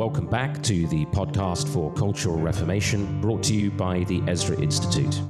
Welcome 0.00 0.28
back 0.28 0.62
to 0.62 0.86
the 0.86 1.04
podcast 1.04 1.68
for 1.68 1.92
Cultural 1.92 2.38
Reformation, 2.38 3.20
brought 3.20 3.42
to 3.42 3.54
you 3.54 3.70
by 3.70 4.02
the 4.04 4.22
Ezra 4.26 4.58
Institute. 4.58 5.20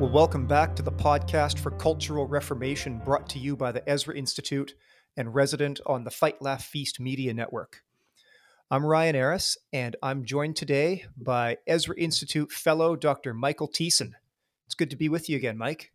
Well, 0.00 0.10
welcome 0.10 0.48
back 0.48 0.74
to 0.74 0.82
the 0.82 0.90
podcast 0.90 1.60
for 1.60 1.70
Cultural 1.70 2.26
Reformation, 2.26 2.98
brought 3.04 3.28
to 3.28 3.38
you 3.38 3.54
by 3.54 3.70
the 3.70 3.88
Ezra 3.88 4.16
Institute 4.16 4.74
and 5.16 5.32
resident 5.32 5.78
on 5.86 6.02
the 6.02 6.10
Fight 6.10 6.42
Laugh 6.42 6.64
Feast 6.64 6.98
Media 6.98 7.32
Network. 7.32 7.84
I'm 8.68 8.84
Ryan 8.84 9.14
Aris, 9.14 9.56
and 9.72 9.94
I'm 10.02 10.24
joined 10.24 10.56
today 10.56 11.04
by 11.16 11.58
Ezra 11.64 11.94
Institute 11.96 12.50
fellow 12.50 12.96
Dr. 12.96 13.34
Michael 13.34 13.68
Thiessen. 13.68 14.14
It's 14.66 14.74
good 14.74 14.90
to 14.90 14.96
be 14.96 15.08
with 15.08 15.28
you 15.28 15.36
again, 15.36 15.56
Mike. 15.56 15.92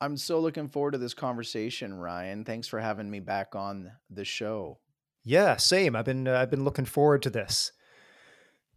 I'm 0.00 0.16
so 0.16 0.38
looking 0.40 0.68
forward 0.68 0.92
to 0.92 0.98
this 0.98 1.14
conversation, 1.14 1.94
Ryan. 1.94 2.44
Thanks 2.44 2.68
for 2.68 2.78
having 2.78 3.10
me 3.10 3.20
back 3.20 3.54
on 3.54 3.90
the 4.08 4.24
show. 4.24 4.78
Yeah, 5.24 5.56
same. 5.56 5.96
I've 5.96 6.04
been 6.04 6.28
uh, 6.28 6.38
I've 6.38 6.50
been 6.50 6.64
looking 6.64 6.84
forward 6.84 7.22
to 7.22 7.30
this. 7.30 7.72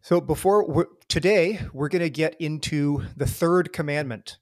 So 0.02 0.20
before 0.20 0.68
we're, 0.68 0.88
today, 1.08 1.60
we're 1.74 1.90
going 1.90 2.02
to 2.02 2.10
get 2.10 2.36
into 2.40 3.04
the 3.16 3.28
third 3.28 3.72
commandment, 3.72 4.40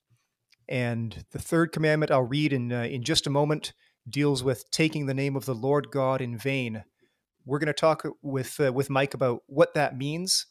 and 0.70 1.26
the 1.32 1.40
third 1.40 1.74
commandment 1.74 2.12
I'll 2.12 2.24
read 2.24 2.54
in 2.54 2.72
uh, 2.72 2.84
in 2.84 3.04
just 3.04 3.28
a 3.28 3.32
moment 3.32 3.74
deals 4.10 4.44
with 4.44 4.72
taking 4.72 5.06
the 5.06 5.14
name 5.14 5.36
of 5.36 5.46
the 5.46 5.54
Lord 5.54 5.92
God 5.92 6.22
in 6.22 6.38
vain. 6.38 6.86
We're 7.46 7.60
going 7.60 7.68
to 7.68 7.74
talk 7.74 8.06
with 8.22 8.58
uh, 8.60 8.72
with 8.72 8.90
Mike 8.90 9.14
about 9.14 9.44
what 9.48 9.74
that 9.74 9.98
means 9.98 10.46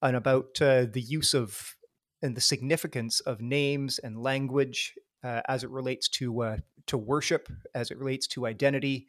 and 0.00 0.16
about 0.16 0.60
uh, 0.62 0.86
the 0.90 1.02
use 1.02 1.34
of 1.34 1.76
and 2.22 2.36
the 2.36 2.40
significance 2.40 3.20
of 3.20 3.42
names 3.42 3.98
and 3.98 4.22
language 4.22 4.94
uh, 5.24 5.42
as 5.48 5.64
it 5.64 5.70
relates 5.70 6.08
to 6.08 6.42
uh, 6.42 6.56
to 6.86 6.98
worship, 6.98 7.48
as 7.74 7.90
it 7.90 7.98
relates 7.98 8.26
to 8.28 8.46
identity, 8.46 9.08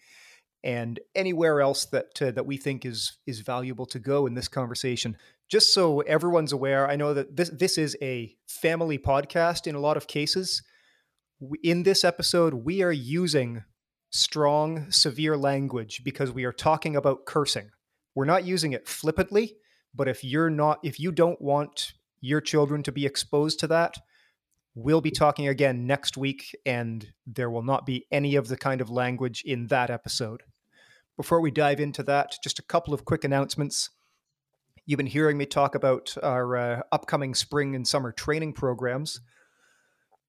and 0.63 0.99
anywhere 1.15 1.61
else 1.61 1.85
that 1.85 2.21
uh, 2.21 2.31
that 2.31 2.45
we 2.45 2.57
think 2.57 2.85
is 2.85 3.17
is 3.25 3.39
valuable 3.39 3.85
to 3.87 3.99
go 3.99 4.25
in 4.25 4.33
this 4.33 4.47
conversation. 4.47 5.17
Just 5.49 5.73
so 5.73 6.01
everyone's 6.01 6.51
aware, 6.51 6.87
I 6.87 6.95
know 6.95 7.13
that 7.13 7.35
this 7.35 7.49
this 7.49 7.77
is 7.77 7.97
a 8.01 8.35
family 8.47 8.97
podcast 8.97 9.67
in 9.67 9.75
a 9.75 9.79
lot 9.79 9.97
of 9.97 10.07
cases. 10.07 10.63
In 11.63 11.83
this 11.83 12.03
episode, 12.03 12.53
we 12.53 12.81
are 12.81 12.91
using 12.91 13.63
strong, 14.11 14.91
severe 14.91 15.37
language 15.37 16.01
because 16.03 16.31
we 16.31 16.43
are 16.43 16.51
talking 16.51 16.95
about 16.95 17.25
cursing. 17.25 17.69
We're 18.15 18.25
not 18.25 18.43
using 18.43 18.73
it 18.73 18.87
flippantly, 18.87 19.55
but 19.95 20.07
if 20.07 20.23
you're 20.23 20.49
not 20.49 20.79
if 20.83 20.99
you 20.99 21.11
don't 21.11 21.41
want 21.41 21.93
your 22.21 22.41
children 22.41 22.83
to 22.83 22.91
be 22.91 23.05
exposed 23.05 23.59
to 23.61 23.67
that, 23.67 23.97
we'll 24.75 25.01
be 25.01 25.11
talking 25.11 25.47
again 25.47 25.85
next 25.87 26.17
week, 26.17 26.55
and 26.65 27.07
there 27.25 27.49
will 27.49 27.63
not 27.63 27.85
be 27.85 28.05
any 28.11 28.35
of 28.35 28.47
the 28.47 28.57
kind 28.57 28.81
of 28.81 28.89
language 28.89 29.43
in 29.45 29.67
that 29.67 29.89
episode. 29.89 30.43
Before 31.17 31.41
we 31.41 31.51
dive 31.51 31.79
into 31.79 32.03
that, 32.03 32.35
just 32.43 32.59
a 32.59 32.63
couple 32.63 32.93
of 32.93 33.05
quick 33.05 33.23
announcements. 33.23 33.89
You've 34.85 34.97
been 34.97 35.05
hearing 35.05 35.37
me 35.37 35.45
talk 35.45 35.75
about 35.75 36.15
our 36.23 36.57
uh, 36.57 36.81
upcoming 36.91 37.35
spring 37.35 37.75
and 37.75 37.87
summer 37.87 38.11
training 38.11 38.53
programs. 38.53 39.19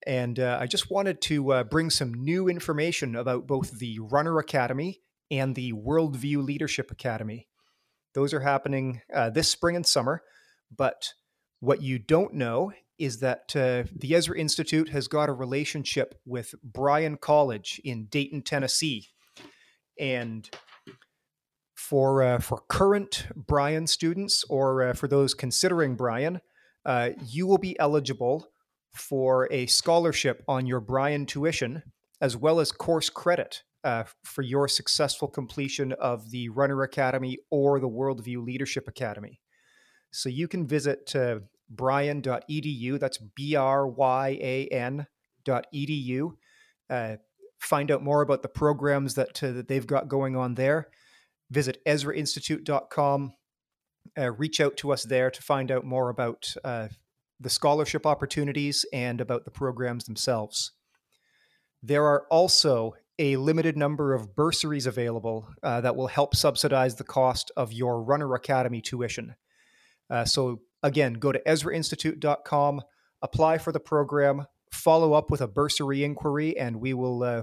And 0.06 0.38
uh, 0.38 0.58
I 0.61 0.66
just 0.66 0.91
wanted 0.91 1.20
to 1.22 1.52
uh, 1.52 1.64
bring 1.64 1.91
some 1.91 2.12
new 2.12 2.48
information 2.48 3.14
about 3.14 3.46
both 3.46 3.78
the 3.78 3.98
Runner 4.00 4.38
Academy 4.38 5.00
and 5.30 5.55
the 5.55 5.72
Worldview 5.72 6.44
Leadership 6.44 6.91
Academy. 6.91 7.48
Those 8.14 8.34
are 8.34 8.41
happening 8.41 9.02
uh, 9.14 9.30
this 9.30 9.48
spring 9.48 9.77
and 9.77 9.86
summer. 9.86 10.22
But 10.74 11.12
what 11.61 11.83
you 11.83 11.98
don't 11.98 12.34
know 12.34 12.72
is 13.01 13.20
that 13.20 13.56
uh, 13.56 13.84
the 13.97 14.15
Ezra 14.15 14.39
Institute 14.39 14.91
has 14.91 15.09
got 15.09 15.29
a 15.29 15.33
relationship 15.33 16.15
with 16.27 16.55
Bryan 16.62 17.17
College 17.17 17.81
in 17.83 18.05
Dayton, 18.07 18.42
Tennessee, 18.42 19.09
and 19.98 20.48
for 21.75 22.23
uh, 22.23 22.39
for 22.39 22.62
current 22.69 23.27
Bryan 23.34 23.86
students 23.86 24.45
or 24.48 24.83
uh, 24.83 24.92
for 24.92 25.08
those 25.08 25.35
considering 25.35 25.97
Bryan, 25.97 26.41
uh, 26.85 27.11
you 27.27 27.47
will 27.47 27.58
be 27.58 27.79
eligible 27.80 28.48
for 28.95 29.48
a 29.51 29.67
scholarship 29.67 30.45
on 30.47 30.67
your 30.67 30.80
Bryan 30.80 31.27
tuition 31.27 31.83
as 32.20 32.36
well 32.36 32.61
as 32.61 32.70
course 32.70 33.08
credit 33.08 33.63
uh, 33.83 34.05
for 34.24 34.42
your 34.42 34.69
successful 34.69 35.27
completion 35.27 35.92
of 35.92 36.30
the 36.30 36.51
Runner 36.51 36.83
Academy 36.83 37.39
or 37.51 37.80
the 37.80 37.89
Worldview 37.89 38.45
Leadership 38.45 38.86
Academy. 38.86 39.41
So 40.11 40.29
you 40.29 40.48
can 40.48 40.67
visit 40.67 41.14
uh, 41.17 41.39
bryan.edu. 41.70 42.98
That's 42.98 43.19
B 43.19 43.55
R 43.55 43.86
Y 43.86 44.39
A 44.41 44.67
N 44.69 45.07
dot 45.45 45.67
edu. 45.75 46.33
Uh, 46.89 47.17
find 47.61 47.91
out 47.91 48.03
more 48.03 48.23
about 48.23 48.42
the 48.42 48.48
programs 48.48 49.14
that, 49.14 49.42
uh, 49.42 49.53
that 49.53 49.69
they've 49.69 49.86
got 49.86 50.09
going 50.09 50.36
on 50.36 50.55
there. 50.55 50.89
Visit 51.51 51.79
EzraInstitute.com. 51.86 53.35
Uh, 54.19 54.33
reach 54.33 54.61
out 54.61 54.77
to 54.79 54.92
us 54.92 55.05
there 55.05 55.30
to 55.30 55.42
find 55.42 55.70
out 55.70 55.85
more 55.85 56.09
about 56.09 56.55
uh, 56.64 56.89
the 57.39 57.51
scholarship 57.51 58.07
opportunities 58.07 58.85
and 58.92 59.20
about 59.20 59.45
the 59.45 59.51
programs 59.51 60.05
themselves. 60.05 60.73
There 61.83 62.05
are 62.05 62.27
also 62.30 62.95
a 63.19 63.36
limited 63.36 63.77
number 63.77 64.14
of 64.14 64.35
bursaries 64.35 64.86
available 64.86 65.47
uh, 65.63 65.83
that 65.83 65.95
will 65.95 66.07
help 66.07 66.35
subsidize 66.35 66.97
the 66.97 67.05
cost 67.05 67.51
of 67.57 67.73
your 67.73 68.03
Runner 68.03 68.35
Academy 68.35 68.80
tuition. 68.80 69.35
Uh, 70.09 70.25
so 70.25 70.61
Again, 70.83 71.14
go 71.14 71.33
to 71.33 71.41
EzraInstitute.com, 71.46 72.83
apply 73.23 73.58
for 73.58 73.73
the 73.73 73.80
program, 73.80 74.46
follow 74.73 75.13
up 75.13 75.30
with 75.30 75.41
a 75.41 75.48
bursary 75.48 76.05
inquiry, 76.05 76.58
and 76.58 76.80
we 76.80 76.95
will 76.95 77.23
uh, 77.23 77.42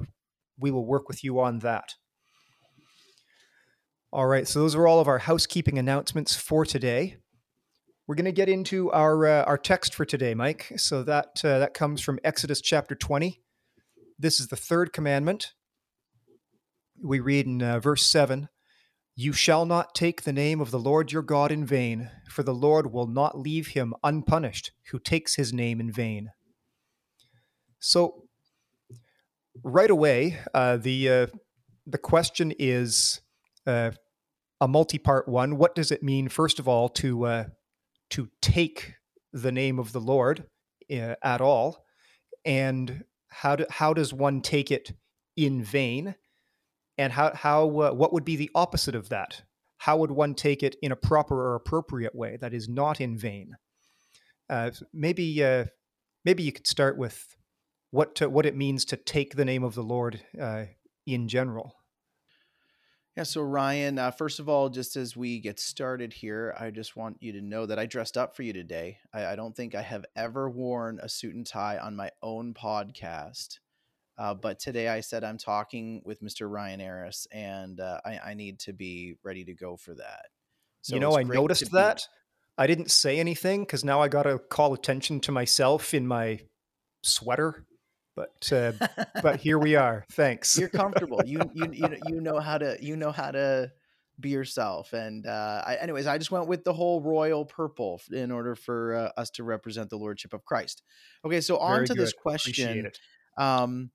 we 0.59 0.72
will 0.72 0.86
work 0.86 1.08
with 1.08 1.24
you 1.24 1.40
on 1.40 1.59
that. 1.59 1.94
All 4.12 4.25
right, 4.25 4.48
so 4.48 4.59
those 4.59 4.74
are 4.74 4.88
all 4.88 5.00
of 5.00 5.08
our 5.08 5.20
housekeeping 5.20 5.78
announcements 5.78 6.36
for 6.36 6.66
today. 6.66 7.18
We're 8.08 8.16
going 8.16 8.25
to 8.25 8.31
get 8.31 8.50
into 8.50 8.90
our 8.92 9.25
uh, 9.28 9.44
our 9.44 9.58
text 9.58 9.94
for 9.94 10.06
today, 10.06 10.34
Mike. 10.34 10.72
So 10.78 11.04
that 11.04 11.42
uh, 11.44 11.59
that 11.59 11.74
comes 11.74 12.02
from 12.02 12.19
Exodus 12.24 12.62
chapter 12.62 12.96
20. 12.96 13.42
This 14.18 14.40
is 14.40 14.48
the 14.48 14.56
third 14.56 14.94
commandment. 14.94 15.54
We 17.04 17.19
read 17.19 17.46
in 17.46 17.62
uh, 17.62 17.80
verse 17.80 18.04
7 18.04 18.50
you 19.20 19.34
shall 19.34 19.66
not 19.66 19.96
take 19.96 20.22
the 20.22 20.32
name 20.32 20.62
of 20.62 20.70
the 20.70 20.78
Lord 20.78 21.12
your 21.12 21.24
God 21.24 21.52
in 21.52 21.66
vain, 21.66 22.12
for 22.30 22.44
the 22.44 22.54
Lord 22.54 22.94
will 22.94 23.08
not 23.08 23.36
leave 23.36 23.70
him 23.70 23.96
unpunished 24.04 24.72
who 24.92 25.00
takes 25.00 25.36
his 25.36 25.52
name 25.52 25.80
in 25.80 25.92
vain. 25.92 26.30
So, 27.80 28.26
right 29.64 29.90
away, 29.90 30.38
uh, 30.54 30.78
the 30.78 31.10
uh, 31.10 31.28
the 31.88 31.98
question 31.98 32.54
is 32.60 33.22
uh, 33.66 33.92
a 34.62 34.68
multi-part 34.68 35.28
one. 35.28 35.58
What 35.58 35.74
does 35.74 35.92
it 35.92 36.04
mean, 36.04 36.30
first 36.30 36.60
of 36.60 36.68
all, 36.68 36.88
to 36.90 37.26
uh, 37.26 37.46
to 38.12 38.30
take 38.40 38.94
the 39.34 39.52
name 39.52 39.80
of 39.80 39.94
the 39.94 40.02
Lord 40.02 40.46
uh, 40.92 41.16
at 41.24 41.42
all, 41.42 41.84
and 42.46 43.04
how 43.30 43.56
do, 43.56 43.66
how 43.72 43.96
does 43.96 44.14
one 44.14 44.42
take 44.42 44.70
it 44.70 44.94
in 45.36 45.64
vain? 45.64 46.14
And 46.97 47.13
how 47.13 47.34
how 47.35 47.68
uh, 47.81 47.91
what 47.91 48.13
would 48.13 48.25
be 48.25 48.35
the 48.35 48.52
opposite 48.56 48.96
of 48.96 49.09
that? 49.09 49.44
How 49.78 49.97
would 49.97 50.12
one 50.12 50.34
take 50.34 50.63
it 50.63 50.75
in 50.81 50.91
a 50.91 50.96
proper 50.96 51.35
or 51.35 51.56
appropriate 51.56 52.16
way 52.16 52.38
that 52.41 52.53
is 52.53 52.68
not 52.68 53.00
in 53.00 53.18
vain? 53.18 53.58
Uh, 54.50 54.72
maybe 54.94 55.44
uh, 55.44 55.66
maybe 56.25 56.44
you 56.44 56.52
could 56.52 56.68
start 56.68 56.97
with 56.97 57.36
what 57.91 58.16
to, 58.16 58.30
what 58.30 58.46
it 58.46 58.56
means 58.56 58.86
to 58.86 58.97
take 58.97 59.36
the 59.36 59.46
name 59.46 59.63
of 59.63 59.75
the 59.75 59.84
lord 59.84 60.22
uh, 60.41 60.66
in 61.06 61.28
general. 61.28 61.75
Yeah 63.16 63.24
so 63.24 63.41
ryan 63.41 63.97
uh, 63.97 64.12
first 64.12 64.40
of 64.40 64.47
all 64.47 64.69
just 64.69 64.96
as 64.96 65.18
we 65.18 65.40
get 65.40 65.59
started 65.59 66.13
here 66.13 66.56
i 66.59 66.69
just 66.69 66.96
want 66.96 67.18
you 67.19 67.31
to 67.31 67.41
know 67.41 67.66
that 67.66 67.80
i 67.80 67.88
dressed 67.88 68.16
up 68.16 68.36
for 68.36 68.44
you 68.44 68.53
today. 68.53 69.00
I, 69.12 69.25
I 69.25 69.36
don't 69.36 69.56
think 69.56 69.74
i 69.74 69.81
have 69.81 70.06
ever 70.16 70.47
worn 70.47 71.00
a 71.02 71.09
suit 71.09 71.34
and 71.34 71.46
tie 71.46 71.80
on 71.80 71.96
my 71.96 72.12
own 72.22 72.53
podcast 72.53 73.57
uh, 74.18 74.34
but 74.34 74.60
today 74.60 74.88
I 74.88 75.02
said 75.02 75.24
I'm 75.24 75.38
talking 75.38 76.02
with 76.06 76.22
Mr. 76.22 76.50
Ryan 76.50 76.81
Aris, 76.81 77.28
and 77.31 77.80
uh, 77.80 78.00
I, 78.06 78.19
I, 78.25 78.34
need 78.34 78.60
to 78.62 78.74
be 78.74 79.16
ready 79.24 79.44
to 79.46 79.54
go 79.54 79.78
for 79.78 79.94
that. 79.96 80.25
So 80.81 80.96
you 80.96 81.00
know, 81.00 81.18
I 81.18 81.24
noticed 81.24 81.72
that. 81.72 81.98
Be- 81.98 82.04
I 82.60 82.66
didn't 82.66 82.90
say 82.90 83.19
anything 83.19 83.62
because 83.62 83.84
now 83.84 84.02
I 84.02 84.08
got 84.08 84.24
to 84.24 84.40
call 84.40 84.74
attention 84.74 85.19
to 85.22 85.31
myself 85.31 85.94
in 85.94 86.08
my 86.08 86.40
sweater. 87.04 87.66
But 88.16 88.52
uh, 88.52 88.72
but 89.22 89.36
here 89.42 89.60
we 89.60 89.75
are. 89.75 90.04
Thanks. 90.14 90.58
You're 90.58 90.70
comfortable. 90.70 91.22
You 91.25 91.40
you 91.54 91.70
you 91.72 91.98
you 92.08 92.22
know 92.22 92.40
how 92.40 92.58
to 92.58 92.78
you 92.81 92.96
know 92.96 93.12
how 93.12 93.30
to 93.30 93.72
be 94.20 94.30
yourself. 94.30 94.94
And 94.94 95.28
uh, 95.28 95.62
I, 95.66 95.75
anyways, 95.75 96.08
I 96.08 96.18
just 96.18 96.31
went 96.31 96.48
with 96.48 96.63
the 96.63 96.74
whole 96.74 97.02
royal 97.02 97.46
purple 97.46 98.02
in 98.12 98.31
order 98.31 98.56
for 98.56 98.96
uh, 98.96 99.20
us 99.20 99.30
to 99.31 99.44
represent 99.44 99.90
the 99.90 99.98
lordship 99.98 100.34
of 100.34 100.44
Christ. 100.46 100.81
Okay, 101.25 101.42
so 101.42 101.58
on 101.58 101.75
Very 101.75 101.88
to 101.88 101.94
good. 101.94 102.02
this 102.02 102.13
question. 102.13 102.92
Um, 103.38 103.92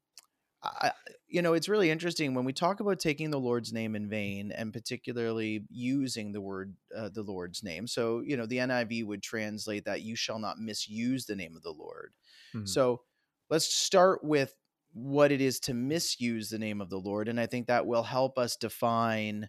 I, 0.64 0.93
you 1.29 1.43
know, 1.43 1.55
it's 1.55 1.69
really 1.69 1.91
interesting 1.91 2.35
when 2.35 2.44
we 2.44 2.53
talk 2.53 2.81
about 2.81 3.00
taking 3.00 3.31
the 3.31 3.41
Lord's 3.41 3.73
name 3.73 3.97
in 3.97 4.09
vain, 4.09 4.53
and 4.53 4.73
particularly 4.73 5.64
using 5.70 6.32
the 6.32 6.41
word 6.41 6.75
uh, 6.97 7.09
the 7.09 7.23
Lord's 7.23 7.62
name. 7.62 7.87
So, 7.87 8.20
you 8.20 8.37
know, 8.37 8.47
the 8.47 8.59
NIV 8.59 9.06
would 9.06 9.23
translate 9.23 9.85
that 9.87 10.03
"you 10.03 10.14
shall 10.14 10.38
not 10.38 10.59
misuse 10.59 11.26
the 11.26 11.37
name 11.37 11.56
of 11.56 11.62
the 11.62 11.73
Lord." 11.73 12.12
Mm-hmm. 12.55 12.67
So, 12.67 13.03
let's 13.50 13.67
start 13.67 14.23
with 14.23 14.55
what 14.93 15.32
it 15.32 15.41
is 15.41 15.59
to 15.61 15.75
misuse 15.75 16.50
the 16.50 16.59
name 16.59 16.81
of 16.81 16.91
the 16.91 16.99
Lord. 16.99 17.29
And 17.29 17.41
I 17.41 17.47
think 17.47 17.67
that 17.67 17.87
will 17.87 18.03
help 18.03 18.38
us 18.38 18.56
define 18.56 19.49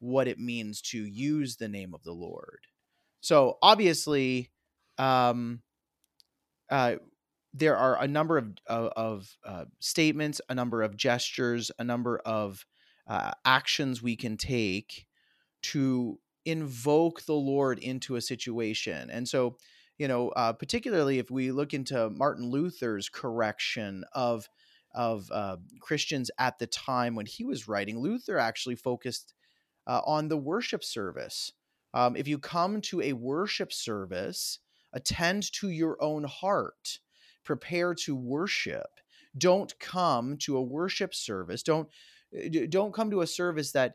what 0.00 0.28
it 0.28 0.38
means 0.38 0.80
to 0.80 0.98
use 1.04 1.56
the 1.56 1.68
name 1.68 1.94
of 1.94 2.02
the 2.04 2.12
Lord. 2.12 2.60
So 3.20 3.58
obviously, 3.62 4.50
um, 4.96 5.60
uh, 6.70 6.96
there 7.58 7.76
are 7.76 8.00
a 8.00 8.08
number 8.08 8.38
of 8.38 8.48
of, 8.66 8.92
of 8.96 9.36
uh, 9.44 9.64
statements, 9.80 10.40
a 10.48 10.54
number 10.54 10.82
of 10.82 10.96
gestures, 10.96 11.70
a 11.78 11.84
number 11.84 12.18
of 12.24 12.64
uh, 13.06 13.32
actions 13.44 14.02
we 14.02 14.16
can 14.16 14.36
take 14.36 15.06
to 15.62 16.18
invoke 16.44 17.24
the 17.26 17.34
Lord 17.34 17.78
into 17.78 18.16
a 18.16 18.20
situation. 18.20 19.10
And 19.10 19.28
so, 19.28 19.56
you 19.98 20.08
know, 20.08 20.28
uh, 20.30 20.52
particularly 20.52 21.18
if 21.18 21.30
we 21.30 21.50
look 21.50 21.74
into 21.74 22.10
Martin 22.10 22.50
Luther's 22.50 23.08
correction 23.08 24.04
of 24.12 24.48
of 24.94 25.30
uh, 25.30 25.56
Christians 25.80 26.30
at 26.38 26.58
the 26.58 26.66
time 26.66 27.14
when 27.14 27.26
he 27.26 27.44
was 27.44 27.68
writing, 27.68 27.98
Luther 28.00 28.38
actually 28.38 28.76
focused 28.76 29.34
uh, 29.86 30.00
on 30.04 30.28
the 30.28 30.36
worship 30.36 30.82
service. 30.82 31.52
Um, 31.94 32.16
if 32.16 32.28
you 32.28 32.38
come 32.38 32.80
to 32.82 33.00
a 33.02 33.12
worship 33.12 33.72
service, 33.72 34.58
attend 34.92 35.50
to 35.52 35.68
your 35.68 36.02
own 36.02 36.24
heart, 36.24 36.98
prepare 37.48 37.94
to 37.94 38.14
worship. 38.14 39.00
Don't 39.38 39.72
come 39.78 40.36
to 40.36 40.58
a 40.58 40.62
worship 40.62 41.14
service. 41.14 41.62
Don't 41.62 41.88
eh, 42.34 42.66
don't 42.68 42.92
come 42.92 43.10
to 43.10 43.22
a 43.22 43.26
service 43.26 43.72
that 43.72 43.94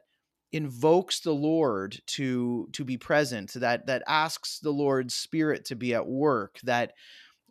invokes 0.52 1.20
the 1.20 1.36
Lord 1.36 2.02
to 2.08 2.68
to 2.74 2.84
be 2.84 2.98
present, 2.98 3.54
that 3.54 3.86
that 3.86 4.02
asks 4.08 4.60
the 4.60 4.72
Lord's 4.72 5.14
Spirit 5.14 5.66
to 5.66 5.76
be 5.76 5.94
at 5.94 6.08
work, 6.08 6.60
that 6.64 6.94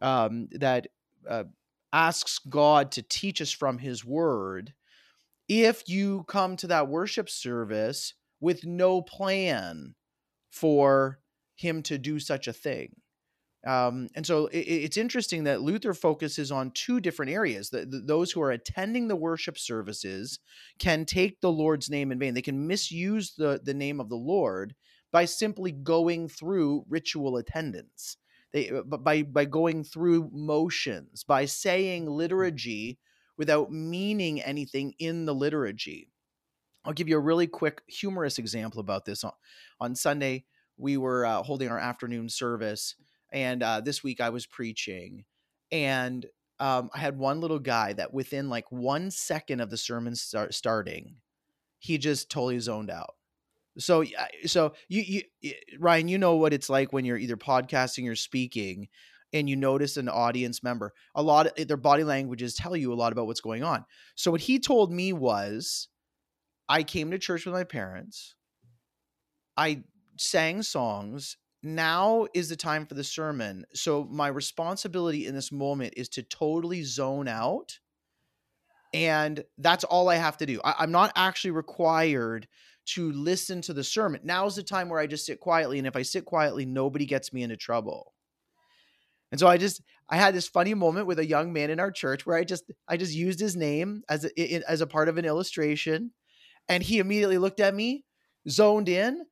um, 0.00 0.48
that 0.50 0.88
uh, 1.30 1.44
asks 1.92 2.40
God 2.40 2.90
to 2.92 3.02
teach 3.02 3.40
us 3.40 3.52
from 3.52 3.78
His 3.78 4.04
Word. 4.04 4.74
If 5.48 5.88
you 5.88 6.24
come 6.26 6.56
to 6.56 6.66
that 6.66 6.88
worship 6.88 7.30
service 7.30 8.14
with 8.40 8.66
no 8.66 9.02
plan 9.02 9.94
for 10.50 11.20
Him 11.54 11.80
to 11.84 11.96
do 11.96 12.18
such 12.18 12.48
a 12.48 12.52
thing, 12.52 12.96
um, 13.64 14.08
and 14.14 14.26
so 14.26 14.46
it, 14.46 14.58
it's 14.58 14.96
interesting 14.96 15.44
that 15.44 15.62
Luther 15.62 15.94
focuses 15.94 16.50
on 16.50 16.72
two 16.72 17.00
different 17.00 17.30
areas. 17.30 17.70
The, 17.70 17.86
the, 17.86 18.00
those 18.00 18.32
who 18.32 18.42
are 18.42 18.50
attending 18.50 19.08
the 19.08 19.16
worship 19.16 19.56
services 19.56 20.40
can 20.78 21.04
take 21.04 21.40
the 21.40 21.52
Lord's 21.52 21.88
name 21.88 22.10
in 22.10 22.18
vain. 22.18 22.34
They 22.34 22.42
can 22.42 22.66
misuse 22.66 23.34
the, 23.34 23.60
the 23.62 23.74
name 23.74 24.00
of 24.00 24.08
the 24.08 24.16
Lord 24.16 24.74
by 25.12 25.26
simply 25.26 25.70
going 25.70 26.28
through 26.28 26.84
ritual 26.88 27.36
attendance. 27.36 28.16
They, 28.52 28.70
uh, 28.70 28.82
by, 28.82 29.22
by 29.22 29.44
going 29.44 29.84
through 29.84 30.30
motions, 30.32 31.22
by 31.22 31.44
saying 31.44 32.06
liturgy 32.10 32.98
without 33.38 33.70
meaning 33.70 34.42
anything 34.42 34.94
in 34.98 35.24
the 35.24 35.34
liturgy. 35.34 36.08
I'll 36.84 36.92
give 36.92 37.08
you 37.08 37.16
a 37.16 37.20
really 37.20 37.46
quick 37.46 37.82
humorous 37.86 38.38
example 38.38 38.80
about 38.80 39.04
this. 39.04 39.22
On, 39.22 39.32
on 39.80 39.94
Sunday, 39.94 40.44
we 40.76 40.96
were 40.96 41.24
uh, 41.24 41.42
holding 41.44 41.68
our 41.68 41.78
afternoon 41.78 42.28
service 42.28 42.96
and 43.32 43.62
uh, 43.62 43.80
this 43.80 44.02
week 44.02 44.20
I 44.20 44.30
was 44.30 44.46
preaching, 44.46 45.24
and 45.70 46.26
um, 46.60 46.90
I 46.94 46.98
had 46.98 47.18
one 47.18 47.40
little 47.40 47.58
guy 47.58 47.92
that 47.94 48.12
within 48.14 48.48
like 48.48 48.70
one 48.70 49.10
second 49.10 49.60
of 49.60 49.70
the 49.70 49.76
sermon 49.76 50.14
start 50.14 50.54
starting, 50.54 51.16
he 51.78 51.98
just 51.98 52.30
totally 52.30 52.58
zoned 52.60 52.90
out. 52.90 53.14
So, 53.78 54.04
so 54.44 54.74
you, 54.88 55.22
you, 55.40 55.52
Ryan, 55.78 56.08
you 56.08 56.18
know 56.18 56.36
what 56.36 56.52
it's 56.52 56.68
like 56.68 56.92
when 56.92 57.04
you're 57.04 57.16
either 57.16 57.36
podcasting 57.36 58.08
or 58.10 58.16
speaking, 58.16 58.88
and 59.32 59.48
you 59.48 59.56
notice 59.56 59.96
an 59.96 60.10
audience 60.10 60.62
member. 60.62 60.92
A 61.14 61.22
lot 61.22 61.58
of 61.58 61.68
their 61.68 61.78
body 61.78 62.04
languages 62.04 62.54
tell 62.54 62.76
you 62.76 62.92
a 62.92 62.94
lot 62.94 63.12
about 63.12 63.26
what's 63.26 63.40
going 63.40 63.64
on. 63.64 63.84
So, 64.14 64.30
what 64.30 64.42
he 64.42 64.58
told 64.58 64.92
me 64.92 65.12
was, 65.14 65.88
I 66.68 66.82
came 66.82 67.10
to 67.12 67.18
church 67.18 67.46
with 67.46 67.54
my 67.54 67.64
parents. 67.64 68.34
I 69.56 69.82
sang 70.18 70.62
songs 70.62 71.36
now 71.62 72.26
is 72.34 72.48
the 72.48 72.56
time 72.56 72.86
for 72.86 72.94
the 72.94 73.04
sermon. 73.04 73.64
So 73.74 74.08
my 74.10 74.28
responsibility 74.28 75.26
in 75.26 75.34
this 75.34 75.52
moment 75.52 75.94
is 75.96 76.08
to 76.10 76.22
totally 76.22 76.82
zone 76.82 77.28
out. 77.28 77.78
And 78.94 79.42
that's 79.58 79.84
all 79.84 80.08
I 80.08 80.16
have 80.16 80.36
to 80.38 80.46
do. 80.46 80.60
I, 80.64 80.82
am 80.82 80.90
not 80.90 81.12
actually 81.16 81.52
required 81.52 82.46
to 82.84 83.12
listen 83.12 83.62
to 83.62 83.72
the 83.72 83.84
sermon. 83.84 84.20
Now 84.24 84.46
is 84.46 84.56
the 84.56 84.62
time 84.62 84.88
where 84.88 85.00
I 85.00 85.06
just 85.06 85.24
sit 85.24 85.40
quietly. 85.40 85.78
And 85.78 85.86
if 85.86 85.96
I 85.96 86.02
sit 86.02 86.24
quietly, 86.24 86.66
nobody 86.66 87.06
gets 87.06 87.32
me 87.32 87.42
into 87.42 87.56
trouble. 87.56 88.12
And 89.30 89.40
so 89.40 89.46
I 89.46 89.56
just 89.56 89.80
I 90.10 90.16
had 90.16 90.34
this 90.34 90.46
funny 90.46 90.74
moment 90.74 91.06
with 91.06 91.18
a 91.18 91.26
young 91.26 91.54
man 91.54 91.70
in 91.70 91.80
our 91.80 91.90
church 91.90 92.26
where 92.26 92.36
I 92.36 92.44
just 92.44 92.70
I 92.86 92.98
just 92.98 93.14
used 93.14 93.40
his 93.40 93.56
name 93.56 94.02
as 94.08 94.26
a, 94.26 94.70
as 94.70 94.82
a 94.82 94.86
part 94.86 95.08
of 95.08 95.16
an 95.16 95.24
illustration, 95.24 96.12
and 96.68 96.82
he 96.82 96.98
immediately 96.98 97.38
looked 97.38 97.58
at 97.58 97.74
me, 97.74 98.04
zoned 98.46 98.90
in, 98.90 99.24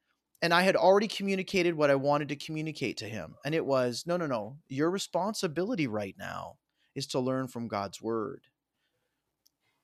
and 0.43 0.55
I 0.55 0.63
had 0.63 0.77
already 0.77 1.09
communicated 1.09 1.75
what 1.75 1.91
I 1.91 1.97
wanted 1.97 2.29
to 2.31 2.37
communicate 2.37 2.97
to 2.99 3.09
him. 3.09 3.35
And 3.45 3.55
it 3.55 3.65
was 3.65 4.05
no, 4.07 4.17
no, 4.17 4.27
no. 4.27 4.57
Your 4.69 4.91
responsibility 4.91 5.87
right 5.87 6.15
now 6.19 6.57
is 6.95 7.07
to 7.09 7.21
learn 7.21 7.49
from 7.49 7.69
God's 7.69 8.01
word. 8.01 8.43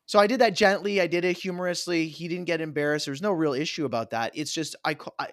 So 0.06 0.19
I 0.19 0.29
did 0.29 0.41
that 0.41 0.55
gently. 0.55 1.00
I 1.00 1.08
did 1.08 1.25
it 1.25 1.37
humorously. 1.37 2.06
He 2.08 2.29
didn't 2.29 2.44
get 2.44 2.61
embarrassed. 2.61 3.06
There's 3.06 3.23
no 3.23 3.32
real 3.32 3.55
issue 3.55 3.85
about 3.85 4.11
that. 4.11 4.32
It's 4.35 4.53
just 4.53 4.76
I, 4.85 4.97
I 5.19 5.31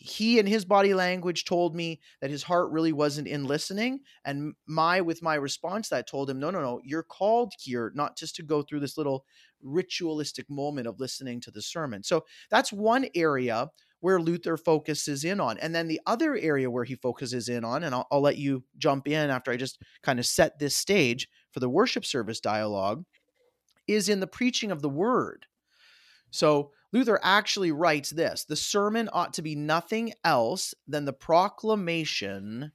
he 0.00 0.38
and 0.38 0.48
his 0.48 0.64
body 0.64 0.94
language 0.94 1.44
told 1.44 1.74
me 1.74 2.00
that 2.20 2.30
his 2.30 2.44
heart 2.44 2.70
really 2.70 2.92
wasn't 2.92 3.26
in 3.26 3.44
listening 3.44 4.00
and 4.24 4.54
my 4.66 5.00
with 5.00 5.22
my 5.22 5.34
response 5.34 5.88
that 5.88 6.06
told 6.06 6.30
him 6.30 6.38
no 6.38 6.50
no 6.50 6.60
no 6.60 6.80
you're 6.84 7.02
called 7.02 7.52
here 7.58 7.90
not 7.96 8.16
just 8.16 8.36
to 8.36 8.44
go 8.44 8.62
through 8.62 8.78
this 8.78 8.96
little 8.96 9.24
ritualistic 9.60 10.48
moment 10.48 10.86
of 10.86 11.00
listening 11.00 11.40
to 11.40 11.50
the 11.50 11.60
sermon 11.60 12.00
so 12.04 12.24
that's 12.48 12.72
one 12.72 13.06
area 13.16 13.68
where 14.00 14.20
Luther 14.20 14.56
focuses 14.56 15.24
in 15.24 15.40
on. 15.40 15.58
And 15.58 15.74
then 15.74 15.88
the 15.88 16.00
other 16.06 16.36
area 16.36 16.70
where 16.70 16.84
he 16.84 16.94
focuses 16.94 17.48
in 17.48 17.64
on, 17.64 17.82
and 17.82 17.94
I'll, 17.94 18.06
I'll 18.10 18.20
let 18.20 18.38
you 18.38 18.64
jump 18.76 19.08
in 19.08 19.30
after 19.30 19.50
I 19.50 19.56
just 19.56 19.82
kind 20.02 20.18
of 20.18 20.26
set 20.26 20.58
this 20.58 20.76
stage 20.76 21.28
for 21.52 21.60
the 21.60 21.68
worship 21.68 22.04
service 22.04 22.40
dialogue, 22.40 23.04
is 23.86 24.08
in 24.08 24.20
the 24.20 24.26
preaching 24.26 24.70
of 24.70 24.82
the 24.82 24.88
word. 24.88 25.46
So 26.30 26.72
Luther 26.92 27.18
actually 27.22 27.72
writes 27.72 28.10
this 28.10 28.44
the 28.44 28.56
sermon 28.56 29.08
ought 29.12 29.34
to 29.34 29.42
be 29.42 29.54
nothing 29.56 30.12
else 30.24 30.74
than 30.86 31.04
the 31.04 31.12
proclamation 31.12 32.72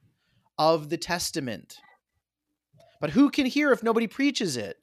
of 0.58 0.88
the 0.88 0.98
testament. 0.98 1.76
But 3.00 3.10
who 3.10 3.30
can 3.30 3.46
hear 3.46 3.72
if 3.72 3.82
nobody 3.82 4.06
preaches 4.06 4.56
it? 4.56 4.76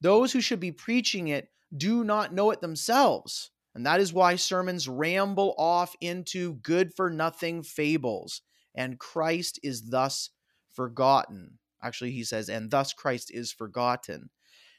Those 0.00 0.32
who 0.32 0.40
should 0.40 0.60
be 0.60 0.72
preaching 0.72 1.28
it 1.28 1.48
do 1.76 2.04
not 2.04 2.32
know 2.32 2.50
it 2.50 2.60
themselves. 2.60 3.50
And 3.78 3.86
that 3.86 4.00
is 4.00 4.12
why 4.12 4.34
sermons 4.34 4.88
ramble 4.88 5.54
off 5.56 5.94
into 6.00 6.54
good 6.54 6.92
for 6.96 7.10
nothing 7.10 7.62
fables, 7.62 8.42
and 8.74 8.98
Christ 8.98 9.60
is 9.62 9.90
thus 9.90 10.30
forgotten. 10.72 11.60
Actually, 11.80 12.10
he 12.10 12.24
says, 12.24 12.48
and 12.48 12.72
thus 12.72 12.92
Christ 12.92 13.30
is 13.32 13.52
forgotten. 13.52 14.30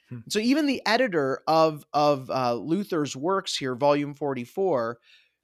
Hmm. 0.09 0.17
So 0.27 0.39
even 0.39 0.65
the 0.65 0.81
editor 0.85 1.43
of 1.47 1.85
of 1.93 2.29
uh, 2.29 2.55
Luther's 2.55 3.15
works 3.15 3.55
here, 3.55 3.73
Volume 3.73 4.15
Forty 4.15 4.43
Four, 4.43 4.97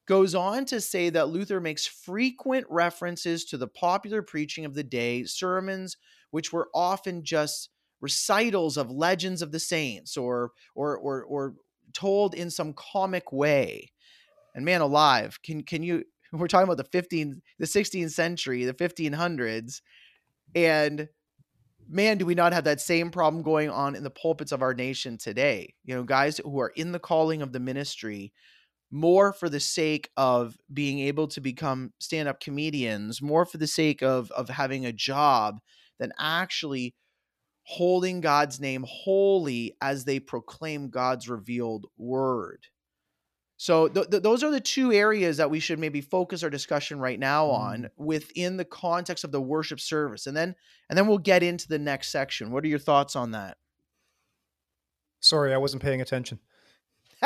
goes 0.05 0.35
on 0.35 0.65
to 0.65 0.81
say 0.81 1.09
that 1.11 1.29
Luther 1.29 1.61
makes 1.61 1.87
frequent 1.87 2.65
references 2.69 3.45
to 3.45 3.57
the 3.57 3.69
popular 3.69 4.21
preaching 4.21 4.65
of 4.65 4.73
the 4.73 4.83
day, 4.83 5.23
sermons 5.23 5.95
which 6.29 6.51
were 6.51 6.67
often 6.75 7.23
just 7.23 7.69
recitals 8.01 8.75
of 8.75 8.91
legends 8.91 9.41
of 9.41 9.53
the 9.53 9.61
saints 9.61 10.17
or 10.17 10.51
or 10.75 10.97
or, 10.97 11.23
or 11.23 11.55
told 11.95 12.35
in 12.35 12.51
some 12.51 12.73
comic 12.73 13.31
way. 13.31 13.91
And 14.53 14.65
man 14.65 14.81
alive, 14.81 15.39
can 15.43 15.63
can 15.63 15.83
you 15.83 16.03
we're 16.31 16.47
talking 16.47 16.65
about 16.65 16.77
the 16.77 16.89
15 16.91 17.41
the 17.59 17.65
16th 17.65 18.11
century, 18.11 18.65
the 18.65 18.73
1500s 18.73 19.81
and 20.53 21.09
man 21.87 22.17
do 22.17 22.25
we 22.25 22.35
not 22.35 22.53
have 22.53 22.63
that 22.63 22.81
same 22.81 23.11
problem 23.11 23.43
going 23.43 23.69
on 23.69 23.95
in 23.95 24.03
the 24.03 24.09
pulpits 24.09 24.51
of 24.51 24.61
our 24.61 24.73
nation 24.73 25.17
today. 25.17 25.73
You 25.83 25.95
know, 25.95 26.03
guys 26.03 26.39
who 26.43 26.59
are 26.59 26.71
in 26.75 26.91
the 26.91 26.99
calling 26.99 27.41
of 27.41 27.51
the 27.51 27.59
ministry 27.59 28.31
more 28.91 29.33
for 29.33 29.49
the 29.49 29.59
sake 29.59 30.09
of 30.15 30.57
being 30.71 30.99
able 30.99 31.27
to 31.27 31.41
become 31.41 31.91
stand-up 31.99 32.39
comedians, 32.39 33.21
more 33.21 33.45
for 33.45 33.57
the 33.57 33.67
sake 33.67 34.01
of 34.01 34.31
of 34.31 34.49
having 34.49 34.85
a 34.85 34.93
job 34.93 35.59
than 35.99 36.11
actually 36.19 36.93
holding 37.65 38.21
God's 38.21 38.59
name 38.59 38.85
holy 38.87 39.75
as 39.81 40.05
they 40.05 40.19
proclaim 40.19 40.89
God's 40.89 41.27
revealed 41.27 41.87
word. 41.97 42.67
So 43.57 43.87
th- 43.87 44.09
th- 44.11 44.21
those 44.21 44.43
are 44.43 44.51
the 44.51 44.59
two 44.59 44.91
areas 44.91 45.37
that 45.37 45.49
we 45.49 45.59
should 45.59 45.79
maybe 45.79 46.01
focus 46.01 46.43
our 46.43 46.49
discussion 46.49 46.99
right 46.99 47.17
now 47.19 47.47
on 47.47 47.83
mm. 47.83 47.89
within 47.97 48.57
the 48.57 48.65
context 48.65 49.23
of 49.23 49.31
the 49.31 49.41
worship 49.41 49.79
service. 49.79 50.27
And 50.27 50.37
then 50.37 50.55
and 50.89 50.97
then 50.97 51.07
we'll 51.07 51.17
get 51.17 51.41
into 51.41 51.67
the 51.67 51.79
next 51.79 52.09
section. 52.11 52.51
What 52.51 52.63
are 52.63 52.67
your 52.67 52.79
thoughts 52.79 53.15
on 53.15 53.31
that? 53.31 53.57
Sorry, 55.21 55.53
I 55.53 55.57
wasn't 55.57 55.81
paying 55.81 56.01
attention. 56.01 56.39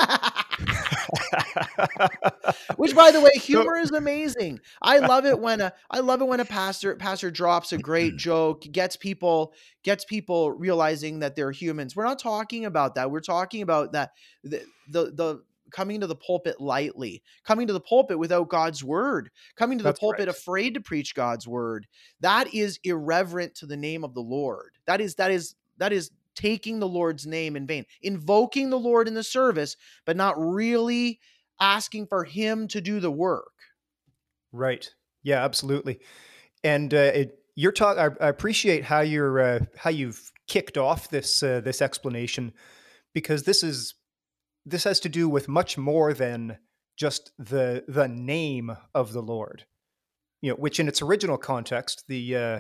Which, 2.78 2.96
by 2.96 3.12
the 3.12 3.22
way, 3.22 3.32
humor 3.36 3.78
is 3.78 3.92
amazing. 3.92 4.60
I 4.82 5.00
love 5.00 5.26
it 5.26 5.40
when 5.40 5.62
a 5.62 5.74
I 5.90 6.00
love 6.00 6.22
it 6.22 6.28
when 6.28 6.40
a 6.40 6.46
pastor 6.46 6.96
pastor 6.96 7.32
drops 7.32 7.72
a 7.72 7.78
great 7.78 8.14
mm-hmm. 8.14 8.18
joke, 8.18 8.62
gets 8.72 8.96
people 8.96 9.54
gets 9.84 10.06
people 10.06 10.52
realizing 10.52 11.20
that 11.20 11.36
they're 11.36 11.52
humans. 11.52 11.96
We're 11.96 12.06
not 12.06 12.20
talking 12.20 12.66
about 12.66 12.96
that. 12.96 13.12
We're 13.12 13.22
talking 13.22 13.62
about 13.62 13.94
that 13.94 14.12
the 14.44 14.64
the, 14.90 15.12
the 15.12 15.44
coming 15.72 16.02
to 16.02 16.08
the 16.08 16.16
pulpit 16.16 16.60
lightly, 16.60 17.22
coming 17.44 17.68
to 17.68 17.74
the 17.74 17.80
pulpit 17.80 18.18
without 18.18 18.50
God's 18.50 18.84
word, 18.84 19.30
coming 19.56 19.78
to 19.78 19.84
the 19.84 19.94
pulpit 19.94 20.28
right. 20.28 20.36
afraid 20.36 20.74
to 20.74 20.82
preach 20.82 21.16
God's 21.16 21.48
word. 21.48 21.88
That 22.22 22.54
is 22.54 22.80
irreverent 22.84 23.56
to 23.56 23.66
the 23.66 23.78
name 23.78 24.04
of 24.04 24.14
the 24.14 24.22
Lord. 24.22 24.72
That 24.86 25.02
is 25.02 25.16
that 25.16 25.32
is 25.32 25.56
that 25.78 25.94
is 25.94 26.12
taking 26.36 26.80
the 26.80 26.88
Lord's 26.88 27.28
name 27.28 27.56
in 27.56 27.68
vain, 27.68 27.86
invoking 28.02 28.70
the 28.70 28.80
Lord 28.80 29.08
in 29.08 29.14
the 29.14 29.24
service, 29.24 29.76
but 30.06 30.16
not 30.16 30.36
really 30.38 31.20
asking 31.60 32.08
for 32.08 32.24
him 32.24 32.68
to 32.70 32.82
do 32.82 33.00
the 33.00 33.12
work. 33.12 33.54
Right. 34.52 34.90
Yeah, 35.24 35.44
absolutely. 35.44 36.00
And 36.64 36.94
uh, 36.94 36.98
it, 36.98 37.40
you're 37.56 37.72
talking. 37.72 38.02
I, 38.02 38.26
I, 38.26 38.30
appreciate 38.30 38.86
how 38.86 39.02
you're 39.02 39.40
uh, 39.40 39.60
how 39.78 39.90
you've 39.90 40.32
kicked 40.48 40.78
off 40.78 41.10
this 41.10 41.44
uh, 41.44 41.62
this 41.62 41.82
explanation 41.82 42.54
because 43.14 43.44
this 43.44 43.64
is 43.64 43.96
this 44.66 44.84
has 44.84 45.00
to 45.02 45.10
do 45.10 45.28
with 45.30 45.48
much 45.48 45.78
more 45.78 46.14
than 46.14 46.58
just 46.98 47.32
the 47.38 47.84
the 47.88 48.08
name 48.08 48.76
of 48.94 49.14
the 49.14 49.22
Lord. 49.22 49.66
You 50.42 50.52
know, 50.52 50.56
which 50.56 50.80
in 50.80 50.88
its 50.88 51.02
original 51.02 51.38
context, 51.38 52.06
the 52.08 52.36
uh, 52.36 52.60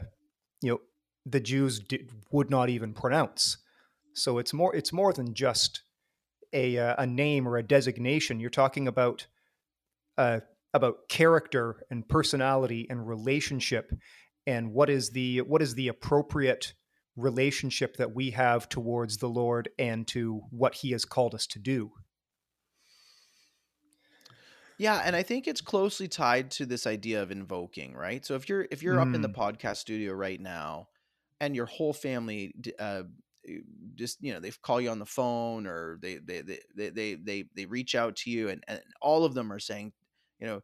you 0.61 0.71
know 0.71 0.81
the 1.25 1.39
Jews 1.39 1.79
did, 1.79 2.11
would 2.31 2.49
not 2.49 2.69
even 2.69 2.93
pronounce. 2.93 3.57
So 4.13 4.37
it's 4.37 4.53
more 4.53 4.75
it's 4.75 4.91
more 4.91 5.13
than 5.13 5.33
just 5.33 5.81
a 6.53 6.77
uh, 6.77 6.95
a 6.97 7.05
name 7.05 7.47
or 7.47 7.57
a 7.57 7.63
designation. 7.63 8.39
You're 8.39 8.49
talking 8.49 8.87
about 8.87 9.27
uh, 10.17 10.39
about 10.73 11.09
character 11.09 11.83
and 11.89 12.07
personality 12.07 12.87
and 12.89 13.07
relationship, 13.07 13.91
and 14.45 14.73
what 14.73 14.89
is 14.89 15.11
the 15.11 15.39
what 15.41 15.61
is 15.61 15.75
the 15.75 15.87
appropriate 15.87 16.73
relationship 17.15 17.97
that 17.97 18.15
we 18.15 18.31
have 18.31 18.69
towards 18.69 19.17
the 19.17 19.27
Lord 19.27 19.69
and 19.77 20.07
to 20.07 20.41
what 20.51 20.75
He 20.75 20.91
has 20.91 21.05
called 21.05 21.35
us 21.35 21.47
to 21.47 21.59
do. 21.59 21.91
Yeah, 24.77 25.01
and 25.03 25.13
I 25.13 25.23
think 25.23 25.45
it's 25.45 25.59
closely 25.59 26.07
tied 26.07 26.51
to 26.51 26.65
this 26.65 26.87
idea 26.87 27.21
of 27.21 27.31
invoking, 27.31 27.93
right? 27.93 28.25
So 28.25 28.35
if 28.35 28.47
you're 28.47 28.65
if 28.71 28.81
you're 28.81 28.95
mm. 28.95 29.09
up 29.09 29.13
in 29.13 29.21
the 29.21 29.29
mm. 29.29 29.35
podcast 29.35 29.77
studio 29.77 30.13
right 30.13 30.39
now, 30.39 30.87
and 31.41 31.55
your 31.55 31.65
whole 31.65 31.93
family 31.93 32.53
uh, 32.79 33.03
just 33.95 34.17
you 34.21 34.33
know 34.33 34.39
they 34.39 34.51
call 34.61 34.79
you 34.81 34.89
on 34.89 34.99
the 34.99 35.05
phone 35.05 35.67
or 35.67 35.97
they 36.01 36.17
they 36.17 36.41
they 36.41 36.89
they 36.89 37.15
they, 37.15 37.45
they 37.55 37.65
reach 37.65 37.95
out 37.95 38.15
to 38.15 38.29
you 38.29 38.49
and, 38.49 38.63
and 38.67 38.79
all 39.01 39.25
of 39.25 39.33
them 39.33 39.51
are 39.51 39.59
saying 39.59 39.91
you 40.39 40.47
know 40.47 40.61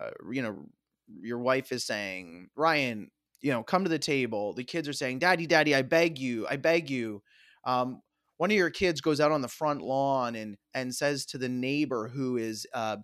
uh, 0.00 0.10
you 0.30 0.42
know 0.42 0.56
your 1.20 1.38
wife 1.38 1.72
is 1.72 1.84
saying 1.84 2.48
ryan 2.56 3.10
you 3.42 3.50
know 3.52 3.62
come 3.62 3.84
to 3.84 3.90
the 3.90 3.98
table. 3.98 4.54
The 4.54 4.64
kids 4.64 4.88
are 4.88 4.92
saying 4.94 5.18
daddy 5.18 5.46
daddy 5.46 5.74
i 5.74 5.82
beg 5.82 6.18
you 6.18 6.46
i 6.48 6.56
beg 6.56 6.88
you. 6.88 7.22
Um, 7.64 8.00
one 8.38 8.50
of 8.50 8.56
your 8.56 8.70
kids 8.70 9.00
goes 9.00 9.20
out 9.20 9.32
on 9.32 9.42
the 9.42 9.48
front 9.48 9.82
lawn 9.82 10.34
and 10.34 10.56
and 10.74 10.94
says 10.94 11.26
to 11.26 11.38
the 11.38 11.48
neighbor 11.48 12.08
who 12.08 12.36
is 12.38 12.66
uh, 12.72 12.96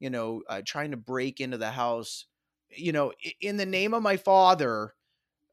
you 0.00 0.10
know 0.10 0.42
uh, 0.48 0.62
trying 0.66 0.90
to 0.90 0.96
break 0.96 1.40
into 1.40 1.58
the 1.58 1.70
house 1.70 2.26
you 2.70 2.92
know 2.92 3.12
in 3.40 3.58
the 3.58 3.66
name 3.66 3.94
of 3.94 4.02
my 4.02 4.16
father 4.16 4.94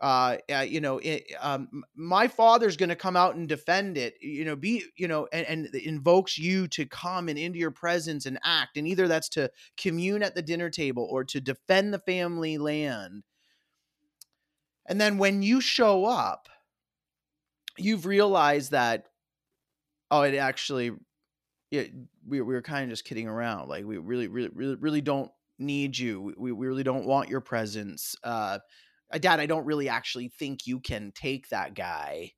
uh, 0.01 0.37
uh, 0.53 0.59
you 0.59 0.79
know, 0.79 0.97
it, 0.99 1.25
um, 1.41 1.83
my 1.95 2.27
father's 2.27 2.77
going 2.77 2.89
to 2.89 2.95
come 2.95 3.17
out 3.17 3.35
and 3.35 3.49
defend 3.49 3.97
it, 3.97 4.15
you 4.21 4.45
know, 4.45 4.55
be, 4.55 4.83
you 4.95 5.07
know, 5.07 5.27
and, 5.33 5.45
and 5.47 5.75
invokes 5.75 6.37
you 6.37 6.67
to 6.69 6.85
come 6.85 7.27
and 7.27 7.37
into 7.37 7.59
your 7.59 7.71
presence 7.71 8.25
and 8.25 8.39
act. 8.43 8.77
And 8.77 8.87
either 8.87 9.07
that's 9.07 9.29
to 9.29 9.51
commune 9.77 10.23
at 10.23 10.35
the 10.35 10.41
dinner 10.41 10.69
table 10.69 11.05
or 11.09 11.25
to 11.25 11.41
defend 11.41 11.93
the 11.93 11.99
family 11.99 12.57
land. 12.57 13.23
And 14.87 15.01
then 15.01 15.17
when 15.17 15.41
you 15.41 15.59
show 15.59 16.05
up, 16.05 16.47
you've 17.77 18.05
realized 18.05 18.71
that, 18.71 19.05
oh, 20.09 20.21
it 20.21 20.35
actually, 20.35 20.91
yeah, 21.71 21.83
we, 22.25 22.41
we 22.41 22.53
were 22.53 22.61
kind 22.61 22.85
of 22.85 22.89
just 22.89 23.05
kidding 23.05 23.27
around. 23.27 23.67
Like 23.67 23.85
we 23.85 23.97
really, 23.97 24.27
really, 24.27 24.49
really, 24.53 24.75
really 24.75 25.01
don't 25.01 25.31
need 25.59 25.97
you. 25.97 26.33
We, 26.37 26.53
we 26.53 26.67
really 26.67 26.83
don't 26.83 27.05
want 27.05 27.29
your 27.29 27.41
presence. 27.41 28.15
Uh, 28.23 28.59
dad 29.17 29.39
i 29.39 29.45
don't 29.45 29.65
really 29.65 29.89
actually 29.89 30.27
think 30.27 30.67
you 30.67 30.79
can 30.79 31.11
take 31.15 31.49
that 31.49 31.73
guy. 31.73 32.31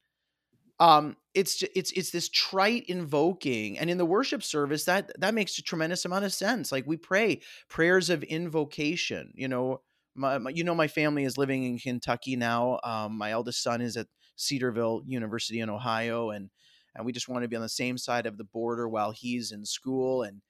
Um 0.80 1.18
it's 1.34 1.64
it's 1.76 1.92
it's 1.92 2.12
this 2.12 2.30
trite 2.30 2.86
invoking 2.88 3.78
and 3.78 3.90
in 3.90 3.98
the 3.98 4.06
worship 4.06 4.44
service 4.44 4.86
that 4.86 5.12
that 5.20 5.34
makes 5.34 5.58
a 5.58 5.62
tremendous 5.64 6.06
amount 6.06 6.26
of 6.26 6.34
sense 6.34 6.72
like 6.72 6.86
we 6.88 6.98
pray 6.98 7.42
prayers 7.70 8.10
of 8.10 8.24
invocation 8.24 9.32
you 9.36 9.48
know? 9.48 9.82
My, 10.16 10.38
my 10.40 10.50
you 10.50 10.64
know 10.64 10.76
my 10.76 10.88
family 10.88 11.24
is 11.24 11.38
living 11.38 11.64
in 11.64 11.78
kentucky 11.78 12.36
now 12.36 12.80
um, 12.84 13.18
my 13.18 13.32
eldest 13.32 13.64
son 13.64 13.80
is 13.82 13.96
at 13.96 14.08
cedarville 14.36 15.04
university 15.06 15.60
in 15.60 15.70
ohio 15.70 16.32
and 16.32 16.50
and 16.96 17.06
we 17.06 17.14
just 17.14 17.30
want 17.30 17.44
to 17.44 17.48
be 17.48 17.56
on 17.56 17.62
the 17.62 17.70
same 17.70 17.98
side 17.98 18.26
of 18.26 18.38
the 18.38 18.44
border 18.44 18.90
while 18.90 19.12
he's 19.12 19.52
in 19.52 19.66
school 19.66 20.24
and 20.24 20.42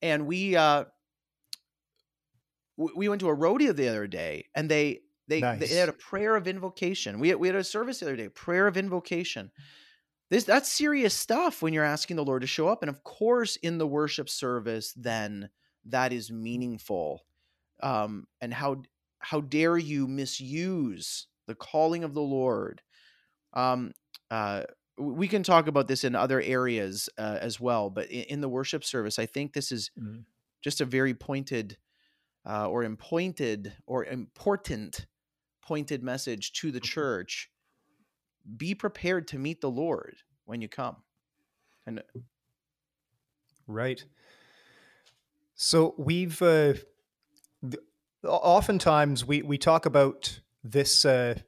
and 0.00 0.26
we 0.26 0.56
uh 0.56 0.84
we 2.76 3.08
went 3.08 3.20
to 3.20 3.28
a 3.28 3.34
rodeo 3.34 3.72
the 3.72 3.88
other 3.88 4.06
day 4.06 4.46
and 4.54 4.70
they 4.70 5.00
they, 5.32 5.40
nice. 5.40 5.60
they 5.60 5.76
had 5.76 5.88
a 5.88 5.94
prayer 5.94 6.36
of 6.36 6.46
invocation. 6.46 7.18
We 7.18 7.30
had, 7.30 7.38
we 7.38 7.48
had 7.48 7.56
a 7.56 7.64
service 7.64 8.00
the 8.00 8.06
other 8.06 8.16
day, 8.16 8.28
prayer 8.28 8.66
of 8.66 8.76
invocation. 8.76 9.50
This 10.28 10.44
that's 10.44 10.70
serious 10.70 11.14
stuff 11.14 11.62
when 11.62 11.72
you're 11.72 11.84
asking 11.84 12.16
the 12.16 12.24
Lord 12.24 12.42
to 12.42 12.46
show 12.46 12.68
up. 12.68 12.82
And 12.82 12.90
of 12.90 13.02
course, 13.02 13.56
in 13.56 13.78
the 13.78 13.86
worship 13.86 14.28
service, 14.28 14.92
then 14.94 15.48
that 15.86 16.12
is 16.12 16.30
meaningful. 16.30 17.24
Um, 17.82 18.26
and 18.42 18.52
how 18.52 18.82
how 19.20 19.40
dare 19.40 19.78
you 19.78 20.06
misuse 20.06 21.28
the 21.46 21.54
calling 21.54 22.04
of 22.04 22.12
the 22.12 22.22
Lord? 22.22 22.82
Um, 23.54 23.92
uh, 24.30 24.64
we 24.98 25.28
can 25.28 25.42
talk 25.42 25.66
about 25.66 25.88
this 25.88 26.04
in 26.04 26.14
other 26.14 26.42
areas 26.42 27.08
uh, 27.18 27.38
as 27.40 27.58
well, 27.58 27.88
but 27.88 28.10
in, 28.10 28.24
in, 28.24 28.40
the 28.40 28.48
worship 28.48 28.84
service, 28.84 29.18
I 29.18 29.26
think 29.26 29.52
this 29.52 29.72
is 29.72 29.90
mm-hmm. 29.98 30.20
just 30.62 30.80
a 30.80 30.84
very 30.84 31.14
pointed 31.14 31.76
uh, 32.46 32.68
or 32.68 32.82
appointed 32.82 33.72
or 33.86 34.04
important 34.04 35.06
pointed 35.62 36.02
message 36.02 36.52
to 36.52 36.70
the 36.70 36.78
mm-hmm. 36.78 36.86
church 36.86 37.50
be 38.56 38.74
prepared 38.74 39.28
to 39.28 39.38
meet 39.38 39.60
the 39.60 39.70
lord 39.70 40.16
when 40.44 40.60
you 40.60 40.68
come 40.68 40.96
and 41.86 42.00
uh 42.00 42.20
right 43.66 44.04
so 45.54 45.94
we've 45.96 46.42
uh, 46.42 46.74
oftentimes 48.26 49.24
we 49.24 49.42
we 49.42 49.58
talk 49.58 49.86
about 49.86 50.40
this 50.64 51.04
uh, 51.04 51.38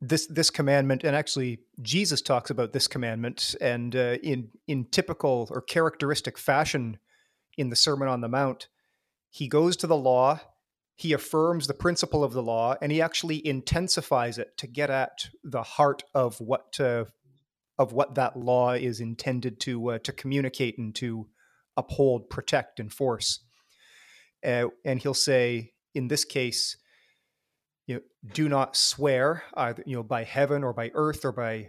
this 0.00 0.26
this 0.26 0.50
commandment 0.50 1.04
and 1.04 1.16
actually 1.16 1.60
Jesus 1.82 2.20
talks 2.20 2.50
about 2.50 2.72
this 2.72 2.86
commandment 2.86 3.54
and 3.60 3.96
uh, 3.96 4.16
in 4.22 4.50
in 4.66 4.84
typical 4.86 5.48
or 5.50 5.60
characteristic 5.60 6.38
fashion 6.38 6.98
in 7.56 7.70
the 7.70 7.76
Sermon 7.76 8.08
on 8.08 8.20
the 8.20 8.28
Mount 8.28 8.68
he 9.30 9.48
goes 9.48 9.76
to 9.78 9.86
the 9.86 9.96
law 9.96 10.40
he 10.96 11.12
affirms 11.12 11.66
the 11.66 11.74
principle 11.74 12.24
of 12.24 12.32
the 12.32 12.42
law 12.42 12.74
and 12.80 12.90
he 12.90 13.02
actually 13.02 13.46
intensifies 13.46 14.38
it 14.38 14.56
to 14.56 14.66
get 14.66 14.88
at 14.88 15.28
the 15.44 15.62
heart 15.62 16.02
of 16.14 16.40
what 16.40 16.80
uh, 16.80 17.04
of 17.78 17.92
what 17.92 18.14
that 18.14 18.38
law 18.38 18.72
is 18.72 19.00
intended 19.00 19.60
to 19.60 19.90
uh, 19.90 19.98
to 19.98 20.12
communicate 20.12 20.78
and 20.78 20.94
to 20.94 21.28
uphold, 21.76 22.30
protect, 22.30 22.80
enforce. 22.80 23.40
Uh, 24.44 24.68
and 24.84 25.02
he'll 25.02 25.12
say, 25.12 25.72
in 25.94 26.08
this 26.08 26.24
case, 26.24 26.78
you 27.86 27.96
know, 27.96 28.00
do 28.32 28.48
not 28.48 28.74
swear 28.74 29.42
either 29.54 29.82
you 29.86 29.96
know 29.96 30.02
by 30.02 30.24
heaven 30.24 30.64
or 30.64 30.72
by 30.72 30.90
earth 30.94 31.26
or 31.26 31.32
by 31.32 31.68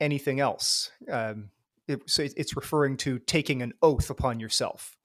anything 0.00 0.38
else. 0.38 0.92
Um, 1.10 1.50
it, 1.88 2.08
so 2.08 2.22
it's 2.22 2.54
referring 2.54 2.96
to 2.98 3.18
taking 3.18 3.60
an 3.62 3.72
oath 3.82 4.08
upon 4.08 4.38
yourself. 4.38 4.96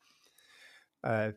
Uh, 1.03 1.31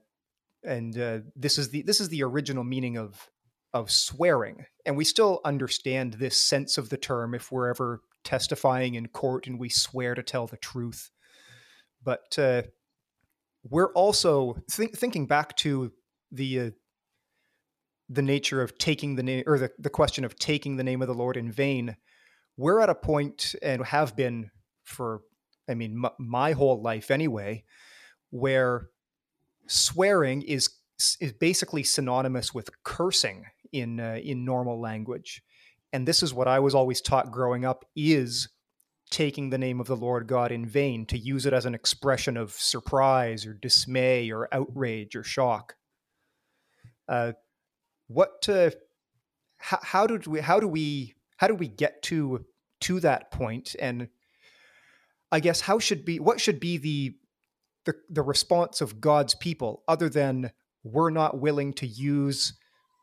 and 0.67 0.99
uh, 0.99 1.19
this 1.35 1.59
is 1.59 1.71
the 1.71 1.83
this 1.83 2.01
is 2.01 2.09
the 2.09 2.23
original 2.23 2.65
meaning 2.65 2.99
of 2.99 3.29
of 3.73 3.91
swearing. 3.91 4.65
And 4.87 4.97
we 4.97 5.05
still 5.05 5.41
understand 5.45 6.15
this 6.15 6.41
sense 6.41 6.79
of 6.79 6.89
the 6.89 6.97
term 6.97 7.35
if 7.35 7.53
we're 7.53 7.69
ever 7.69 8.01
testifying 8.25 8.95
in 8.95 9.09
court 9.09 9.47
and 9.47 9.59
we 9.59 9.69
swear 9.69 10.15
to 10.15 10.23
tell 10.23 10.47
the 10.47 10.57
truth. 10.57 11.11
But 12.03 12.39
uh, 12.39 12.63
we're 13.69 13.93
also 13.93 14.57
think, 14.71 14.97
thinking 14.97 15.27
back 15.27 15.57
to 15.59 15.93
the 16.33 16.61
uh, 16.61 16.71
the 18.09 18.23
nature 18.23 18.63
of 18.63 18.79
taking 18.79 19.17
the 19.17 19.23
name 19.23 19.45
or 19.47 19.59
the, 19.59 19.71
the 19.79 19.91
question 19.91 20.25
of 20.25 20.37
taking 20.39 20.77
the 20.77 20.85
name 20.85 21.03
of 21.03 21.09
the 21.09 21.15
lord 21.15 21.37
in 21.37 21.51
vain 21.51 21.97
we're 22.57 22.81
at 22.81 22.89
a 22.89 22.95
point 22.95 23.55
and 23.63 23.85
have 23.85 24.15
been 24.15 24.49
for 24.85 25.23
i 25.69 25.75
mean 25.75 26.05
m- 26.05 26.13
my 26.19 26.53
whole 26.53 26.81
life 26.81 27.11
anyway 27.11 27.65
where 28.31 28.91
swearing 29.67 30.43
is 30.43 30.71
is 31.21 31.33
basically 31.33 31.83
synonymous 31.83 32.55
with 32.55 32.71
cursing 32.83 33.45
in 33.73 34.01
uh, 34.01 34.19
in 34.23 34.45
normal 34.45 34.81
language 34.81 35.43
and 35.93 36.07
this 36.07 36.23
is 36.23 36.33
what 36.33 36.49
i 36.49 36.59
was 36.59 36.75
always 36.75 37.01
taught 37.01 37.31
growing 37.31 37.65
up 37.65 37.85
is 37.95 38.49
taking 39.11 39.51
the 39.51 39.59
name 39.59 39.81
of 39.81 39.87
the 39.87 39.97
Lord 39.97 40.27
God 40.27 40.51
in 40.51 40.67
vain, 40.67 41.07
to 41.07 41.19
use 41.19 41.47
it 41.47 41.53
as 41.53 41.67
an 41.67 41.75
expression 41.75 42.37
of 42.37 42.53
surprise 42.53 43.47
or 43.47 43.55
dismay 43.55 44.31
or 44.31 44.49
outrage 44.53 45.15
or 45.15 45.23
shock. 45.23 45.77
Uh, 47.09 47.33
what? 48.09 48.49
Uh, 48.49 48.71
how, 49.59 49.79
how 49.83 50.07
did 50.07 50.27
we? 50.27 50.41
How 50.41 50.61
do 50.61 50.69
we? 50.69 51.15
How 51.37 51.47
do 51.47 51.55
we 51.55 51.69
get 51.69 52.03
to 52.05 52.45
to 52.83 53.01
that 53.01 53.31
point? 53.31 53.77
And 53.79 54.09
I 55.31 55.41
guess 55.41 55.61
how 55.61 55.79
should 55.79 56.05
be? 56.05 56.19
What 56.19 56.41
should 56.41 56.59
be 56.59 56.79
the 56.79 57.15
the, 57.87 57.95
the 58.11 58.23
response 58.23 58.81
of 58.81 59.01
God's 59.01 59.35
people, 59.35 59.83
other 59.89 60.09
than 60.09 60.53
we're 60.85 61.11
not 61.11 61.41
willing 61.41 61.73
to 61.75 61.87
use 61.87 62.53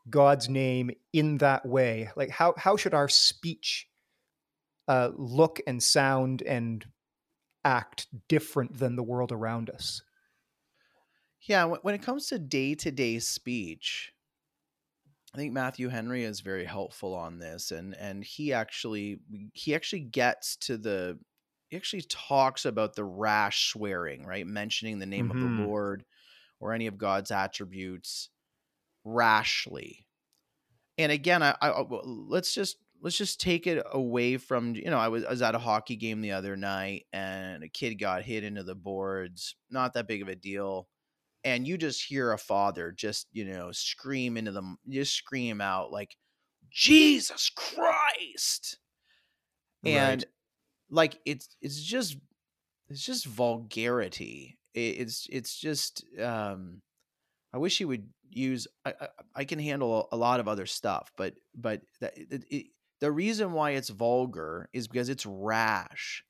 God's 0.08 0.48
name 0.48 0.92
in 1.12 1.38
that 1.38 1.66
way? 1.66 2.10
Like 2.14 2.30
how 2.30 2.54
how 2.56 2.76
should 2.76 2.94
our 2.94 3.08
speech 3.08 3.88
uh, 4.88 5.10
look 5.16 5.60
and 5.66 5.82
sound 5.82 6.42
and 6.42 6.84
act 7.64 8.06
different 8.28 8.78
than 8.78 8.96
the 8.96 9.02
world 9.02 9.32
around 9.32 9.70
us. 9.70 10.02
Yeah, 11.40 11.64
when 11.64 11.94
it 11.94 12.02
comes 12.02 12.28
to 12.28 12.38
day 12.38 12.74
to 12.76 12.90
day 12.90 13.18
speech, 13.18 14.12
I 15.34 15.36
think 15.36 15.52
Matthew 15.52 15.88
Henry 15.88 16.24
is 16.24 16.40
very 16.40 16.64
helpful 16.64 17.14
on 17.14 17.38
this, 17.38 17.70
and 17.70 17.94
and 17.96 18.24
he 18.24 18.52
actually 18.52 19.18
he 19.52 19.74
actually 19.74 20.00
gets 20.00 20.56
to 20.58 20.78
the 20.78 21.18
he 21.74 21.76
actually 21.76 22.02
talks 22.02 22.66
about 22.66 22.94
the 22.94 23.02
rash 23.02 23.72
swearing, 23.72 24.24
right? 24.24 24.46
Mentioning 24.46 25.00
the 25.00 25.06
name 25.06 25.28
mm-hmm. 25.28 25.36
of 25.36 25.42
the 25.42 25.48
mm-hmm. 25.48 25.64
Lord 25.64 26.04
or 26.60 26.72
any 26.72 26.86
of 26.86 26.98
God's 26.98 27.32
attributes 27.32 28.30
rashly. 29.02 30.06
And 30.98 31.10
again, 31.10 31.42
I, 31.42 31.56
I 31.60 31.84
let's 32.04 32.54
just 32.54 32.76
let's 33.02 33.18
just 33.18 33.40
take 33.40 33.66
it 33.66 33.84
away 33.90 34.36
from 34.36 34.76
you 34.76 34.88
know 34.88 34.98
I 34.98 35.08
was 35.08 35.24
I 35.24 35.30
was 35.30 35.42
at 35.42 35.56
a 35.56 35.58
hockey 35.58 35.96
game 35.96 36.20
the 36.20 36.30
other 36.30 36.56
night 36.56 37.06
and 37.12 37.64
a 37.64 37.68
kid 37.68 37.96
got 37.96 38.22
hit 38.22 38.44
into 38.44 38.62
the 38.62 38.76
boards 38.76 39.56
not 39.68 39.94
that 39.94 40.06
big 40.06 40.22
of 40.22 40.28
a 40.28 40.36
deal 40.36 40.86
and 41.42 41.66
you 41.66 41.76
just 41.76 42.04
hear 42.04 42.30
a 42.30 42.38
father 42.38 42.92
just 42.92 43.26
you 43.32 43.44
know 43.44 43.72
scream 43.72 44.36
into 44.36 44.52
them 44.52 44.78
just 44.88 45.12
scream 45.12 45.60
out 45.60 45.90
like 45.90 46.16
Jesus 46.70 47.50
Christ 47.50 48.78
and 49.84 50.22
right. 50.22 50.33
Like 50.94 51.18
it's 51.24 51.56
it's 51.60 51.82
just 51.82 52.16
it's 52.88 53.04
just 53.04 53.26
vulgarity 53.26 54.58
it's 54.74 55.26
it's 55.30 55.58
just 55.58 56.04
um 56.20 56.80
I 57.52 57.58
wish 57.58 57.78
he 57.78 57.84
would 57.84 58.08
use 58.30 58.66
I, 58.84 58.94
I, 59.00 59.08
I 59.36 59.44
can 59.44 59.58
handle 59.58 60.08
a 60.10 60.16
lot 60.16 60.40
of 60.40 60.48
other 60.48 60.66
stuff 60.66 61.12
but 61.16 61.34
but 61.54 61.82
that 62.00 62.16
it, 62.16 62.44
it, 62.50 62.66
the 63.00 63.12
reason 63.12 63.52
why 63.52 63.72
it's 63.72 63.90
vulgar 63.90 64.68
is 64.72 64.88
because 64.88 65.08
it's 65.08 65.26
rash. 65.26 66.24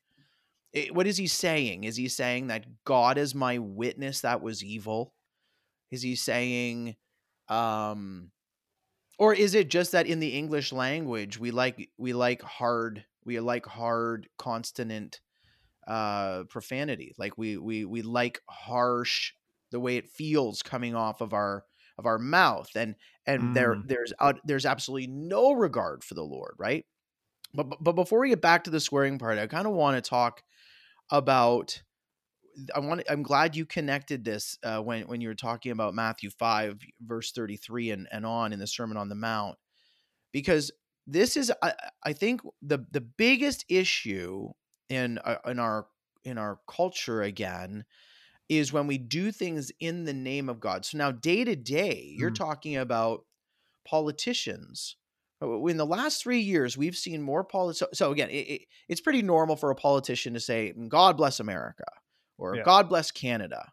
It, 0.73 0.93
what 0.93 1.07
is 1.07 1.17
he 1.17 1.29
saying? 1.29 1.85
Is 1.85 1.95
he 1.95 2.09
saying 2.09 2.49
that 2.49 2.67
God 2.85 3.17
is 3.17 3.33
my 3.33 3.59
witness 3.59 4.23
that 4.23 4.43
was 4.43 4.65
evil? 4.65 5.15
Is 5.91 6.03
he 6.03 6.17
saying 6.17 6.97
um 7.49 8.31
or 9.19 9.35
is 9.35 9.55
it 9.55 9.69
just 9.69 9.93
that 9.93 10.07
in 10.07 10.19
the 10.19 10.31
English 10.31 10.73
language 10.73 11.39
we 11.39 11.51
like 11.51 11.91
we 11.99 12.13
like 12.13 12.43
hard 12.43 13.05
we 13.25 13.39
like 13.41 13.67
hard 13.67 14.29
consonant 14.39 15.21
uh 15.87 16.45
profanity 16.45 17.15
like 17.19 17.37
we 17.37 17.57
we 17.57 17.85
we 17.85 18.03
like 18.03 18.41
harsh 18.49 19.33
the 19.71 19.81
way 19.81 19.97
it 19.97 20.09
feels 20.09 20.63
coming 20.63 20.95
off 20.95 21.21
of 21.21 21.33
our 21.33 21.65
of 21.99 22.07
our 22.07 22.19
mouth 22.19 22.69
and 22.75 22.95
and 23.27 23.43
mm. 23.43 23.55
there 23.55 23.77
there's 23.87 24.13
uh, 24.19 24.33
there's 24.45 24.67
absolutely 24.67 25.07
no 25.07 25.53
regard 25.53 26.03
for 26.03 26.15
the 26.15 26.23
lord 26.23 26.55
right 26.59 26.87
but 27.53 27.67
but 27.81 27.93
before 27.93 28.21
we 28.21 28.31
get 28.31 28.41
back 28.41 28.65
to 28.65 28.71
the 28.71 28.81
swearing 28.81 29.19
part 29.19 29.39
i 29.39 29.47
kind 29.47 29.67
of 29.67 29.75
want 29.75 29.97
to 29.97 30.09
talk 30.09 30.43
about 31.11 31.83
i 32.75 32.81
want 32.81 33.03
i'm 33.09 33.23
glad 33.23 33.55
you 33.55 33.67
connected 33.67 34.25
this 34.25 34.59
uh, 34.65 34.79
when 34.79 35.07
when 35.07 35.21
you 35.21 35.29
were 35.29 35.35
talking 35.35 35.73
about 35.73 35.95
matthew 35.95 36.31
5 36.31 36.79
verse 37.01 37.33
33 37.33 37.91
and 37.91 38.09
and 38.11 38.25
on 38.25 38.53
in 38.53 38.59
the 38.59 38.67
sermon 38.67 38.97
on 38.97 39.09
the 39.09 39.15
mount 39.15 39.57
because 40.33 40.71
this 41.07 41.37
is 41.37 41.53
i, 41.63 41.73
I 42.03 42.13
think 42.13 42.41
the 42.63 42.85
the 42.91 43.01
biggest 43.01 43.65
issue 43.69 44.51
in 44.89 45.19
uh, 45.19 45.37
in 45.47 45.59
our 45.59 45.87
in 46.25 46.39
our 46.39 46.59
culture 46.67 47.23
again 47.23 47.85
is 48.49 48.73
when 48.73 48.87
we 48.87 48.99
do 48.99 49.33
things 49.33 49.73
in 49.81 50.05
the 50.05 50.13
name 50.13 50.49
of 50.49 50.61
God. 50.61 50.85
So 50.85 50.99
now, 50.99 51.13
day 51.13 51.45
to 51.45 51.57
day, 51.57 52.15
you're 52.19 52.31
mm. 52.31 52.37
talking 52.37 52.77
about 52.77 53.25
politicians. 53.87 54.97
Uh, 55.43 55.65
in 55.67 55.77
the 55.77 55.87
last 55.87 56.23
three 56.23 56.41
years, 56.41 56.77
we've 56.77 56.97
seen 56.97 57.23
more 57.23 57.45
politics. 57.45 57.79
So, 57.79 57.89
so, 57.93 58.13
again, 58.13 58.31
it, 58.31 58.49
it, 58.49 58.61
it's 58.89 59.01
pretty 59.01 59.23
normal 59.23 59.57
for 59.57 59.71
a 59.71 59.75
politician 59.75 60.35
to 60.35 60.41
say, 60.41 60.75
mm, 60.77 60.89
God 60.89 61.17
bless 61.17 61.41
America 61.41 61.85
or 62.39 62.57
yeah. 62.57 62.63
God 62.65 62.89
bless 62.89 63.11
Canada. 63.11 63.73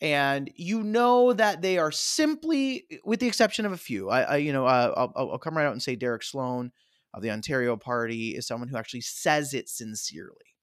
And 0.00 0.50
you 0.56 0.82
know 0.82 1.32
that 1.34 1.60
they 1.60 1.76
are 1.76 1.92
simply, 1.92 2.86
with 3.04 3.20
the 3.20 3.26
exception 3.26 3.66
of 3.66 3.72
a 3.72 3.76
few, 3.76 4.08
I, 4.08 4.22
I 4.22 4.36
you 4.36 4.52
know, 4.52 4.66
uh, 4.66 4.94
I'll, 4.96 5.12
I'll, 5.14 5.38
come 5.38 5.56
right 5.56 5.66
out 5.66 5.72
and 5.72 5.82
say 5.82 5.94
Derek 5.94 6.22
Sloan 6.22 6.72
of 7.12 7.22
the 7.22 7.30
Ontario 7.30 7.76
Party 7.76 8.30
is 8.30 8.46
someone 8.46 8.68
who 8.68 8.78
actually 8.78 9.02
says 9.02 9.52
it 9.52 9.68
sincerely. 9.68 10.56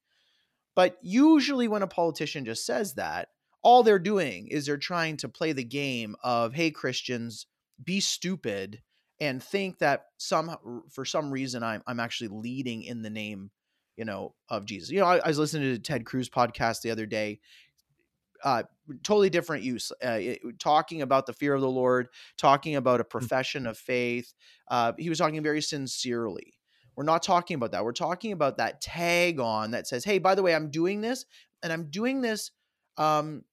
But 0.76 0.98
usually, 1.02 1.68
when 1.68 1.84
a 1.84 1.88
politician 1.88 2.46
just 2.46 2.66
says 2.66 2.96
that, 2.96 3.30
all 3.68 3.84
they're 3.84 4.00
doing 4.00 4.48
is 4.48 4.66
they're 4.66 4.78
trying 4.78 5.18
to 5.18 5.28
play 5.28 5.52
the 5.52 5.64
game 5.64 6.16
of 6.24 6.54
hey 6.54 6.72
christians 6.72 7.48
be 7.84 8.00
stupid 8.00 8.82
and 9.20 9.44
think 9.44 9.80
that 9.80 10.06
some 10.18 10.56
for 10.90 11.04
some 11.04 11.32
reason 11.32 11.64
i'm, 11.64 11.82
I'm 11.86 12.00
actually 12.00 12.30
leading 12.30 12.84
in 12.84 13.02
the 13.02 13.10
name 13.10 13.52
you 13.98 14.06
know 14.06 14.36
of 14.50 14.66
jesus 14.66 14.90
you 14.90 15.00
know 15.00 15.06
i, 15.06 15.18
I 15.18 15.28
was 15.28 15.40
listening 15.40 15.74
to 15.74 15.80
ted 15.80 16.06
cruz 16.06 16.30
podcast 16.30 16.82
the 16.82 16.92
other 16.92 17.06
day 17.06 17.40
uh, 18.44 18.64
totally 19.04 19.30
different 19.30 19.64
use 19.64 19.92
uh, 20.06 20.18
it, 20.20 20.40
talking 20.60 21.02
about 21.02 21.26
the 21.26 21.34
fear 21.34 21.54
of 21.54 21.62
the 21.62 21.70
lord 21.70 22.08
talking 22.38 22.76
about 22.76 23.02
a 23.02 23.04
mm. 23.04 23.10
profession 23.10 23.68
of 23.68 23.78
faith 23.78 24.34
uh, 24.70 24.94
he 24.98 25.10
was 25.10 25.18
talking 25.18 25.42
very 25.42 25.62
sincerely 25.62 26.54
we're 26.96 27.04
not 27.04 27.24
talking 27.24 27.56
about 27.56 27.72
that 27.72 27.84
we're 27.84 27.92
talking 27.92 28.32
about 28.32 28.58
that 28.58 28.82
tag 28.82 29.40
on 29.40 29.72
that 29.72 29.88
says 29.88 30.04
hey 30.04 30.18
by 30.20 30.36
the 30.36 30.44
way 30.44 30.56
i'm 30.56 30.70
doing 30.70 31.02
this 31.02 31.26
and 31.64 31.72
i'm 31.72 31.90
doing 31.90 32.22
this 32.22 32.52
um, 32.98 33.44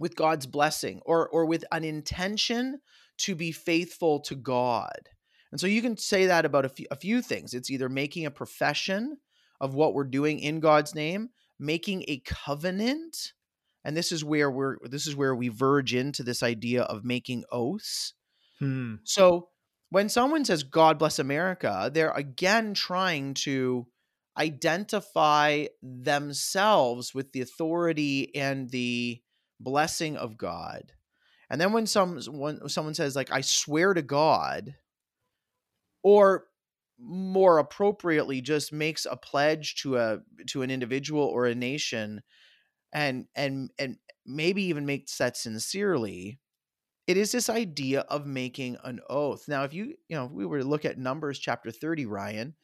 with 0.00 0.16
God's 0.16 0.46
blessing 0.46 1.00
or 1.04 1.28
or 1.28 1.44
with 1.44 1.64
an 1.70 1.84
intention 1.84 2.80
to 3.18 3.36
be 3.36 3.52
faithful 3.52 4.18
to 4.20 4.34
God. 4.34 5.10
And 5.52 5.60
so 5.60 5.66
you 5.66 5.82
can 5.82 5.96
say 5.96 6.26
that 6.26 6.44
about 6.44 6.64
a 6.64 6.68
few, 6.68 6.86
a 6.90 6.96
few 6.96 7.22
things. 7.22 7.54
It's 7.54 7.70
either 7.70 7.88
making 7.88 8.24
a 8.24 8.30
profession 8.30 9.18
of 9.60 9.74
what 9.74 9.94
we're 9.94 10.04
doing 10.04 10.38
in 10.38 10.58
God's 10.58 10.94
name, 10.94 11.28
making 11.58 12.04
a 12.08 12.22
covenant, 12.24 13.34
and 13.84 13.96
this 13.96 14.12
is 14.12 14.24
where 14.24 14.50
we're 14.50 14.76
this 14.84 15.06
is 15.06 15.16
where 15.16 15.34
we 15.34 15.48
verge 15.48 15.94
into 15.94 16.22
this 16.22 16.42
idea 16.42 16.82
of 16.82 17.04
making 17.04 17.44
oaths. 17.50 18.14
Hmm. 18.58 18.96
So 19.04 19.48
when 19.90 20.08
someone 20.08 20.44
says 20.44 20.62
God 20.62 20.98
bless 20.98 21.18
America, 21.18 21.90
they're 21.92 22.10
again 22.10 22.74
trying 22.74 23.34
to 23.34 23.86
identify 24.36 25.66
themselves 25.82 27.14
with 27.14 27.32
the 27.32 27.40
authority 27.40 28.34
and 28.34 28.70
the 28.70 29.20
blessing 29.58 30.16
of 30.16 30.38
God. 30.38 30.92
And 31.50 31.60
then 31.60 31.72
when 31.72 31.86
some 31.86 32.20
when 32.28 32.68
someone 32.68 32.94
says 32.94 33.16
like 33.16 33.32
I 33.32 33.40
swear 33.40 33.92
to 33.94 34.02
God 34.02 34.76
or 36.02 36.44
more 36.98 37.58
appropriately 37.58 38.40
just 38.40 38.72
makes 38.72 39.06
a 39.06 39.16
pledge 39.16 39.76
to 39.82 39.96
a 39.96 40.18
to 40.48 40.62
an 40.62 40.70
individual 40.70 41.24
or 41.24 41.46
a 41.46 41.54
nation 41.54 42.22
and 42.92 43.26
and 43.34 43.70
and 43.78 43.96
maybe 44.26 44.62
even 44.64 44.86
makes 44.86 45.16
that 45.18 45.36
sincerely 45.36 46.40
it 47.06 47.16
is 47.16 47.32
this 47.32 47.50
idea 47.50 48.00
of 48.02 48.26
making 48.26 48.76
an 48.84 49.00
oath 49.10 49.48
now 49.48 49.64
if 49.64 49.74
you 49.74 49.96
you 50.08 50.16
know 50.16 50.26
if 50.26 50.32
we 50.32 50.46
were 50.46 50.60
to 50.60 50.68
look 50.68 50.84
at 50.84 50.98
numbers 50.98 51.38
chapter 51.38 51.70
30 51.70 52.06
ryan 52.06 52.54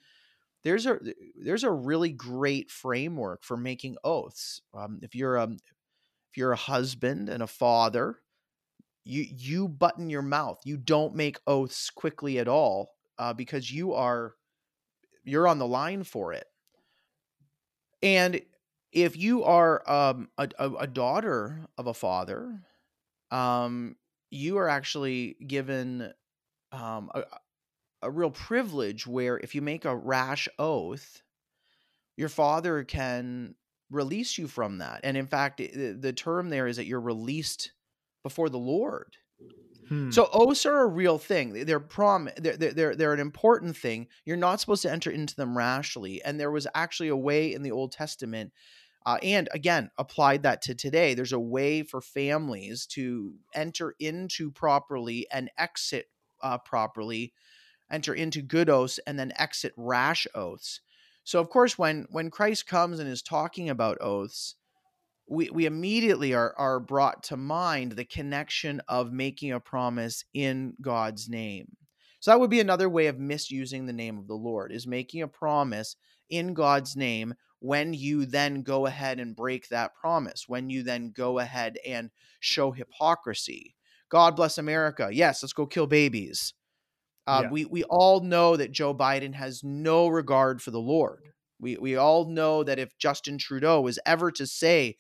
there's 0.65 0.87
a 0.87 0.99
there's 1.43 1.65
a 1.65 1.71
really 1.71 2.11
great 2.11 2.71
framework 2.71 3.45
for 3.45 3.57
making 3.57 3.97
oaths 4.05 4.61
um, 4.75 4.99
if 5.03 5.15
you're 5.15 5.37
a 5.37 5.49
if 6.31 6.37
you're 6.37 6.53
a 6.53 6.57
husband 6.57 7.29
and 7.29 7.43
a 7.43 7.47
father, 7.47 8.21
you 9.05 9.27
you 9.29 9.69
button 9.69 10.11
your 10.11 10.23
mouth. 10.23 10.61
You 10.65 10.77
don't 10.77 11.15
make 11.15 11.41
oaths 11.47 11.91
quickly 11.91 12.39
at 12.39 12.49
all 12.49 12.95
uh, 13.19 13.33
because 13.33 13.71
you 13.71 13.95
are 13.95 14.35
you're 15.25 15.49
on 15.49 15.59
the 15.59 15.67
line 15.67 16.05
for 16.05 16.33
it. 16.33 16.47
And 18.03 18.41
if 18.93 19.17
you 19.17 19.45
are 19.45 19.83
um, 19.91 20.29
a, 20.39 20.49
a, 20.59 20.87
daughter 20.87 21.61
of 21.77 21.87
a 21.87 21.95
father, 21.95 22.63
um, 23.31 23.97
you 24.31 24.59
are 24.59 24.69
actually 24.69 25.37
given 25.47 26.13
um, 26.73 27.11
a, 27.15 27.25
a 28.03 28.11
real 28.11 28.31
privilege 28.31 29.07
where 29.07 29.39
if 29.39 29.55
you 29.55 29.63
make 29.63 29.85
a 29.85 29.97
rash 29.97 30.49
oath, 30.59 31.23
your 32.17 32.29
father 32.29 32.85
can 32.85 33.55
release 33.91 34.39
you 34.39 34.49
from 34.49 34.79
that. 34.79 35.01
And 35.05 35.17
in 35.17 35.27
fact, 35.27 35.59
the 35.59 36.13
term 36.17 36.51
there 36.51 36.67
is 36.67 36.77
that 36.77 36.87
you're 36.87 37.01
released 37.01 37.73
before 38.23 38.49
the 38.49 38.59
Lord. 38.59 39.17
Hmm. 39.89 40.11
So 40.11 40.29
oaths 40.33 40.67
are 40.67 40.83
a 40.83 40.87
real 40.87 41.19
thing. 41.19 41.65
They're 41.65 41.81
prom. 41.81 42.29
They're, 42.37 42.57
they're 42.57 42.95
they're 42.95 43.13
an 43.13 43.21
important 43.21 43.77
thing. 43.77 44.09
You're 44.25 44.37
not 44.37 44.61
supposed 44.61 44.83
to 44.83 44.93
enter 44.93 45.11
into 45.11 45.37
them 45.37 45.57
rashly. 45.57 46.23
And 46.23 46.41
there 46.41 46.51
was 46.51 46.67
actually 46.75 47.09
a 47.09 47.17
way 47.17 47.53
in 47.53 47.63
the 47.63 47.71
Old 47.71 47.93
Testament, 47.93 48.53
uh, 49.05 49.19
and 49.23 49.49
again 49.53 49.91
applied 49.99 50.43
that 50.43 50.63
to 50.63 50.75
today. 50.75 51.15
There's 51.15 51.33
a 51.33 51.41
way 51.41 51.83
for 51.83 52.01
families 52.01 52.87
to 52.89 53.35
enter 53.55 53.95
into 54.01 54.51
properly 54.51 55.27
and 55.33 55.51
exit 55.57 56.07
uh, 56.43 56.59
properly, 56.59 57.33
enter 57.91 58.15
into 58.15 58.43
good 58.43 58.69
oaths 58.69 58.99
and 59.07 59.19
then 59.19 59.33
exit 59.39 59.73
rash 59.77 60.27
oaths. 60.35 60.81
So 61.23 61.41
of 61.41 61.49
course, 61.49 61.79
when 61.79 62.07
when 62.11 62.31
Christ 62.31 62.67
comes 62.67 62.99
and 62.99 63.09
is 63.09 63.23
talking 63.23 63.69
about 63.69 63.99
oaths, 64.01 64.57
we, 65.29 65.51
we 65.51 65.67
immediately 65.67 66.35
are, 66.35 66.55
are 66.57 66.81
brought 66.81 67.25
to 67.25 67.37
mind 67.37 67.93
the 67.93 68.05
connection 68.05 68.81
of 68.89 69.13
making 69.13 69.53
a 69.53 69.61
promise 69.61 70.25
in 70.35 70.75
God's 70.81 71.29
name. 71.29 71.77
So 72.21 72.31
that 72.31 72.41
would 72.41 72.51
be 72.51 72.61
another 72.61 72.89
way 72.89 73.07
of 73.07 73.19
misusing 73.19 73.87
the 73.87 73.93
name 73.93 74.19
of 74.19 74.27
the 74.27 74.35
Lord 74.35 74.73
is 74.73 74.87
making 74.87 75.23
a 75.23 75.29
promise 75.29 75.97
in 76.31 76.55
God's 76.55 76.97
name 76.97 77.35
when 77.61 77.95
you 77.95 78.27
then 78.27 78.63
go 78.63 78.87
ahead 78.87 79.19
and 79.19 79.35
break 79.35 79.69
that 79.69 79.95
promise, 79.95 80.45
when 80.47 80.71
you 80.71 80.83
then 80.83 81.13
go 81.15 81.39
ahead 81.39 81.79
and 81.87 82.11
show 82.41 82.71
hypocrisy. 82.71 83.75
God 84.09 84.37
bless 84.37 84.59
America. 84.59 85.09
Yes, 85.11 85.43
let's 85.43 85.53
go 85.53 85.67
kill 85.67 85.87
babies. 85.87 86.55
Uh, 87.27 87.43
yeah. 87.45 87.51
we, 87.51 87.65
we 87.65 87.83
all 87.85 88.21
know 88.21 88.57
that 88.57 88.71
Joe 88.71 88.95
Biden 88.95 89.35
has 89.35 89.65
no 89.65 90.07
regard 90.07 90.63
for 90.63 90.71
the 90.71 90.81
Lord. 90.81 91.25
We, 91.59 91.77
we 91.77 91.97
all 91.97 92.27
know 92.27 92.63
that 92.65 92.79
if 92.79 92.97
Justin 92.99 93.39
Trudeau 93.39 93.81
was 93.81 93.99
ever 94.05 94.31
to 94.33 94.47
say, 94.47 94.97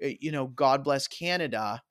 eh, 0.00 0.14
you 0.20 0.30
know, 0.30 0.46
God 0.46 0.84
bless 0.84 1.08
Canada, 1.08 1.82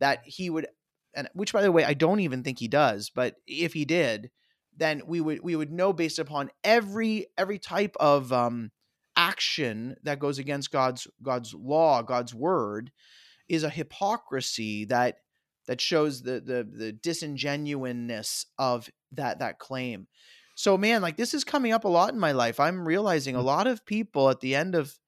that 0.00 0.20
he 0.24 0.50
would, 0.50 0.66
and 1.14 1.28
which 1.32 1.52
by 1.52 1.62
the 1.62 1.72
way, 1.72 1.84
I 1.84 1.94
don't 1.94 2.20
even 2.20 2.42
think 2.42 2.58
he 2.58 2.68
does, 2.68 3.10
but 3.10 3.36
if 3.46 3.72
he 3.72 3.84
did, 3.84 4.30
then 4.76 5.02
we 5.06 5.20
would 5.20 5.42
we 5.42 5.56
would 5.56 5.72
know 5.72 5.92
based 5.92 6.18
upon 6.18 6.50
every 6.62 7.26
every 7.38 7.58
type 7.58 7.96
of 7.98 8.32
um, 8.32 8.70
action 9.16 9.96
that 10.02 10.18
goes 10.18 10.38
against 10.38 10.70
God's 10.70 11.06
God's 11.22 11.54
law, 11.54 12.02
God's 12.02 12.34
word, 12.34 12.92
is 13.48 13.64
a 13.64 13.70
hypocrisy 13.70 14.84
that 14.86 15.16
that 15.66 15.80
shows 15.80 16.22
the 16.22 16.40
the 16.40 16.68
the 16.70 16.92
disingenuousness 16.92 18.46
of 18.58 18.90
that 19.12 19.38
that 19.38 19.58
claim. 19.58 20.06
So 20.56 20.76
man, 20.76 21.02
like 21.02 21.16
this 21.16 21.34
is 21.34 21.44
coming 21.44 21.72
up 21.72 21.84
a 21.84 21.88
lot 21.88 22.12
in 22.12 22.18
my 22.18 22.32
life. 22.32 22.58
I'm 22.58 22.88
realizing 22.88 23.36
a 23.36 23.40
mm. 23.40 23.44
lot 23.44 23.68
of 23.68 23.86
people 23.86 24.28
at 24.30 24.40
the 24.40 24.56
end 24.56 24.74
of 24.74 24.98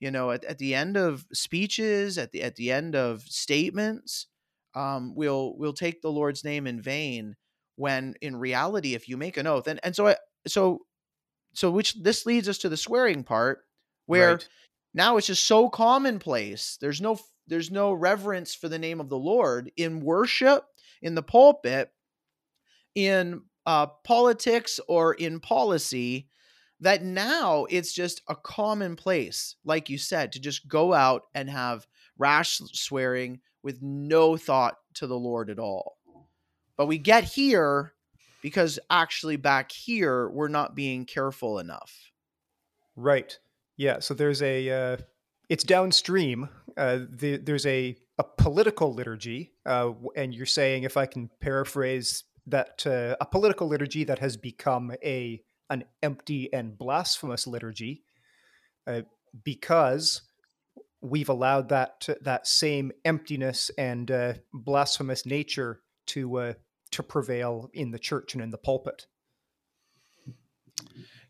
you 0.00 0.12
know, 0.12 0.30
at, 0.30 0.44
at 0.44 0.58
the 0.58 0.76
end 0.76 0.96
of 0.96 1.26
speeches, 1.32 2.18
at 2.18 2.32
the 2.32 2.42
at 2.42 2.56
the 2.56 2.72
end 2.72 2.96
of 2.96 3.22
statements, 3.22 4.26
um, 4.74 5.14
we'll 5.14 5.56
we'll 5.56 5.72
take 5.72 6.02
the 6.02 6.10
Lord's 6.10 6.42
name 6.42 6.66
in 6.66 6.80
vain 6.80 7.36
when 7.78 8.14
in 8.20 8.36
reality 8.36 8.94
if 8.94 9.08
you 9.08 9.16
make 9.16 9.36
an 9.36 9.46
oath 9.46 9.68
and 9.68 9.78
and 9.84 9.94
so 9.94 10.08
I, 10.08 10.16
so 10.46 10.80
so 11.54 11.70
which 11.70 11.94
this 12.02 12.26
leads 12.26 12.48
us 12.48 12.58
to 12.58 12.68
the 12.68 12.76
swearing 12.76 13.22
part 13.22 13.60
where 14.06 14.32
right. 14.32 14.48
now 14.94 15.16
it's 15.16 15.28
just 15.28 15.46
so 15.46 15.68
commonplace 15.68 16.76
there's 16.80 17.00
no 17.00 17.18
there's 17.46 17.70
no 17.70 17.92
reverence 17.92 18.52
for 18.52 18.68
the 18.68 18.80
name 18.80 18.98
of 18.98 19.08
the 19.08 19.18
lord 19.18 19.70
in 19.76 20.00
worship 20.00 20.64
in 21.02 21.14
the 21.14 21.22
pulpit 21.22 21.92
in 22.96 23.42
uh, 23.68 23.84
politics 24.02 24.80
or 24.88 25.12
in 25.12 25.38
policy 25.38 26.26
that 26.80 27.04
now 27.04 27.66
it's 27.68 27.92
just 27.92 28.22
a 28.26 28.34
commonplace, 28.34 29.56
like 29.62 29.90
you 29.90 29.98
said, 29.98 30.32
to 30.32 30.40
just 30.40 30.66
go 30.68 30.94
out 30.94 31.24
and 31.34 31.50
have 31.50 31.86
rash 32.16 32.62
swearing 32.72 33.40
with 33.62 33.82
no 33.82 34.38
thought 34.38 34.78
to 34.94 35.06
the 35.06 35.18
Lord 35.18 35.50
at 35.50 35.58
all. 35.58 35.98
But 36.78 36.86
we 36.86 36.96
get 36.96 37.24
here 37.24 37.92
because 38.40 38.78
actually 38.88 39.36
back 39.36 39.70
here 39.70 40.30
we're 40.30 40.48
not 40.48 40.74
being 40.74 41.04
careful 41.04 41.58
enough. 41.58 42.10
Right. 42.96 43.38
Yeah. 43.76 43.98
So 43.98 44.14
there's 44.14 44.40
a 44.40 44.70
uh, 44.70 44.96
it's 45.50 45.64
downstream. 45.64 46.48
Uh, 46.74 47.00
the, 47.10 47.36
there's 47.36 47.66
a 47.66 47.98
a 48.18 48.24
political 48.24 48.94
liturgy, 48.94 49.52
uh, 49.66 49.92
and 50.16 50.34
you're 50.34 50.46
saying, 50.46 50.82
if 50.82 50.96
I 50.96 51.06
can 51.06 51.30
paraphrase 51.40 52.24
that 52.50 52.86
uh, 52.86 53.16
a 53.20 53.26
political 53.26 53.68
liturgy 53.68 54.04
that 54.04 54.18
has 54.18 54.36
become 54.36 54.92
a 55.04 55.42
an 55.70 55.84
empty 56.02 56.52
and 56.52 56.78
blasphemous 56.78 57.46
liturgy 57.46 58.02
uh, 58.86 59.02
because 59.44 60.22
we've 61.00 61.28
allowed 61.28 61.68
that 61.68 62.08
that 62.22 62.46
same 62.46 62.90
emptiness 63.04 63.70
and 63.78 64.10
uh, 64.10 64.34
blasphemous 64.52 65.26
nature 65.26 65.80
to 66.06 66.36
uh, 66.38 66.52
to 66.90 67.02
prevail 67.02 67.70
in 67.72 67.90
the 67.90 67.98
church 67.98 68.34
and 68.34 68.42
in 68.42 68.50
the 68.50 68.58
pulpit. 68.58 69.06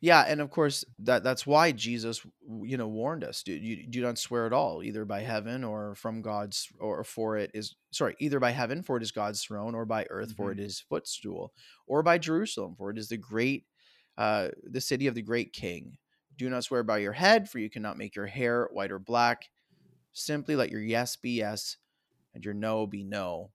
Yeah, 0.01 0.25
and 0.29 0.41
of 0.41 0.51
course 0.51 0.85
that 1.01 1.25
that's 1.25 1.45
why 1.45 1.73
Jesus, 1.73 2.25
you 2.63 2.77
know, 2.77 2.87
warned 2.87 3.25
us: 3.25 3.43
do 3.43 3.53
you 3.53 3.87
do 3.87 4.01
not 4.01 4.19
swear 4.19 4.47
at 4.47 4.53
all, 4.53 4.83
either 4.83 5.05
by 5.05 5.23
heaven 5.23 5.65
or 5.65 5.97
from 5.97 6.23
God's, 6.23 6.69
or 6.79 7.03
for 7.03 7.37
it 7.37 7.51
is 7.53 7.75
sorry, 7.91 8.15
either 8.21 8.39
by 8.39 8.53
heaven, 8.53 8.83
for 8.83 8.97
it 8.97 9.03
is 9.03 9.11
God's 9.11 9.43
throne, 9.43 9.75
or 9.75 9.85
by 9.85 10.07
earth, 10.11 10.29
mm-hmm. 10.29 10.43
for 10.43 10.53
it 10.53 10.61
is 10.61 10.85
footstool, 10.89 11.53
or 11.87 12.05
by 12.05 12.17
Jerusalem, 12.17 12.77
for 12.77 12.91
it 12.91 12.99
is 12.99 13.09
the 13.09 13.17
great, 13.17 13.65
uh, 14.17 14.49
the 14.63 14.81
city 14.81 15.09
of 15.09 15.17
the 15.17 15.23
great 15.23 15.53
King. 15.53 15.99
Do 16.37 16.49
not 16.49 16.63
swear 16.63 16.85
by 16.85 16.99
your 16.99 17.13
head, 17.13 17.51
for 17.51 17.59
you 17.59 17.69
cannot 17.69 17.99
make 17.99 18.15
your 18.15 18.27
hair 18.27 18.69
white 18.73 18.93
or 18.93 19.01
black. 19.01 19.51
Simply 20.13 20.55
let 20.55 20.71
your 20.71 20.81
yes 20.81 21.17
be 21.17 21.31
yes, 21.31 21.77
and 22.35 22.45
your 22.45 22.55
no 22.55 22.87
be 22.87 23.03
no. 23.03 23.51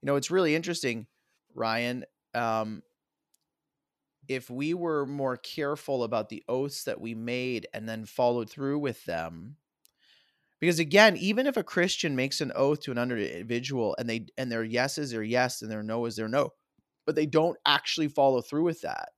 You 0.00 0.06
know, 0.06 0.16
it's 0.16 0.30
really 0.30 0.54
interesting, 0.54 1.06
Ryan. 1.54 2.06
Um, 2.34 2.82
if 4.28 4.48
we 4.48 4.74
were 4.74 5.06
more 5.06 5.36
careful 5.36 6.04
about 6.04 6.28
the 6.28 6.44
oaths 6.48 6.84
that 6.84 7.00
we 7.00 7.14
made 7.14 7.66
and 7.74 7.88
then 7.88 8.04
followed 8.04 8.48
through 8.48 8.78
with 8.78 9.04
them 9.04 9.56
because 10.60 10.78
again 10.78 11.16
even 11.16 11.46
if 11.46 11.56
a 11.56 11.62
christian 11.62 12.14
makes 12.14 12.40
an 12.40 12.52
oath 12.54 12.80
to 12.80 12.92
an 12.92 12.98
individual 12.98 13.94
and 13.98 14.08
they 14.08 14.26
and 14.38 14.50
their 14.50 14.64
yeses 14.64 15.12
are 15.12 15.24
yes 15.24 15.62
and 15.62 15.70
their 15.70 15.82
no 15.82 16.04
is 16.06 16.16
their 16.16 16.28
no 16.28 16.50
but 17.04 17.14
they 17.14 17.26
don't 17.26 17.58
actually 17.66 18.08
follow 18.08 18.40
through 18.40 18.62
with 18.62 18.80
that 18.82 19.10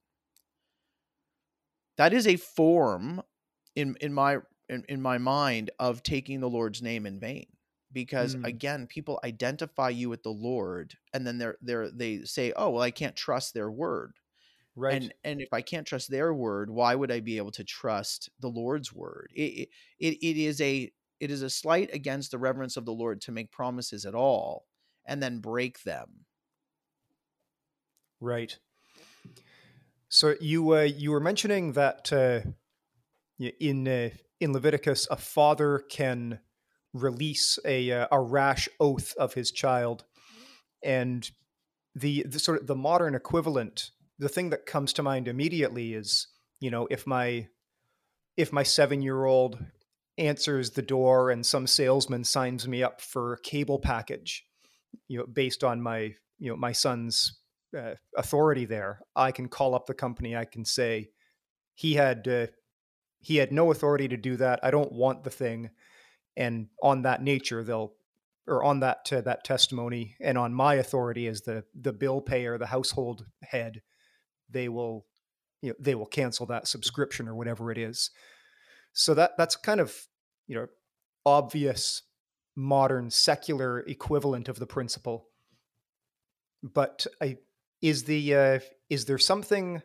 that 1.96 2.12
is 2.12 2.26
a 2.26 2.36
form 2.36 3.22
in 3.76 3.96
in 4.00 4.12
my 4.12 4.38
in, 4.68 4.84
in 4.88 5.02
my 5.02 5.18
mind 5.18 5.70
of 5.78 6.02
taking 6.02 6.40
the 6.40 6.48
lord's 6.48 6.82
name 6.82 7.06
in 7.06 7.20
vain 7.20 7.46
because 7.92 8.34
mm. 8.34 8.44
again 8.46 8.86
people 8.86 9.20
identify 9.22 9.90
you 9.90 10.08
with 10.08 10.22
the 10.22 10.30
lord 10.30 10.94
and 11.12 11.26
then 11.26 11.38
they're 11.38 11.56
they're 11.60 11.90
they 11.90 12.22
say 12.24 12.52
oh 12.56 12.70
well 12.70 12.82
i 12.82 12.90
can't 12.90 13.16
trust 13.16 13.52
their 13.52 13.70
word 13.70 14.14
Right. 14.76 14.94
And 14.94 15.14
and 15.22 15.40
if 15.40 15.52
I 15.52 15.62
can't 15.62 15.86
trust 15.86 16.10
their 16.10 16.34
word, 16.34 16.68
why 16.70 16.94
would 16.94 17.12
I 17.12 17.20
be 17.20 17.36
able 17.36 17.52
to 17.52 17.64
trust 17.64 18.28
the 18.40 18.48
Lord's 18.48 18.92
word? 18.92 19.30
It 19.34 19.68
it, 19.98 20.18
it 20.20 20.36
is 20.36 20.60
a 20.60 20.90
it 21.20 21.30
is 21.30 21.42
a 21.42 21.50
slight 21.50 21.90
against 21.92 22.30
the 22.32 22.38
reverence 22.38 22.76
of 22.76 22.84
the 22.84 22.92
Lord 22.92 23.20
to 23.22 23.32
make 23.32 23.52
promises 23.52 24.04
at 24.04 24.14
all 24.14 24.66
and 25.06 25.22
then 25.22 25.38
break 25.38 25.82
them. 25.82 26.26
Right. 28.20 28.58
So 30.08 30.34
you 30.40 30.74
uh, 30.74 30.82
you 30.82 31.10
were 31.12 31.20
mentioning 31.20 31.72
that 31.72 32.12
uh, 32.12 32.40
in 33.38 33.86
uh, 33.86 34.10
in 34.40 34.52
Leviticus, 34.52 35.06
a 35.10 35.16
father 35.16 35.84
can 35.88 36.40
release 36.92 37.58
a 37.64 37.90
uh, 37.90 38.06
a 38.10 38.20
rash 38.20 38.68
oath 38.80 39.14
of 39.16 39.34
his 39.34 39.50
child, 39.50 40.04
and 40.82 41.30
the, 41.94 42.24
the 42.24 42.38
sort 42.38 42.60
of 42.60 42.66
the 42.66 42.74
modern 42.74 43.14
equivalent 43.14 43.90
the 44.18 44.28
thing 44.28 44.50
that 44.50 44.66
comes 44.66 44.92
to 44.92 45.02
mind 45.02 45.28
immediately 45.28 45.94
is 45.94 46.28
you 46.60 46.70
know 46.70 46.86
if 46.90 47.06
my 47.06 47.48
if 48.36 48.52
my 48.52 48.62
seven 48.62 49.02
year 49.02 49.24
old 49.24 49.58
answers 50.18 50.70
the 50.70 50.82
door 50.82 51.30
and 51.30 51.44
some 51.44 51.66
salesman 51.66 52.24
signs 52.24 52.68
me 52.68 52.82
up 52.82 53.00
for 53.00 53.32
a 53.32 53.40
cable 53.40 53.78
package 53.78 54.44
you 55.08 55.18
know 55.18 55.26
based 55.26 55.64
on 55.64 55.82
my 55.82 56.14
you 56.38 56.50
know 56.50 56.56
my 56.56 56.72
son's 56.72 57.40
uh, 57.76 57.94
authority 58.16 58.64
there 58.64 59.00
i 59.16 59.32
can 59.32 59.48
call 59.48 59.74
up 59.74 59.86
the 59.86 59.94
company. 59.94 60.36
I 60.36 60.44
can 60.44 60.64
say 60.64 61.10
he 61.74 61.94
had 61.94 62.26
uh, 62.28 62.46
he 63.20 63.36
had 63.36 63.52
no 63.52 63.70
authority 63.70 64.08
to 64.08 64.16
do 64.16 64.36
that. 64.36 64.60
I 64.62 64.70
don't 64.70 64.92
want 64.92 65.24
the 65.24 65.30
thing. 65.30 65.70
And 66.36 66.68
on 66.82 67.02
that 67.02 67.22
nature 67.22 67.62
they'll 67.64 67.94
or 68.46 68.62
on 68.62 68.80
that 68.80 69.10
uh, 69.12 69.20
that 69.22 69.44
testimony 69.44 70.16
and 70.20 70.36
on 70.36 70.52
my 70.52 70.74
authority 70.74 71.26
as 71.26 71.42
the 71.42 71.64
the 71.74 71.92
bill 71.92 72.20
payer 72.20 72.58
the 72.58 72.66
household 72.66 73.24
head 73.42 73.82
they 74.50 74.68
will 74.68 75.06
you 75.62 75.70
know 75.70 75.76
they 75.78 75.94
will 75.94 76.06
cancel 76.06 76.46
that 76.46 76.68
subscription 76.68 77.28
or 77.28 77.34
whatever 77.34 77.70
it 77.70 77.78
is. 77.78 78.10
So 78.92 79.14
that 79.14 79.32
that's 79.38 79.56
kind 79.56 79.80
of 79.80 79.94
you 80.46 80.56
know 80.56 80.66
obvious 81.26 82.02
modern 82.56 83.10
secular 83.10 83.80
equivalent 83.80 84.48
of 84.48 84.58
the 84.58 84.66
principle. 84.66 85.28
But 86.62 87.06
i 87.20 87.38
is 87.82 88.04
the 88.04 88.34
uh, 88.34 88.58
is 88.88 89.04
there 89.04 89.18
something 89.18 89.82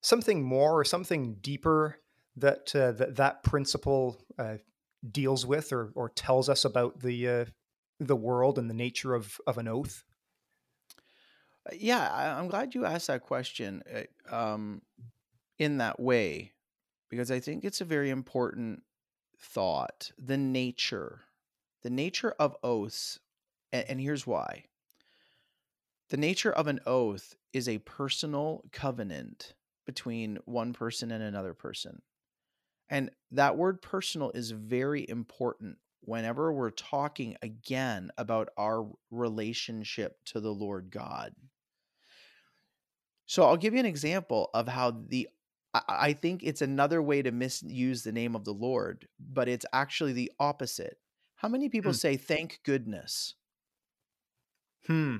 something 0.00 0.44
more 0.44 0.78
or 0.78 0.84
something 0.84 1.36
deeper 1.40 1.98
that 2.36 2.74
uh, 2.74 2.92
that 2.92 3.16
that 3.16 3.42
principle 3.42 4.24
uh, 4.38 4.56
deals 5.10 5.46
with 5.46 5.72
or 5.72 5.92
or 5.94 6.08
tells 6.08 6.48
us 6.48 6.64
about 6.64 7.00
the 7.00 7.28
uh, 7.28 7.44
the 7.98 8.16
world 8.16 8.58
and 8.58 8.68
the 8.68 8.74
nature 8.74 9.14
of 9.14 9.40
of 9.46 9.58
an 9.58 9.68
oath 9.68 10.04
yeah, 11.72 12.10
I, 12.12 12.38
I'm 12.38 12.48
glad 12.48 12.74
you 12.74 12.84
asked 12.84 13.08
that 13.08 13.22
question 13.22 13.82
uh, 14.30 14.34
um, 14.34 14.82
in 15.58 15.78
that 15.78 15.98
way 15.98 16.52
because 17.08 17.30
I 17.30 17.40
think 17.40 17.64
it's 17.64 17.80
a 17.80 17.86
very 17.86 18.10
important 18.10 18.82
thought. 19.38 20.12
The 20.18 20.36
nature, 20.36 21.22
the 21.82 21.90
nature 21.90 22.34
of 22.38 22.56
oaths, 22.62 23.18
and, 23.72 23.84
and 23.88 24.00
here's 24.00 24.26
why. 24.26 24.64
The 26.08 26.16
nature 26.16 26.52
of 26.52 26.66
an 26.68 26.80
oath 26.86 27.34
is 27.52 27.68
a 27.68 27.78
personal 27.78 28.64
covenant 28.72 29.54
between 29.86 30.38
one 30.44 30.72
person 30.72 31.10
and 31.10 31.22
another 31.22 31.54
person. 31.54 32.02
And 32.88 33.10
that 33.32 33.56
word 33.56 33.82
personal 33.82 34.30
is 34.30 34.50
very 34.52 35.08
important 35.08 35.78
whenever 36.02 36.52
we're 36.52 36.70
talking 36.70 37.36
again 37.42 38.10
about 38.16 38.48
our 38.56 38.86
relationship 39.10 40.18
to 40.26 40.40
the 40.40 40.52
Lord 40.52 40.90
God. 40.90 41.34
So 43.26 43.44
I'll 43.44 43.56
give 43.56 43.74
you 43.74 43.80
an 43.80 43.86
example 43.86 44.50
of 44.54 44.68
how 44.68 44.90
the 44.92 45.28
I 45.74 46.14
think 46.14 46.42
it's 46.42 46.62
another 46.62 47.02
way 47.02 47.20
to 47.20 47.30
misuse 47.30 48.02
the 48.02 48.12
name 48.12 48.34
of 48.34 48.44
the 48.44 48.54
Lord, 48.54 49.08
but 49.20 49.46
it's 49.48 49.66
actually 49.74 50.14
the 50.14 50.32
opposite. 50.40 50.98
How 51.34 51.48
many 51.48 51.68
people 51.68 51.92
Hmm. 51.92 51.96
say 51.96 52.16
thank 52.16 52.60
goodness? 52.64 53.34
Hmm. 54.86 55.16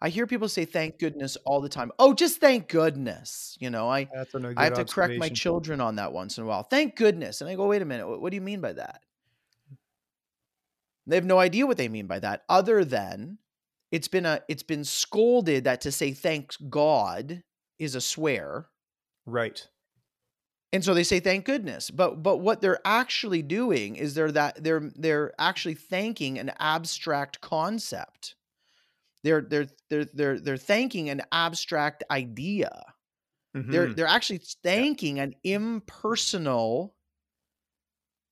I 0.00 0.10
hear 0.10 0.26
people 0.26 0.48
say 0.48 0.64
thank 0.64 0.98
goodness 0.98 1.36
all 1.46 1.60
the 1.60 1.68
time. 1.68 1.90
Oh, 1.98 2.12
just 2.14 2.38
thank 2.40 2.68
goodness. 2.68 3.56
You 3.60 3.70
know, 3.70 3.88
I 3.88 4.10
I 4.56 4.64
have 4.64 4.74
to 4.74 4.84
correct 4.84 5.16
my 5.16 5.28
children 5.30 5.80
on 5.80 5.96
that 5.96 6.12
once 6.12 6.38
in 6.38 6.44
a 6.44 6.46
while. 6.46 6.62
Thank 6.62 6.96
goodness. 6.96 7.40
And 7.40 7.48
I 7.50 7.54
go, 7.56 7.66
wait 7.68 7.82
a 7.82 7.86
minute, 7.86 8.06
what 8.20 8.30
do 8.30 8.34
you 8.36 8.42
mean 8.42 8.60
by 8.60 8.72
that? 8.74 9.02
They 11.06 11.16
have 11.16 11.24
no 11.24 11.38
idea 11.38 11.66
what 11.66 11.76
they 11.78 11.88
mean 11.88 12.06
by 12.06 12.18
that, 12.20 12.44
other 12.48 12.84
than 12.84 13.38
it's 13.92 14.08
been 14.08 14.26
a 14.26 14.42
it's 14.48 14.62
been 14.62 14.84
scolded 14.84 15.64
that 15.64 15.80
to 15.82 15.92
say 15.92 16.12
thanks 16.12 16.56
God 16.56 17.42
is 17.78 17.94
a 17.94 18.00
swear. 18.00 18.68
Right. 19.26 19.68
And 20.72 20.84
so 20.84 20.94
they 20.94 21.04
say 21.04 21.20
thank 21.20 21.44
goodness. 21.44 21.90
But 21.90 22.22
but 22.22 22.38
what 22.38 22.60
they're 22.60 22.80
actually 22.84 23.42
doing 23.42 23.96
is 23.96 24.14
they're 24.14 24.32
that 24.32 24.62
they're 24.62 24.90
they're 24.96 25.32
actually 25.38 25.74
thanking 25.74 26.38
an 26.38 26.50
abstract 26.58 27.40
concept. 27.40 28.34
They're 29.24 29.42
they're 29.42 29.68
they're 29.90 30.06
they're 30.06 30.40
they're 30.40 30.56
thanking 30.58 31.10
an 31.10 31.22
abstract 31.32 32.04
idea. 32.10 32.84
They're 33.70 33.88
Mhm. 33.88 33.94
they're 33.94 34.06
actually 34.08 34.42
thanking 34.64 35.20
an 35.20 35.34
impersonal 35.44 36.95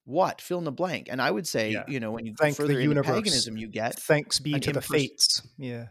what 0.05 0.41
fill 0.41 0.59
in 0.59 0.65
the 0.65 0.73
blank. 0.73 1.09
And 1.11 1.21
I 1.23 1.31
would 1.31 1.47
say, 1.49 1.71
Yeah. 1.73 1.85
you 1.89 1.99
know, 2.01 2.11
when 2.13 2.27
you 2.27 2.35
Thank 2.39 2.57
the 2.57 2.63
further 2.63 2.75
into 2.75 2.83
universe. 2.89 3.07
paganism, 3.07 3.57
you 3.57 3.69
get 3.69 3.99
Thanks 3.99 4.39
be 4.39 4.59
to 4.61 4.73
the 4.73 4.81
imperson- 4.81 4.85
fates. 4.91 5.43
Yeah. 5.59 5.87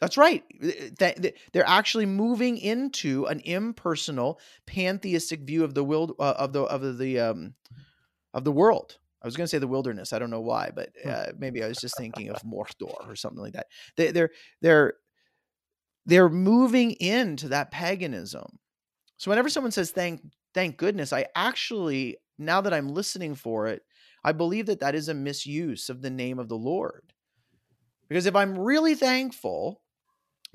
That's 0.00 0.16
right. 0.18 0.42
Th- 0.60 0.94
th- 0.98 1.34
They're 1.52 1.66
actually 1.66 2.04
moving 2.06 2.58
into 2.58 3.24
an 3.26 3.40
impersonal, 3.40 4.38
pantheistic 4.66 5.40
view 5.40 5.64
of 5.64 5.72
the 5.74 5.82
world 5.84 6.12
uh, 6.18 6.34
of 6.36 6.52
the 6.52 6.62
of 6.62 6.98
the 6.98 7.18
um, 7.20 7.54
of 8.34 8.44
the 8.44 8.52
world. 8.52 8.98
I 9.22 9.26
was 9.26 9.36
going 9.36 9.46
to 9.46 9.48
say 9.48 9.58
the 9.58 9.66
wilderness. 9.66 10.12
I 10.12 10.18
don't 10.18 10.30
know 10.30 10.42
why, 10.42 10.70
but 10.74 10.90
Hmm. 11.02 11.08
uh, 11.10 11.24
maybe 11.38 11.64
I 11.64 11.68
was 11.68 11.78
just 11.78 11.96
thinking 11.96 12.28
of 12.28 12.36
Mordor 12.42 13.08
or 13.08 13.16
something 13.16 13.40
like 13.42 13.54
that. 13.54 13.66
They, 13.96 14.12
they're 14.12 14.30
they're 14.60 14.94
they're 16.04 16.28
moving 16.28 16.92
into 16.92 17.48
that 17.48 17.70
paganism. 17.70 18.58
So 19.16 19.30
whenever 19.30 19.48
someone 19.48 19.72
says 19.72 19.90
thank 19.90 20.20
thank 20.52 20.76
goodness, 20.76 21.12
I 21.12 21.26
actually 21.34 22.18
now 22.38 22.60
that 22.60 22.74
I'm 22.74 22.88
listening 22.88 23.34
for 23.34 23.66
it, 23.66 23.82
I 24.24 24.32
believe 24.32 24.66
that 24.66 24.80
that 24.80 24.94
is 24.94 25.08
a 25.08 25.14
misuse 25.14 25.88
of 25.88 26.02
the 26.02 26.10
name 26.10 26.38
of 26.38 26.48
the 26.48 26.56
Lord. 26.56 27.12
Because 28.08 28.26
if 28.26 28.36
I'm 28.36 28.58
really 28.58 28.94
thankful, 28.94 29.80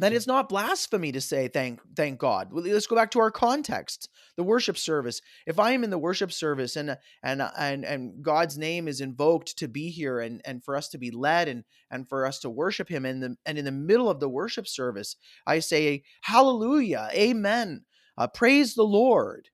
then 0.01 0.13
it's 0.13 0.27
not 0.27 0.49
blasphemy 0.49 1.11
to 1.11 1.21
say 1.21 1.47
thank 1.47 1.79
thank 1.95 2.17
God. 2.17 2.49
Let's 2.51 2.87
go 2.87 2.95
back 2.95 3.11
to 3.11 3.19
our 3.19 3.29
context, 3.29 4.09
the 4.35 4.43
worship 4.43 4.77
service. 4.77 5.21
If 5.45 5.59
I 5.59 5.71
am 5.71 5.83
in 5.83 5.89
the 5.89 5.99
worship 5.99 6.31
service 6.31 6.75
and 6.75 6.97
and 7.23 7.41
and 7.57 7.85
and 7.85 8.23
God's 8.23 8.57
name 8.57 8.87
is 8.87 8.99
invoked 8.99 9.57
to 9.59 9.67
be 9.67 9.89
here 9.89 10.19
and 10.19 10.41
and 10.43 10.63
for 10.63 10.75
us 10.75 10.89
to 10.89 10.97
be 10.97 11.11
led 11.11 11.47
and 11.47 11.63
and 11.91 12.09
for 12.09 12.25
us 12.25 12.39
to 12.39 12.49
worship 12.49 12.89
Him, 12.89 13.05
and 13.05 13.21
the 13.21 13.35
and 13.45 13.57
in 13.57 13.65
the 13.65 13.71
middle 13.71 14.09
of 14.09 14.19
the 14.19 14.29
worship 14.29 14.67
service, 14.67 15.17
I 15.45 15.59
say 15.59 16.03
Hallelujah, 16.21 17.09
Amen, 17.13 17.85
uh, 18.17 18.27
praise 18.27 18.73
the 18.73 18.83
Lord, 18.83 19.49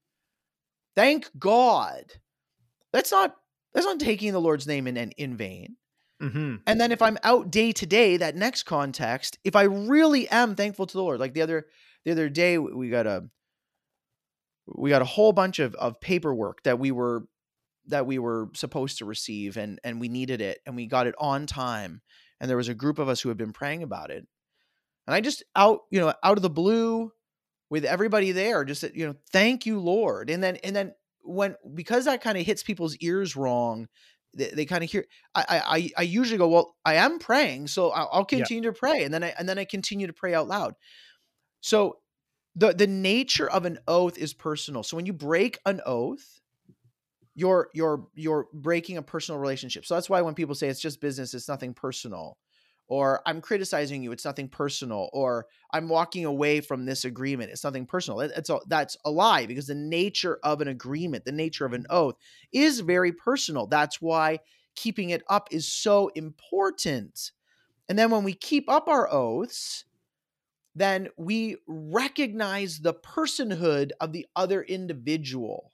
thank 0.97 1.29
God. 1.39 2.03
That's 2.91 3.11
not 3.11 3.35
that's 3.73 3.85
not 3.85 3.99
taking 3.99 4.33
the 4.33 4.41
Lord's 4.41 4.67
name 4.67 4.87
in 4.87 4.97
in, 4.97 5.11
in 5.11 5.37
vain. 5.37 5.77
hmm 6.19 6.55
And 6.65 6.81
then 6.81 6.91
if 6.91 7.01
I'm 7.01 7.17
out 7.23 7.51
day 7.51 7.71
to 7.71 7.85
day, 7.85 8.17
that 8.17 8.35
next 8.35 8.63
context, 8.63 9.37
if 9.45 9.55
I 9.55 9.63
really 9.63 10.27
am 10.29 10.55
thankful 10.55 10.87
to 10.87 10.93
the 10.93 11.03
Lord, 11.03 11.19
like 11.19 11.33
the 11.33 11.43
other 11.43 11.67
the 12.03 12.11
other 12.11 12.27
day 12.27 12.57
we 12.57 12.89
got 12.89 13.07
a 13.07 13.29
we 14.65 14.89
got 14.89 15.01
a 15.01 15.05
whole 15.05 15.31
bunch 15.31 15.59
of 15.59 15.75
of 15.75 16.01
paperwork 16.01 16.63
that 16.63 16.79
we 16.79 16.91
were 16.91 17.27
that 17.85 18.05
we 18.05 18.19
were 18.19 18.49
supposed 18.53 18.97
to 18.97 19.05
receive 19.05 19.55
and 19.55 19.79
and 19.83 20.01
we 20.01 20.09
needed 20.09 20.41
it 20.41 20.59
and 20.65 20.75
we 20.75 20.87
got 20.87 21.07
it 21.07 21.15
on 21.19 21.45
time 21.45 22.01
and 22.39 22.49
there 22.49 22.57
was 22.57 22.69
a 22.69 22.73
group 22.73 22.99
of 22.99 23.07
us 23.07 23.21
who 23.21 23.29
had 23.29 23.37
been 23.37 23.53
praying 23.53 23.83
about 23.83 24.11
it. 24.11 24.27
And 25.05 25.15
I 25.15 25.21
just 25.21 25.43
out, 25.55 25.81
you 25.89 25.99
know, 25.99 26.13
out 26.23 26.37
of 26.37 26.41
the 26.41 26.49
blue 26.49 27.11
with 27.69 27.85
everybody 27.85 28.31
there 28.31 28.63
just 28.65 28.83
you 28.95 29.07
know, 29.07 29.15
thank 29.31 29.65
you 29.65 29.79
Lord. 29.79 30.29
And 30.29 30.43
then 30.43 30.57
and 30.57 30.75
then 30.75 30.93
when 31.21 31.55
because 31.73 32.05
that 32.05 32.21
kind 32.21 32.37
of 32.37 32.45
hits 32.45 32.63
people's 32.63 32.95
ears 32.97 33.35
wrong, 33.35 33.87
they, 34.33 34.49
they 34.51 34.65
kind 34.65 34.83
of 34.83 34.89
hear 34.91 35.05
I, 35.35 35.61
I 35.65 35.91
I 35.97 36.01
usually 36.03 36.37
go, 36.37 36.47
well, 36.47 36.75
I 36.85 36.95
am 36.95 37.19
praying, 37.19 37.67
so 37.67 37.89
I'll, 37.91 38.09
I'll 38.11 38.25
Yeah. 38.31 38.47
continue 38.47 38.63
to 38.71 38.73
pray, 38.73 39.03
and 39.03 39.13
then 39.13 39.23
I 39.23 39.33
and 39.37 39.47
then 39.49 39.57
I 39.59 39.65
continue 39.65 40.07
to 40.07 40.13
pray 40.13 40.33
out 40.33 40.47
loud. 40.47 40.75
So 41.61 41.99
the 42.55 42.73
the 42.73 42.87
nature 42.87 43.49
of 43.49 43.65
an 43.65 43.79
oath 43.87 44.17
is 44.17 44.33
personal. 44.33 44.83
So 44.83 44.97
when 44.97 45.05
you 45.05 45.13
break 45.13 45.59
an 45.65 45.81
oath, 45.85 46.41
you're 47.35 47.69
you're 47.73 48.07
you're 48.15 48.47
breaking 48.53 48.97
a 48.97 49.01
personal 49.01 49.39
relationship. 49.39 49.85
So 49.85 49.93
that's 49.95 50.09
why 50.09 50.21
when 50.21 50.35
people 50.35 50.55
say 50.55 50.69
it's 50.69 50.81
just 50.81 51.01
business, 51.01 51.33
it's 51.33 51.47
nothing 51.47 51.73
personal, 51.73 52.37
or 52.87 53.21
I'm 53.25 53.41
criticizing 53.41 54.01
you, 54.03 54.11
it's 54.11 54.25
nothing 54.25 54.47
personal, 54.49 55.09
or 55.13 55.47
I'm 55.71 55.89
walking 55.89 56.25
away 56.25 56.61
from 56.61 56.85
this 56.85 57.03
agreement, 57.05 57.51
it's 57.51 57.63
nothing 57.63 57.85
personal. 57.85 58.21
It- 58.21 58.31
It's 58.35 58.49
a, 58.49 58.59
that's 58.67 58.95
a 59.05 59.11
lie 59.11 59.45
because 59.45 59.67
the 59.67 59.75
nature 59.75 60.39
of 60.43 60.61
an 60.61 60.67
agreement, 60.67 61.25
the 61.25 61.31
nature 61.31 61.65
of 61.65 61.73
an 61.73 61.85
oath, 61.89 62.15
is 62.51 62.79
very 62.79 63.11
personal. 63.11 63.67
That's 63.67 64.01
why 64.01 64.39
keeping 64.75 65.09
it 65.09 65.23
up 65.27 65.47
is 65.51 65.67
so 65.67 66.09
important. 66.09 67.31
And 67.89 67.99
then 67.99 68.11
when 68.11 68.23
we 68.23 68.33
keep 68.33 68.69
up 68.69 68.87
our 68.89 69.11
oaths, 69.11 69.85
then 70.75 71.09
we 71.17 71.57
recognize 71.67 72.79
the 72.79 72.93
personhood 72.93 73.91
of 73.99 74.11
the 74.13 74.27
other 74.35 74.61
individual. 74.63 75.73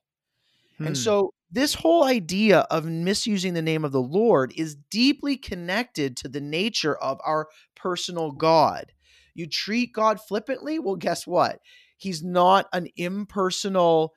Hmm. 0.78 0.86
And 0.86 0.98
so 0.98 1.34
this 1.54 1.76
whole 1.76 2.04
idea 2.04 2.62
of 2.72 2.86
misusing 2.86 3.54
the 3.54 3.62
name 3.62 3.86
of 3.86 3.92
the 3.92 4.02
Lord 4.02 4.52
is 4.58 4.76
deeply 4.90 5.38
connected 5.38 6.18
to 6.18 6.28
the 6.28 6.42
nature 6.42 6.96
of 6.96 7.20
our 7.24 7.48
personal 7.76 8.32
God. 8.32 8.92
You 9.36 9.46
treat 9.46 9.94
God 9.94 10.20
flippantly, 10.20 10.80
well, 10.80 10.96
guess 10.96 11.28
what? 11.28 11.60
He's 11.96 12.24
not 12.24 12.68
an 12.74 12.88
impersonal 12.98 14.16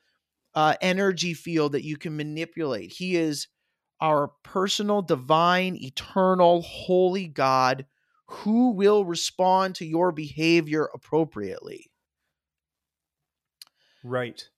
uh, 0.55 0.75
energy 0.81 1.35
field 1.35 1.73
that 1.73 1.85
you 1.85 1.95
can 1.95 2.17
manipulate. 2.17 2.91
He 2.93 3.15
is 3.15 3.47
our 4.01 4.31
personal, 4.43 5.03
divine, 5.03 5.75
eternal, 5.75 6.63
holy 6.63 7.27
God 7.27 7.85
who 8.25 8.71
will 8.71 9.05
respond 9.05 9.75
to 9.75 9.85
your 9.85 10.11
behavior 10.11 10.89
appropriately. 10.91 11.91
right. 14.03 14.49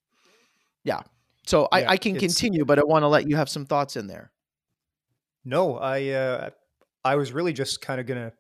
So 1.49 1.67
I, 1.71 1.81
Yeah, 1.81 1.89
I 1.89 1.97
can 1.97 2.15
continue, 2.15 2.63
but 2.63 2.77
I 2.77 2.83
want 2.83 3.01
to 3.01 3.07
let 3.07 3.27
you 3.27 3.35
have 3.35 3.49
some 3.49 3.65
thoughts 3.65 3.95
in 3.95 4.05
there. 4.05 4.31
No, 5.43 5.77
I 5.77 6.09
uh, 6.09 6.49
I 7.03 7.15
was 7.15 7.31
really 7.31 7.53
just 7.53 7.81
kind 7.81 7.99
of 7.99 8.05
gonna 8.05 8.33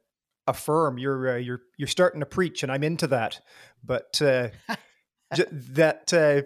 affirm 0.45 0.99
you're 0.99 1.29
uh, 1.29 1.37
you're 1.37 1.61
you're 1.75 1.87
starting 1.87 2.19
to 2.19 2.27
preach, 2.27 2.61
and 2.61 2.71
I'm 2.71 2.83
into 2.83 3.07
that. 3.07 3.41
But 3.83 4.21
uh, 4.21 4.49
j- 5.33 5.47
that 5.51 6.13
uh, 6.13 6.43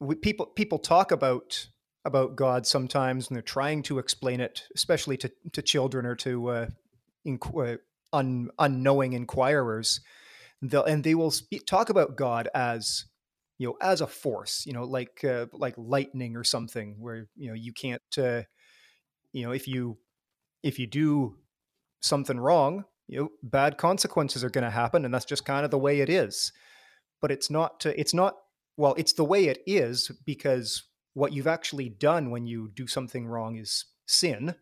we, 0.00 0.14
people 0.14 0.46
people 0.46 0.78
talk 0.78 1.12
about 1.12 1.66
about 2.06 2.34
God 2.34 2.66
sometimes, 2.66 3.28
and 3.28 3.36
they're 3.36 3.42
trying 3.42 3.82
to 3.82 3.98
explain 3.98 4.40
it, 4.40 4.62
especially 4.74 5.18
to 5.18 5.30
to 5.52 5.60
children 5.60 6.06
or 6.06 6.14
to 6.16 6.48
uh, 6.48 6.66
inqu- 7.26 7.74
uh, 7.74 7.76
un, 8.14 8.48
unknowing 8.58 9.12
inquirers. 9.12 10.00
They'll 10.62 10.84
and 10.84 11.04
they 11.04 11.14
will 11.14 11.30
speak, 11.30 11.66
talk 11.66 11.90
about 11.90 12.16
God 12.16 12.48
as 12.54 13.04
you 13.58 13.66
know 13.66 13.76
as 13.80 14.00
a 14.00 14.06
force, 14.06 14.64
you 14.66 14.72
know, 14.72 14.84
like 14.84 15.24
uh, 15.24 15.46
like 15.52 15.74
lightning 15.76 16.36
or 16.36 16.44
something, 16.44 16.96
where 16.98 17.26
you 17.36 17.48
know 17.48 17.54
you 17.54 17.72
can't. 17.72 18.02
Uh, 18.16 18.42
you 19.32 19.44
know 19.44 19.52
if 19.52 19.68
you 19.68 19.98
if 20.62 20.78
you 20.78 20.86
do 20.86 21.36
something 22.00 22.38
wrong 22.38 22.84
you 23.06 23.18
know 23.18 23.28
bad 23.42 23.78
consequences 23.78 24.44
are 24.44 24.50
going 24.50 24.64
to 24.64 24.70
happen 24.70 25.04
and 25.04 25.12
that's 25.12 25.24
just 25.24 25.44
kind 25.44 25.64
of 25.64 25.70
the 25.70 25.78
way 25.78 26.00
it 26.00 26.08
is 26.08 26.52
but 27.20 27.30
it's 27.30 27.50
not 27.50 27.84
uh, 27.86 27.92
it's 27.96 28.14
not 28.14 28.34
well 28.76 28.94
it's 28.96 29.12
the 29.12 29.24
way 29.24 29.46
it 29.46 29.58
is 29.66 30.10
because 30.24 30.84
what 31.14 31.32
you've 31.32 31.46
actually 31.46 31.88
done 31.88 32.30
when 32.30 32.46
you 32.46 32.70
do 32.74 32.86
something 32.86 33.26
wrong 33.26 33.56
is 33.56 33.84
sin 34.06 34.54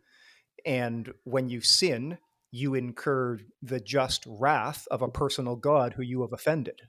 and 0.64 1.12
when 1.24 1.48
you 1.48 1.61
sin 1.61 2.18
you 2.50 2.74
incur 2.74 3.38
the 3.61 3.80
just 3.80 4.24
wrath 4.26 4.87
of 4.90 5.02
a 5.02 5.09
personal 5.09 5.56
God 5.56 5.92
who 5.94 6.02
you 6.02 6.22
have 6.22 6.32
offended. 6.32 6.80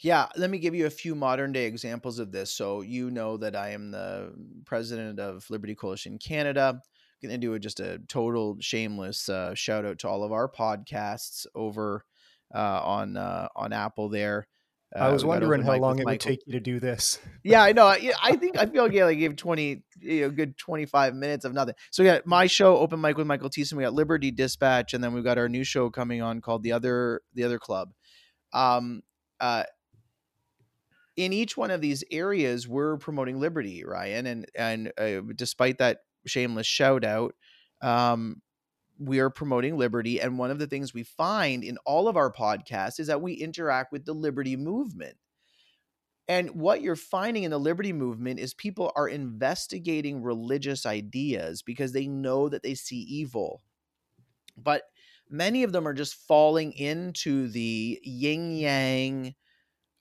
Yeah, 0.00 0.26
let 0.36 0.50
me 0.50 0.58
give 0.58 0.74
you 0.74 0.86
a 0.86 0.90
few 0.90 1.14
modern 1.14 1.52
day 1.52 1.66
examples 1.66 2.18
of 2.18 2.32
this. 2.32 2.52
So 2.52 2.82
you 2.82 3.10
know 3.10 3.36
that 3.38 3.56
I 3.56 3.70
am 3.70 3.90
the 3.90 4.32
president 4.64 5.20
of 5.20 5.48
Liberty 5.50 5.74
Coalition 5.74 6.18
Canada. 6.18 6.74
I'm 6.74 7.28
going 7.28 7.40
to 7.40 7.46
do 7.46 7.54
a, 7.54 7.58
just 7.58 7.80
a 7.80 8.00
total 8.08 8.56
shameless 8.60 9.28
uh, 9.28 9.54
shout 9.54 9.84
out 9.84 9.98
to 10.00 10.08
all 10.08 10.24
of 10.24 10.32
our 10.32 10.48
podcasts 10.48 11.46
over 11.54 12.04
uh, 12.54 12.80
on 12.82 13.16
uh, 13.16 13.48
on 13.56 13.72
Apple 13.72 14.08
there. 14.08 14.46
I 14.96 15.10
was 15.10 15.24
wondering 15.24 15.62
how 15.62 15.76
long 15.76 15.98
it 15.98 16.04
Michael. 16.04 16.12
would 16.12 16.20
take 16.20 16.46
you 16.46 16.52
to 16.52 16.60
do 16.60 16.78
this. 16.78 17.18
yeah, 17.42 17.62
I 17.62 17.72
know. 17.72 17.86
I 17.86 18.36
think 18.36 18.56
I 18.56 18.66
feel 18.66 18.84
like 18.84 18.92
yeah, 18.92 19.06
I 19.06 19.14
gave 19.14 19.34
twenty, 19.36 19.82
you 19.98 20.22
know, 20.22 20.30
good 20.30 20.56
twenty 20.56 20.86
five 20.86 21.14
minutes 21.14 21.44
of 21.44 21.52
nothing. 21.52 21.74
So 21.90 22.02
yeah, 22.02 22.20
my 22.24 22.46
show, 22.46 22.76
Open 22.76 23.00
Mic 23.00 23.16
with 23.16 23.26
Michael 23.26 23.50
Thiessen. 23.50 23.72
We 23.74 23.82
got 23.82 23.92
Liberty 23.92 24.30
Dispatch, 24.30 24.94
and 24.94 25.02
then 25.02 25.12
we've 25.12 25.24
got 25.24 25.38
our 25.38 25.48
new 25.48 25.64
show 25.64 25.90
coming 25.90 26.22
on 26.22 26.40
called 26.40 26.62
the 26.62 26.72
other 26.72 27.22
the 27.34 27.42
other 27.42 27.58
club. 27.58 27.90
Um, 28.52 29.02
uh, 29.40 29.64
in 31.16 31.32
each 31.32 31.56
one 31.56 31.70
of 31.70 31.80
these 31.80 32.04
areas, 32.10 32.66
we're 32.66 32.96
promoting 32.96 33.38
liberty, 33.38 33.84
Ryan, 33.84 34.26
and 34.26 34.46
and 34.54 34.92
uh, 34.98 35.20
despite 35.34 35.78
that 35.78 35.98
shameless 36.26 36.66
shout 36.66 37.04
out, 37.04 37.34
um, 37.82 38.42
we 38.98 39.20
are 39.20 39.30
promoting 39.30 39.76
liberty. 39.76 40.20
And 40.20 40.38
one 40.38 40.50
of 40.50 40.58
the 40.58 40.66
things 40.66 40.94
we 40.94 41.02
find 41.02 41.64
in 41.64 41.78
all 41.84 42.08
of 42.08 42.16
our 42.16 42.32
podcasts 42.32 42.98
is 42.98 43.06
that 43.08 43.22
we 43.22 43.34
interact 43.34 43.92
with 43.92 44.04
the 44.04 44.12
liberty 44.12 44.56
movement. 44.56 45.16
And 46.26 46.50
what 46.52 46.80
you're 46.80 46.96
finding 46.96 47.42
in 47.42 47.50
the 47.50 47.58
liberty 47.60 47.92
movement 47.92 48.40
is 48.40 48.54
people 48.54 48.90
are 48.96 49.08
investigating 49.08 50.22
religious 50.22 50.86
ideas 50.86 51.60
because 51.60 51.92
they 51.92 52.06
know 52.06 52.48
that 52.48 52.62
they 52.62 52.74
see 52.74 52.96
evil. 52.96 53.60
But 54.56 54.84
many 55.28 55.64
of 55.64 55.72
them 55.72 55.86
are 55.86 55.92
just 55.92 56.14
falling 56.14 56.72
into 56.72 57.48
the 57.48 58.00
yin 58.02 58.56
yang 58.56 59.34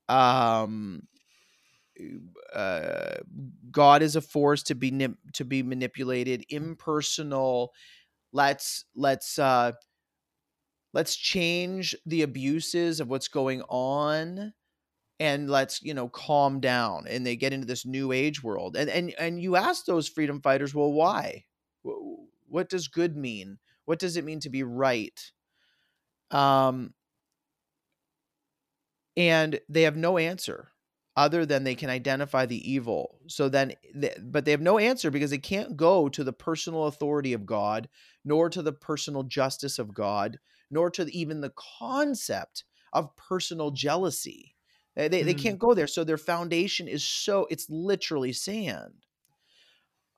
um 0.09 1.07
uh, 2.53 3.15
God 3.71 4.01
is 4.01 4.15
a 4.15 4.21
force 4.21 4.63
to 4.63 4.75
be 4.75 5.07
to 5.33 5.45
be 5.45 5.63
manipulated, 5.63 6.45
impersonal, 6.49 7.73
let's 8.33 8.85
let's 8.95 9.39
uh 9.39 9.73
let's 10.93 11.15
change 11.15 11.95
the 12.05 12.21
abuses 12.21 12.99
of 12.99 13.07
what's 13.09 13.27
going 13.27 13.61
on 13.63 14.53
and 15.19 15.49
let's 15.49 15.81
you 15.83 15.93
know 15.93 16.09
calm 16.09 16.59
down 16.59 17.05
and 17.07 17.25
they 17.25 17.35
get 17.35 17.53
into 17.53 17.67
this 17.67 17.85
new 17.85 18.11
age 18.11 18.43
world. 18.43 18.75
And 18.77 18.89
and 18.89 19.13
and 19.19 19.41
you 19.41 19.55
ask 19.55 19.85
those 19.85 20.09
freedom 20.09 20.41
fighters 20.41 20.75
well 20.75 20.93
why? 20.93 21.45
What 22.47 22.69
does 22.69 22.87
good 22.87 23.15
mean? 23.17 23.59
What 23.85 23.99
does 23.99 24.17
it 24.17 24.25
mean 24.25 24.39
to 24.41 24.49
be 24.49 24.63
right? 24.63 25.19
Um 26.31 26.93
and 29.15 29.59
they 29.69 29.83
have 29.83 29.95
no 29.95 30.17
answer 30.17 30.69
other 31.15 31.45
than 31.45 31.63
they 31.63 31.75
can 31.75 31.89
identify 31.89 32.45
the 32.45 32.71
evil. 32.71 33.19
So 33.27 33.47
then, 33.49 33.73
but 34.19 34.45
they 34.45 34.51
have 34.51 34.61
no 34.61 34.79
answer 34.79 35.11
because 35.11 35.29
they 35.29 35.37
can't 35.37 35.77
go 35.77 36.09
to 36.09 36.23
the 36.23 36.33
personal 36.33 36.85
authority 36.85 37.33
of 37.33 37.45
God, 37.45 37.87
nor 38.25 38.49
to 38.49 38.61
the 38.61 38.73
personal 38.73 39.23
justice 39.23 39.77
of 39.77 39.93
God, 39.93 40.39
nor 40.71 40.89
to 40.91 41.15
even 41.15 41.41
the 41.41 41.53
concept 41.79 42.63
of 42.91 43.15
personal 43.15 43.71
jealousy. 43.71 44.55
They, 44.95 45.07
they, 45.07 45.21
mm. 45.21 45.25
they 45.25 45.33
can't 45.35 45.59
go 45.59 45.73
there. 45.73 45.87
So 45.87 46.03
their 46.03 46.17
foundation 46.17 46.87
is 46.87 47.03
so, 47.03 47.47
it's 47.49 47.69
literally 47.69 48.33
sand. 48.33 49.05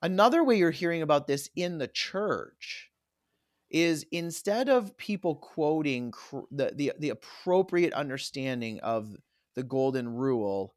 Another 0.02 0.44
way 0.44 0.56
you're 0.56 0.70
hearing 0.70 1.02
about 1.02 1.26
this 1.26 1.50
in 1.56 1.78
the 1.78 1.88
church 1.88 2.90
is 3.76 4.06
instead 4.10 4.70
of 4.70 4.96
people 4.96 5.36
quoting 5.36 6.10
the, 6.50 6.72
the, 6.74 6.92
the 6.98 7.10
appropriate 7.10 7.92
understanding 7.92 8.80
of 8.80 9.14
the 9.54 9.62
golden 9.62 10.08
rule 10.08 10.74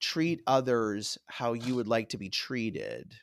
treat 0.00 0.42
others 0.46 1.18
how 1.26 1.54
you 1.54 1.74
would 1.74 1.88
like 1.88 2.10
to 2.10 2.18
be 2.18 2.28
treated. 2.28 3.14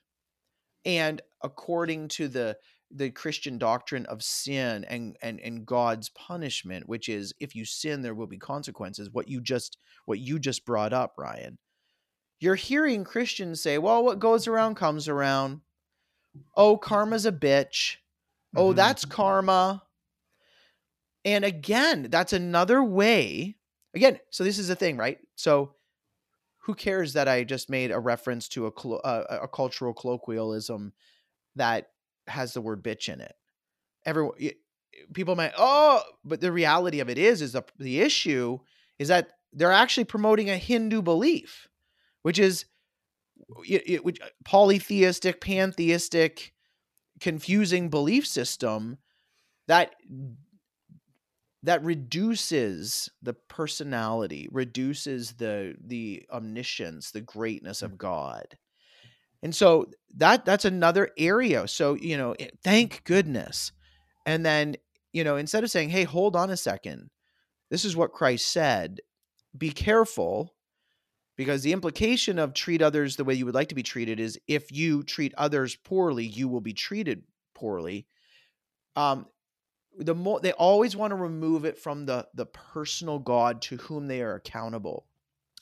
And 0.84 1.22
according 1.42 2.10
to 2.10 2.28
the 2.28 2.58
the 2.96 3.10
christian 3.10 3.58
doctrine 3.58 4.06
of 4.06 4.22
sin 4.22 4.84
and 4.84 5.18
and 5.24 5.40
and 5.40 5.66
god's 5.66 6.10
punishment 6.10 6.88
which 6.88 7.10
is 7.10 7.34
if 7.40 7.56
you 7.56 7.66
sin 7.66 8.04
there 8.04 8.14
will 8.14 8.28
be 8.28 8.38
consequences 8.38 9.10
what 9.10 9.28
you 9.28 9.42
just 9.42 9.80
what 10.06 10.20
you 10.20 10.38
just 10.38 10.64
brought 10.64 10.94
up 10.94 11.16
ryan 11.18 11.58
you're 12.40 12.54
hearing 12.54 13.04
christians 13.04 13.60
say 13.64 13.80
well 13.80 14.04
what 14.04 14.20
goes 14.20 14.48
around 14.48 14.76
comes 14.76 15.08
around. 15.08 15.62
Oh 16.56 16.78
karma's 16.78 17.26
a 17.26 17.32
bitch 17.32 17.96
oh 18.56 18.68
mm-hmm. 18.68 18.76
that's 18.76 19.06
karma 19.06 19.84
and 21.26 21.46
again 21.46 22.08
that's 22.10 22.34
another 22.34 22.84
way 22.84 23.56
again 23.94 24.20
so 24.30 24.44
this 24.44 24.60
is 24.60 24.68
the 24.68 24.76
thing 24.76 24.98
right 24.98 25.20
so 25.36 25.74
who 26.64 26.74
cares 26.74 27.14
that 27.14 27.28
I 27.28 27.44
just 27.44 27.70
made 27.70 27.92
a 27.92 28.00
reference 28.00 28.48
to 28.50 28.68
a, 28.68 28.72
a, 29.04 29.40
a 29.44 29.48
cultural 29.48 29.94
colloquialism 29.94 30.94
that 31.58 31.90
has 32.28 32.54
the 32.54 32.62
word 32.62 32.82
bitch 32.82 33.12
in 33.14 33.20
it? 33.20 33.36
Everyone, 34.06 34.38
people 35.14 35.36
might, 35.36 35.52
oh, 35.58 36.02
but 36.24 36.40
the 36.40 36.54
reality 36.54 37.02
of 37.02 37.10
it 37.10 37.18
is, 37.18 37.42
is 37.42 37.52
the, 37.52 37.64
the 37.80 38.00
issue 38.00 38.60
is 38.98 39.10
that 39.10 39.32
they're 39.52 39.74
actually 39.74 40.06
promoting 40.06 40.50
a 40.50 40.58
Hindu 40.58 41.02
belief, 41.02 41.68
which 42.22 42.40
is 42.40 42.66
which, 43.50 44.22
uh, 44.22 44.28
polytheistic, 44.46 45.42
pantheistic, 45.42 46.54
confusing 47.24 47.90
belief 47.90 48.28
system 48.28 48.98
that 49.70 49.96
that 51.64 51.82
reduces 51.82 53.10
the 53.22 53.34
personality 53.48 54.50
reduces 54.52 55.32
the 55.32 55.74
the 55.88 56.22
omniscience 56.34 57.12
the 57.12 57.22
greatness 57.22 57.82
of 57.82 57.98
god. 57.98 58.58
And 59.42 59.56
so 59.56 59.86
that 60.18 60.44
that's 60.44 60.66
another 60.66 61.12
area. 61.18 61.66
So 61.70 61.94
you 61.94 62.18
know 62.18 62.34
eh, 62.34 62.50
thank 62.62 63.06
goodness. 63.06 63.72
And 64.26 64.46
then 64.46 64.76
you 65.14 65.24
know 65.24 65.38
instead 65.38 65.64
of 65.64 65.72
saying 65.72 65.92
hey 65.92 66.04
hold 66.04 66.36
on 66.36 66.50
a 66.50 66.58
second. 66.58 67.10
This 67.72 67.86
is 67.86 67.96
what 67.96 68.12
christ 68.12 68.52
said. 68.52 69.00
Be 69.58 69.70
careful 69.70 70.54
because 71.36 71.64
the 71.64 71.74
implication 71.74 72.40
of 72.40 72.54
treat 72.54 72.82
others 72.82 73.16
the 73.16 73.24
way 73.24 73.34
you 73.34 73.46
would 73.46 73.56
like 73.56 73.70
to 73.70 73.76
be 73.76 73.84
treated 73.84 74.20
is 74.20 74.40
if 74.48 74.72
you 74.72 75.04
treat 75.04 75.34
others 75.38 75.76
poorly 75.76 76.26
you 76.26 76.48
will 76.48 76.62
be 76.62 76.74
treated 76.74 77.24
poorly. 77.54 78.08
Um 78.96 79.28
the 79.98 80.16
more 80.16 80.40
they 80.40 80.54
always 80.54 80.96
want 80.96 81.12
to 81.12 81.16
remove 81.16 81.66
it 81.66 81.78
from 81.78 82.06
the 82.06 82.28
the 82.34 82.46
personal 82.46 83.20
god 83.20 83.62
to 83.64 83.78
whom 83.78 84.08
they 84.08 84.22
are 84.22 84.36
accountable. 84.36 85.06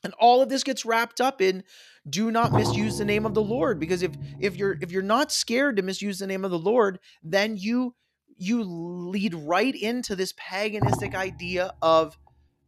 And 0.03 0.13
all 0.15 0.41
of 0.41 0.49
this 0.49 0.63
gets 0.63 0.83
wrapped 0.83 1.21
up 1.21 1.41
in 1.41 1.63
do 2.09 2.31
not 2.31 2.53
misuse 2.53 2.97
the 2.97 3.05
name 3.05 3.25
of 3.25 3.33
the 3.33 3.43
lord 3.43 3.79
because 3.79 4.01
if 4.01 4.11
if 4.39 4.55
you're 4.55 4.77
if 4.81 4.91
you're 4.91 5.03
not 5.03 5.31
scared 5.31 5.75
to 5.77 5.83
misuse 5.83 6.19
the 6.19 6.27
name 6.27 6.43
of 6.43 6.51
the 6.51 6.59
lord 6.59 6.99
then 7.23 7.55
you 7.57 7.93
you 8.35 8.63
lead 8.63 9.35
right 9.35 9.75
into 9.75 10.15
this 10.15 10.33
paganistic 10.33 11.13
idea 11.13 11.71
of 11.83 12.17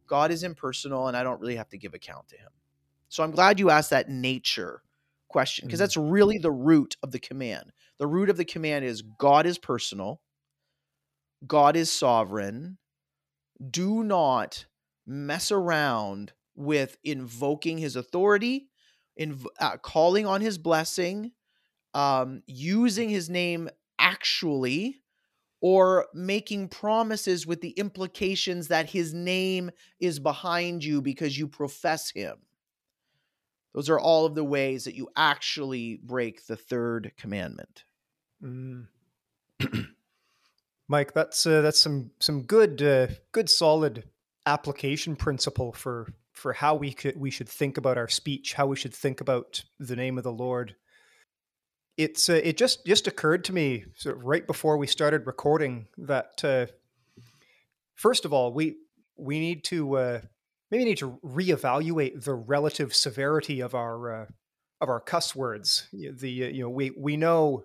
god 0.06 0.30
is 0.30 0.44
impersonal 0.44 1.08
and 1.08 1.16
i 1.16 1.24
don't 1.24 1.40
really 1.40 1.56
have 1.56 1.68
to 1.68 1.78
give 1.78 1.94
account 1.94 2.28
to 2.28 2.36
him 2.36 2.50
so 3.08 3.22
i'm 3.22 3.30
glad 3.30 3.58
you 3.58 3.70
asked 3.70 3.90
that 3.90 4.08
nature 4.08 4.82
question 5.28 5.66
because 5.66 5.78
mm-hmm. 5.78 5.82
that's 5.82 5.96
really 5.96 6.38
the 6.38 6.50
root 6.50 6.96
of 7.02 7.10
the 7.10 7.18
command 7.18 7.72
the 7.98 8.06
root 8.06 8.30
of 8.30 8.36
the 8.36 8.44
command 8.44 8.84
is 8.84 9.02
god 9.02 9.46
is 9.46 9.58
personal 9.58 10.20
God 11.46 11.76
is 11.76 11.90
sovereign. 11.90 12.78
Do 13.70 14.02
not 14.02 14.66
mess 15.06 15.52
around 15.52 16.32
with 16.54 16.96
invoking 17.04 17.78
his 17.78 17.96
authority, 17.96 18.68
in, 19.16 19.40
uh, 19.60 19.76
calling 19.78 20.26
on 20.26 20.40
his 20.40 20.58
blessing, 20.58 21.32
um, 21.92 22.42
using 22.46 23.08
his 23.08 23.28
name 23.28 23.68
actually, 23.98 25.00
or 25.60 26.06
making 26.12 26.68
promises 26.68 27.46
with 27.46 27.60
the 27.60 27.70
implications 27.70 28.68
that 28.68 28.90
his 28.90 29.14
name 29.14 29.70
is 30.00 30.18
behind 30.18 30.84
you 30.84 31.00
because 31.00 31.38
you 31.38 31.48
profess 31.48 32.10
him. 32.10 32.36
Those 33.74 33.90
are 33.90 33.98
all 33.98 34.24
of 34.24 34.34
the 34.36 34.44
ways 34.44 34.84
that 34.84 34.94
you 34.94 35.08
actually 35.16 36.00
break 36.02 36.46
the 36.46 36.56
third 36.56 37.12
commandment. 37.18 37.84
Mm. 38.42 38.86
Mike, 40.88 41.12
that's 41.12 41.44
uh, 41.44 41.60
that's 41.60 41.80
some 41.80 42.10
some 42.20 42.42
good 42.42 42.80
uh, 42.82 43.08
good 43.32 43.50
solid 43.50 44.04
application 44.46 45.16
principle 45.16 45.72
for 45.72 46.12
for 46.32 46.52
how 46.52 46.74
we 46.76 46.92
could 46.92 47.18
we 47.18 47.30
should 47.30 47.48
think 47.48 47.76
about 47.76 47.98
our 47.98 48.08
speech, 48.08 48.54
how 48.54 48.66
we 48.66 48.76
should 48.76 48.94
think 48.94 49.20
about 49.20 49.64
the 49.80 49.96
name 49.96 50.18
of 50.18 50.24
the 50.24 50.32
Lord. 50.32 50.76
It's 51.96 52.28
uh, 52.28 52.40
it 52.44 52.56
just 52.56 52.86
just 52.86 53.08
occurred 53.08 53.44
to 53.44 53.52
me 53.52 53.86
sort 53.96 54.16
of 54.16 54.24
right 54.24 54.46
before 54.46 54.76
we 54.76 54.86
started 54.86 55.26
recording 55.26 55.88
that 55.98 56.44
uh, 56.44 56.66
first 57.94 58.24
of 58.24 58.32
all 58.32 58.52
we 58.52 58.76
we 59.16 59.40
need 59.40 59.64
to 59.64 59.96
uh, 59.96 60.20
maybe 60.70 60.84
need 60.84 60.98
to 60.98 61.18
reevaluate 61.24 62.24
the 62.24 62.34
relative 62.34 62.94
severity 62.94 63.60
of 63.60 63.74
our 63.74 64.22
uh, 64.22 64.26
of 64.80 64.88
our 64.88 65.00
cuss 65.00 65.34
words. 65.34 65.88
The 65.92 66.30
you 66.30 66.62
know 66.62 66.70
we 66.70 66.90
we 66.90 67.16
know 67.16 67.64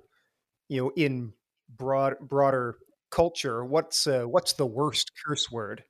you 0.68 0.84
know 0.84 0.92
in 0.96 1.34
broad 1.70 2.20
broader 2.20 2.78
culture, 3.10 3.64
what's 3.66 4.08
uh, 4.08 4.24
what's 4.24 4.54
the 4.54 4.66
worst 4.66 5.12
curse 5.26 5.52
word? 5.52 5.84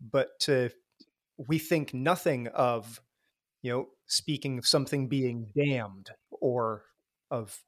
But 0.00 0.48
uh, 0.48 0.68
we 1.36 1.58
think 1.58 1.92
nothing 1.92 2.48
of, 2.48 3.00
you 3.62 3.72
know, 3.72 3.88
speaking 4.06 4.58
of 4.58 4.66
something 4.66 5.08
being 5.08 5.48
damned 5.54 6.10
or 6.30 6.84
of 7.30 7.58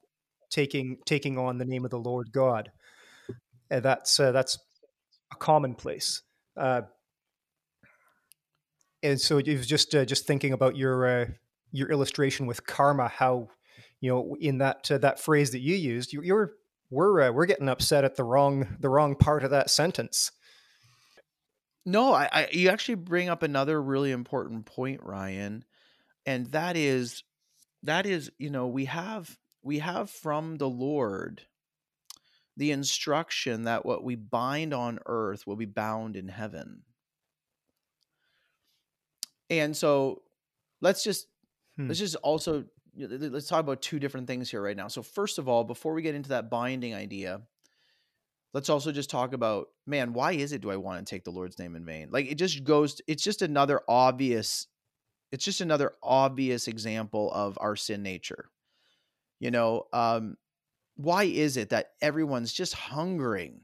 taking 0.50 0.98
taking 1.06 1.38
on 1.38 1.58
the 1.58 1.64
name 1.64 1.84
of 1.84 1.90
the 1.90 1.98
Lord 1.98 2.32
God. 2.32 2.70
That's 3.70 4.20
uh, 4.20 4.32
that's 4.32 4.58
a 5.32 5.36
commonplace. 5.36 6.22
Uh, 6.56 6.82
and 9.02 9.20
so 9.20 9.38
it 9.38 9.48
was 9.48 9.66
just 9.66 9.94
uh, 9.94 10.04
just 10.04 10.26
thinking 10.26 10.52
about 10.52 10.76
your 10.76 11.06
uh, 11.06 11.26
your 11.72 11.90
illustration 11.90 12.46
with 12.46 12.66
karma, 12.66 13.08
how 13.08 13.48
you 14.00 14.10
know 14.10 14.36
in 14.40 14.58
that 14.58 14.90
uh, 14.90 14.98
that 14.98 15.20
phrase 15.20 15.50
that 15.52 15.60
you 15.60 15.74
used, 15.74 16.12
you, 16.12 16.22
you're 16.22 16.52
we're 16.90 17.20
uh, 17.22 17.32
we're 17.32 17.46
getting 17.46 17.68
upset 17.68 18.04
at 18.04 18.16
the 18.16 18.24
wrong 18.24 18.76
the 18.80 18.88
wrong 18.88 19.16
part 19.16 19.44
of 19.44 19.50
that 19.50 19.70
sentence. 19.70 20.30
No, 21.84 22.12
I, 22.12 22.28
I 22.30 22.48
you 22.52 22.68
actually 22.68 22.96
bring 22.96 23.28
up 23.28 23.42
another 23.42 23.82
really 23.82 24.12
important 24.12 24.66
point, 24.66 25.02
Ryan, 25.02 25.64
and 26.26 26.46
that 26.48 26.76
is 26.76 27.24
that 27.82 28.06
is 28.06 28.30
you 28.38 28.50
know 28.50 28.68
we 28.68 28.84
have 28.84 29.36
we 29.62 29.80
have 29.80 30.10
from 30.10 30.56
the 30.56 30.68
Lord 30.68 31.42
the 32.56 32.70
instruction 32.70 33.64
that 33.64 33.86
what 33.86 34.04
we 34.04 34.14
bind 34.14 34.74
on 34.74 34.98
earth 35.06 35.46
will 35.46 35.56
be 35.56 35.64
bound 35.64 36.16
in 36.16 36.28
heaven. 36.28 36.82
And 39.60 39.76
so 39.76 40.22
let's 40.80 41.04
just 41.04 41.26
hmm. 41.76 41.88
let's 41.88 42.00
just 42.00 42.16
also 42.16 42.64
let's 42.96 43.48
talk 43.48 43.60
about 43.60 43.82
two 43.82 43.98
different 43.98 44.26
things 44.26 44.50
here 44.50 44.62
right 44.62 44.76
now. 44.76 44.88
So 44.88 45.02
first 45.02 45.38
of 45.38 45.48
all, 45.48 45.64
before 45.64 45.92
we 45.94 46.02
get 46.02 46.14
into 46.14 46.30
that 46.30 46.50
binding 46.50 46.94
idea, 46.94 47.42
let's 48.54 48.68
also 48.68 48.92
just 48.92 49.10
talk 49.10 49.32
about 49.34 49.68
man, 49.86 50.12
why 50.14 50.32
is 50.32 50.52
it 50.52 50.62
do 50.62 50.70
I 50.70 50.76
want 50.76 51.04
to 51.04 51.10
take 51.10 51.24
the 51.24 51.30
Lord's 51.30 51.58
name 51.58 51.76
in 51.76 51.84
vain? 51.84 52.08
Like 52.10 52.30
it 52.30 52.36
just 52.36 52.64
goes 52.64 53.00
it's 53.06 53.22
just 53.22 53.42
another 53.42 53.82
obvious 53.88 54.66
it's 55.30 55.44
just 55.44 55.60
another 55.62 55.92
obvious 56.02 56.68
example 56.68 57.30
of 57.32 57.58
our 57.60 57.76
sin 57.76 58.02
nature. 58.02 58.50
You 59.38 59.50
know, 59.50 59.86
um 59.92 60.36
why 60.96 61.24
is 61.24 61.56
it 61.56 61.70
that 61.70 61.92
everyone's 62.00 62.52
just 62.52 62.74
hungering, 62.74 63.62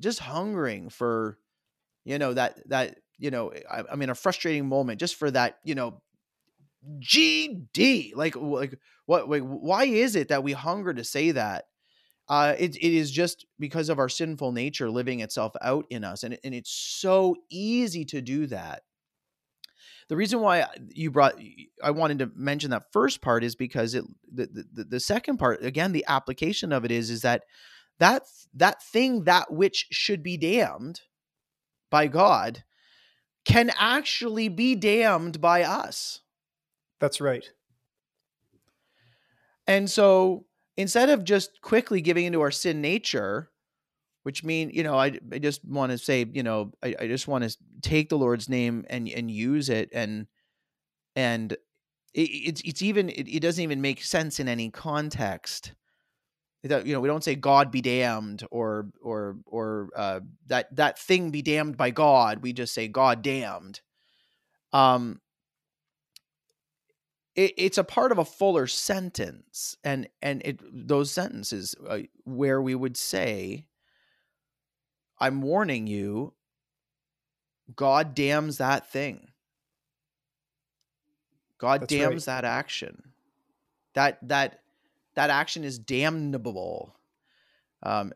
just 0.00 0.20
hungering 0.20 0.88
for, 0.88 1.38
you 2.04 2.18
know, 2.18 2.34
that 2.34 2.68
that 2.68 2.98
you 3.18 3.30
know, 3.30 3.52
I, 3.70 3.82
I'm 3.90 4.02
a 4.02 4.14
frustrating 4.14 4.68
moment 4.68 5.00
just 5.00 5.16
for 5.16 5.30
that, 5.30 5.58
you 5.64 5.74
know, 5.74 6.00
GD. 7.00 8.14
Like, 8.14 8.36
like 8.36 8.78
what? 9.06 9.28
Like, 9.28 9.42
why 9.42 9.84
is 9.84 10.16
it 10.16 10.28
that 10.28 10.42
we 10.42 10.52
hunger 10.52 10.94
to 10.94 11.04
say 11.04 11.32
that? 11.32 11.64
Uh, 12.28 12.54
it, 12.58 12.76
it 12.76 12.94
is 12.94 13.10
just 13.10 13.46
because 13.58 13.88
of 13.88 13.98
our 13.98 14.08
sinful 14.08 14.52
nature 14.52 14.90
living 14.90 15.20
itself 15.20 15.54
out 15.62 15.86
in 15.90 16.04
us, 16.04 16.22
and 16.22 16.38
and 16.44 16.54
it's 16.54 16.70
so 16.70 17.36
easy 17.50 18.04
to 18.04 18.20
do 18.20 18.46
that. 18.46 18.82
The 20.08 20.16
reason 20.16 20.40
why 20.40 20.66
you 20.88 21.10
brought 21.10 21.34
I 21.82 21.90
wanted 21.90 22.20
to 22.20 22.30
mention 22.34 22.70
that 22.70 22.92
first 22.92 23.20
part 23.20 23.44
is 23.44 23.54
because 23.54 23.94
it 23.94 24.04
the, 24.32 24.66
the, 24.72 24.84
the 24.84 25.00
second 25.00 25.38
part 25.38 25.62
again 25.62 25.92
the 25.92 26.04
application 26.08 26.72
of 26.72 26.84
it 26.84 26.90
is 26.90 27.10
is 27.10 27.22
that 27.22 27.44
that 27.98 28.22
that 28.54 28.82
thing 28.82 29.24
that 29.24 29.52
which 29.52 29.86
should 29.90 30.22
be 30.22 30.36
damned 30.36 31.00
by 31.90 32.06
God 32.06 32.64
can 33.48 33.72
actually 33.78 34.48
be 34.48 34.74
damned 34.74 35.40
by 35.40 35.62
us. 35.62 36.20
That's 37.00 37.20
right. 37.20 37.50
And 39.66 39.88
so 39.88 40.44
instead 40.76 41.08
of 41.08 41.24
just 41.24 41.62
quickly 41.62 42.02
giving 42.02 42.26
into 42.26 42.42
our 42.42 42.50
sin 42.50 42.80
nature, 42.82 43.50
which 44.22 44.44
mean 44.44 44.70
you 44.74 44.82
know 44.82 44.98
I, 44.98 45.18
I 45.32 45.38
just 45.38 45.64
want 45.64 45.92
to 45.92 45.98
say 45.98 46.26
you 46.30 46.42
know 46.42 46.72
I, 46.82 46.94
I 47.00 47.06
just 47.06 47.26
want 47.26 47.44
to 47.44 47.56
take 47.80 48.10
the 48.10 48.18
Lord's 48.18 48.48
name 48.48 48.84
and 48.90 49.08
and 49.08 49.30
use 49.30 49.70
it 49.70 49.88
and 49.92 50.26
and 51.16 51.52
it, 52.12 52.20
it's 52.20 52.60
it's 52.64 52.82
even 52.82 53.08
it, 53.08 53.28
it, 53.28 53.40
doesn't 53.40 53.62
even 53.62 53.80
make 53.80 54.02
sense 54.02 54.40
in 54.40 54.48
any 54.48 54.70
context. 54.70 55.72
You 56.62 56.92
know 56.92 57.00
we 57.00 57.08
don't 57.08 57.22
say 57.22 57.36
God 57.36 57.70
be 57.70 57.80
damned 57.80 58.44
or 58.50 58.88
or 59.00 59.36
or 59.46 59.90
uh, 59.94 60.20
that 60.48 60.74
that 60.74 60.98
thing 60.98 61.30
be 61.30 61.42
damned 61.42 61.76
by 61.76 61.90
God. 61.90 62.42
We 62.42 62.52
just 62.52 62.74
say 62.74 62.88
God 62.88 63.22
damned. 63.22 63.80
Um, 64.72 65.20
it, 67.36 67.54
it's 67.56 67.78
a 67.78 67.84
part 67.84 68.10
of 68.10 68.18
a 68.18 68.24
fuller 68.24 68.66
sentence, 68.66 69.76
and 69.84 70.08
and 70.20 70.42
it 70.44 70.60
those 70.88 71.12
sentences 71.12 71.76
uh, 71.88 72.00
where 72.24 72.60
we 72.60 72.74
would 72.74 72.96
say 72.96 73.66
I'm 75.20 75.42
warning 75.42 75.86
you, 75.86 76.34
God 77.74 78.14
damns 78.14 78.58
that 78.58 78.90
thing. 78.90 79.28
God 81.58 81.82
That's 81.82 81.94
damns 81.94 82.26
right. 82.26 82.42
that 82.42 82.44
action. 82.44 83.12
That 83.94 84.18
that 84.28 84.60
that 85.18 85.30
action 85.30 85.64
is 85.64 85.80
damnable. 85.80 86.94
Um, 87.82 88.12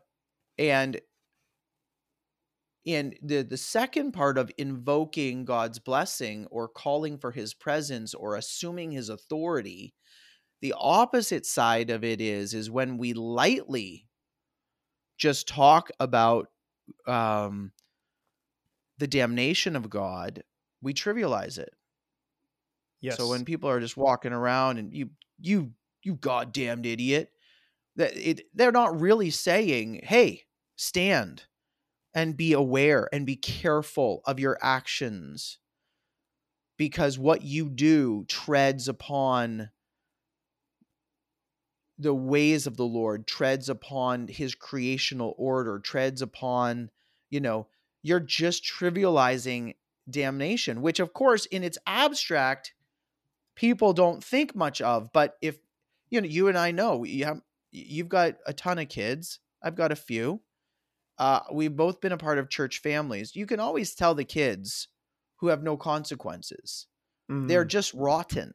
and 0.57 1.01
in 2.85 3.13
the 3.21 3.41
the 3.41 3.57
second 3.57 4.13
part 4.13 4.37
of 4.37 4.49
invoking 4.57 5.43
God's 5.43 5.79
blessing 5.79 6.47
or 6.49 6.69
calling 6.69 7.17
for 7.17 7.31
his 7.31 7.53
presence 7.53 8.13
or 8.13 8.37
assuming 8.37 8.91
his 8.91 9.09
authority, 9.09 9.93
the 10.61 10.73
opposite 10.77 11.45
side 11.45 11.89
of 11.89 12.05
it 12.05 12.21
is 12.21 12.53
is 12.53 12.71
when 12.71 12.97
we 12.97 13.11
lightly 13.11 14.07
just 15.17 15.45
talk 15.45 15.89
about 15.99 16.47
um, 17.05 17.73
the 18.97 19.07
damnation 19.07 19.75
of 19.75 19.89
God, 19.89 20.41
we 20.81 20.93
trivialize 20.93 21.57
it. 21.57 21.73
Yes. 23.01 23.17
So 23.17 23.27
when 23.27 23.43
people 23.43 23.69
are 23.69 23.81
just 23.81 23.97
walking 23.97 24.31
around 24.31 24.77
and 24.77 24.93
you 24.93 25.09
you 25.41 25.73
you 26.05 26.15
goddamned 26.15 26.85
idiot, 26.85 27.31
that 27.95 28.15
it 28.17 28.47
they're 28.53 28.71
not 28.71 28.99
really 28.99 29.29
saying, 29.29 30.01
"Hey, 30.03 30.43
stand 30.75 31.43
and 32.13 32.37
be 32.37 32.53
aware 32.53 33.09
and 33.13 33.25
be 33.25 33.35
careful 33.35 34.21
of 34.25 34.39
your 34.39 34.57
actions." 34.61 35.59
Because 36.77 37.19
what 37.19 37.43
you 37.43 37.69
do 37.69 38.25
treads 38.25 38.87
upon 38.87 39.69
the 41.97 42.13
ways 42.13 42.65
of 42.67 42.77
the 42.77 42.85
Lord, 42.85 43.27
treads 43.27 43.69
upon 43.69 44.27
his 44.27 44.55
creational 44.55 45.35
order, 45.37 45.79
treads 45.79 46.21
upon, 46.21 46.89
you 47.29 47.39
know, 47.39 47.67
you're 48.01 48.19
just 48.19 48.63
trivializing 48.63 49.75
damnation, 50.09 50.81
which 50.81 50.99
of 50.99 51.13
course 51.13 51.45
in 51.45 51.63
its 51.63 51.77
abstract 51.87 52.73
people 53.55 53.93
don't 53.93 54.23
think 54.23 54.55
much 54.55 54.81
of, 54.81 55.11
but 55.13 55.37
if 55.41 55.59
you 56.13 56.21
know, 56.21 56.27
you 56.27 56.47
and 56.47 56.57
I 56.57 56.71
know 56.71 57.03
you 57.03 57.25
have 57.25 57.41
you've 57.71 58.09
got 58.09 58.35
a 58.45 58.53
ton 58.53 58.77
of 58.77 58.87
kids, 58.87 59.39
I've 59.63 59.75
got 59.75 59.91
a 59.91 59.95
few. 59.95 60.41
Uh, 61.17 61.39
we've 61.51 61.75
both 61.75 62.01
been 62.01 62.11
a 62.11 62.17
part 62.17 62.37
of 62.37 62.49
church 62.49 62.81
families. 62.81 63.35
You 63.35 63.45
can 63.45 63.59
always 63.59 63.95
tell 63.95 64.13
the 64.13 64.23
kids 64.23 64.87
who 65.37 65.47
have 65.47 65.63
no 65.63 65.75
consequences. 65.75 66.87
Mm. 67.31 67.47
They're 67.47 67.65
just 67.65 67.93
rotten. 67.95 68.53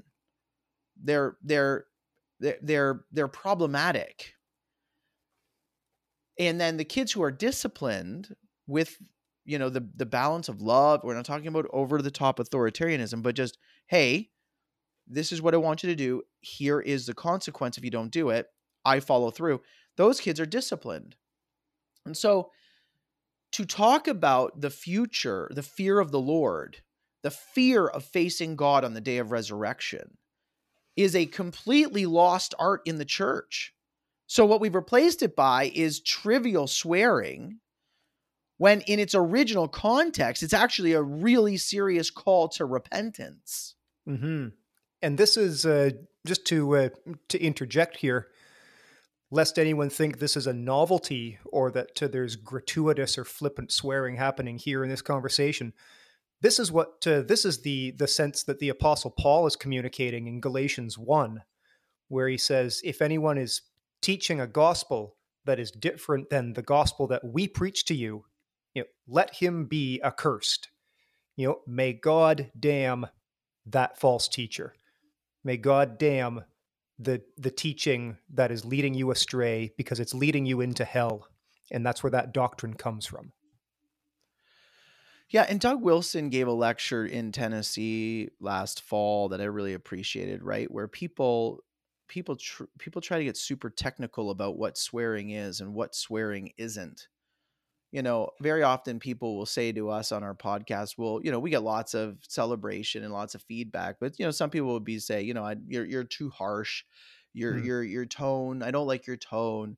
They're 1.02 1.36
they're 1.42 1.86
they're 2.38 2.58
they're, 2.62 3.00
they're 3.10 3.28
problematic 3.28 4.34
and 6.38 6.60
then 6.60 6.76
the 6.76 6.84
kids 6.84 7.10
who 7.10 7.22
are 7.22 7.32
disciplined 7.32 8.34
with 8.66 8.96
you 9.44 9.58
know 9.58 9.68
the 9.68 9.88
the 9.96 10.06
balance 10.06 10.48
of 10.48 10.60
love 10.60 11.00
we're 11.02 11.14
not 11.14 11.24
talking 11.24 11.48
about 11.48 11.66
over 11.72 12.00
the 12.00 12.10
top 12.10 12.38
authoritarianism 12.38 13.22
but 13.22 13.34
just 13.34 13.58
hey 13.86 14.30
this 15.08 15.32
is 15.32 15.42
what 15.42 15.54
i 15.54 15.56
want 15.56 15.82
you 15.82 15.88
to 15.88 15.96
do 15.96 16.22
here 16.40 16.80
is 16.80 17.06
the 17.06 17.14
consequence 17.14 17.78
if 17.78 17.84
you 17.84 17.90
don't 17.90 18.12
do 18.12 18.30
it 18.30 18.48
i 18.84 19.00
follow 19.00 19.30
through 19.30 19.60
those 19.96 20.20
kids 20.20 20.38
are 20.38 20.46
disciplined 20.46 21.16
and 22.06 22.16
so 22.16 22.50
to 23.50 23.64
talk 23.64 24.06
about 24.06 24.60
the 24.60 24.70
future 24.70 25.50
the 25.54 25.62
fear 25.62 25.98
of 25.98 26.10
the 26.10 26.20
lord 26.20 26.78
the 27.22 27.30
fear 27.30 27.86
of 27.86 28.04
facing 28.04 28.56
god 28.56 28.84
on 28.84 28.94
the 28.94 29.00
day 29.00 29.18
of 29.18 29.32
resurrection 29.32 30.18
is 30.98 31.14
a 31.14 31.26
completely 31.26 32.06
lost 32.06 32.56
art 32.58 32.82
in 32.84 32.98
the 32.98 33.04
church. 33.04 33.72
So, 34.26 34.44
what 34.44 34.60
we've 34.60 34.74
replaced 34.74 35.22
it 35.22 35.36
by 35.36 35.70
is 35.72 36.00
trivial 36.00 36.66
swearing, 36.66 37.60
when 38.56 38.80
in 38.82 38.98
its 38.98 39.14
original 39.14 39.68
context, 39.68 40.42
it's 40.42 40.52
actually 40.52 40.94
a 40.94 41.02
really 41.02 41.56
serious 41.56 42.10
call 42.10 42.48
to 42.48 42.64
repentance. 42.64 43.76
Mm-hmm. 44.08 44.48
And 45.02 45.18
this 45.18 45.36
is 45.36 45.64
uh, 45.64 45.90
just 46.26 46.44
to 46.46 46.76
uh, 46.76 46.88
to 47.28 47.42
interject 47.42 47.98
here, 47.98 48.28
lest 49.30 49.58
anyone 49.58 49.90
think 49.90 50.18
this 50.18 50.36
is 50.36 50.46
a 50.46 50.52
novelty 50.52 51.38
or 51.44 51.70
that 51.70 52.02
uh, 52.02 52.08
there's 52.08 52.36
gratuitous 52.36 53.18
or 53.18 53.24
flippant 53.24 53.72
swearing 53.72 54.16
happening 54.16 54.58
here 54.58 54.82
in 54.82 54.90
this 54.90 55.02
conversation 55.02 55.72
this 56.40 56.60
is 56.60 56.70
what 56.70 57.04
uh, 57.04 57.20
this 57.22 57.44
is 57.44 57.62
the 57.62 57.90
the 57.98 58.06
sense 58.06 58.44
that 58.44 58.60
the 58.60 58.68
apostle 58.68 59.10
paul 59.10 59.44
is 59.44 59.56
communicating 59.56 60.28
in 60.28 60.40
galatians 60.40 60.96
1 60.96 61.42
where 62.08 62.28
he 62.28 62.38
says 62.38 62.80
if 62.84 63.02
anyone 63.02 63.36
is 63.36 63.62
teaching 64.00 64.40
a 64.40 64.46
gospel 64.46 65.16
that 65.44 65.58
is 65.58 65.70
different 65.70 66.30
than 66.30 66.52
the 66.52 66.62
gospel 66.62 67.06
that 67.06 67.24
we 67.24 67.48
preach 67.48 67.84
to 67.86 67.94
you, 67.94 68.24
you 68.74 68.82
know, 68.82 68.88
let 69.06 69.36
him 69.36 69.66
be 69.66 70.00
accursed. 70.02 70.68
You 71.36 71.48
know, 71.48 71.60
may 71.66 71.92
God 71.92 72.50
damn 72.58 73.06
that 73.66 73.98
false 73.98 74.28
teacher. 74.28 74.74
May 75.48 75.56
God 75.56 75.96
damn 75.96 76.44
the 76.98 77.22
the 77.38 77.50
teaching 77.50 78.18
that 78.34 78.50
is 78.50 78.66
leading 78.66 78.92
you 78.92 79.10
astray 79.10 79.72
because 79.78 79.98
it's 79.98 80.12
leading 80.12 80.44
you 80.44 80.60
into 80.60 80.84
hell. 80.84 81.26
And 81.70 81.86
that's 81.86 82.02
where 82.02 82.10
that 82.10 82.34
doctrine 82.34 82.74
comes 82.74 83.06
from. 83.06 83.32
Yeah, 85.30 85.46
and 85.48 85.58
Doug 85.58 85.80
Wilson 85.80 86.28
gave 86.28 86.48
a 86.48 86.52
lecture 86.52 87.06
in 87.06 87.32
Tennessee 87.32 88.28
last 88.40 88.82
fall 88.82 89.30
that 89.30 89.40
I 89.40 89.44
really 89.44 89.72
appreciated, 89.72 90.42
right? 90.42 90.70
Where 90.70 90.86
people 90.86 91.64
people 92.08 92.36
tr- 92.36 92.64
people 92.78 93.00
try 93.00 93.16
to 93.16 93.24
get 93.24 93.38
super 93.38 93.70
technical 93.70 94.28
about 94.28 94.58
what 94.58 94.76
swearing 94.76 95.30
is 95.30 95.62
and 95.62 95.72
what 95.72 95.94
swearing 95.94 96.52
isn't. 96.58 97.08
You 97.90 98.02
know, 98.02 98.30
very 98.42 98.62
often 98.62 99.00
people 99.00 99.36
will 99.36 99.46
say 99.46 99.72
to 99.72 99.88
us 99.88 100.12
on 100.12 100.22
our 100.22 100.34
podcast, 100.34 100.96
"Well, 100.98 101.20
you 101.22 101.30
know, 101.30 101.38
we 101.38 101.50
get 101.50 101.62
lots 101.62 101.94
of 101.94 102.18
celebration 102.28 103.02
and 103.02 103.12
lots 103.12 103.34
of 103.34 103.42
feedback, 103.42 103.96
but 104.00 104.18
you 104.18 104.26
know, 104.26 104.30
some 104.30 104.50
people 104.50 104.74
would 104.74 104.84
be 104.84 104.98
say, 104.98 105.22
you 105.22 105.32
know, 105.34 105.44
I, 105.44 105.56
you're 105.66 105.86
you're 105.86 106.04
too 106.04 106.28
harsh, 106.30 106.84
your 107.32 107.54
mm. 107.54 107.64
your 107.64 107.82
your 107.82 108.06
tone, 108.06 108.62
I 108.62 108.70
don't 108.70 108.86
like 108.86 109.06
your 109.06 109.16
tone." 109.16 109.76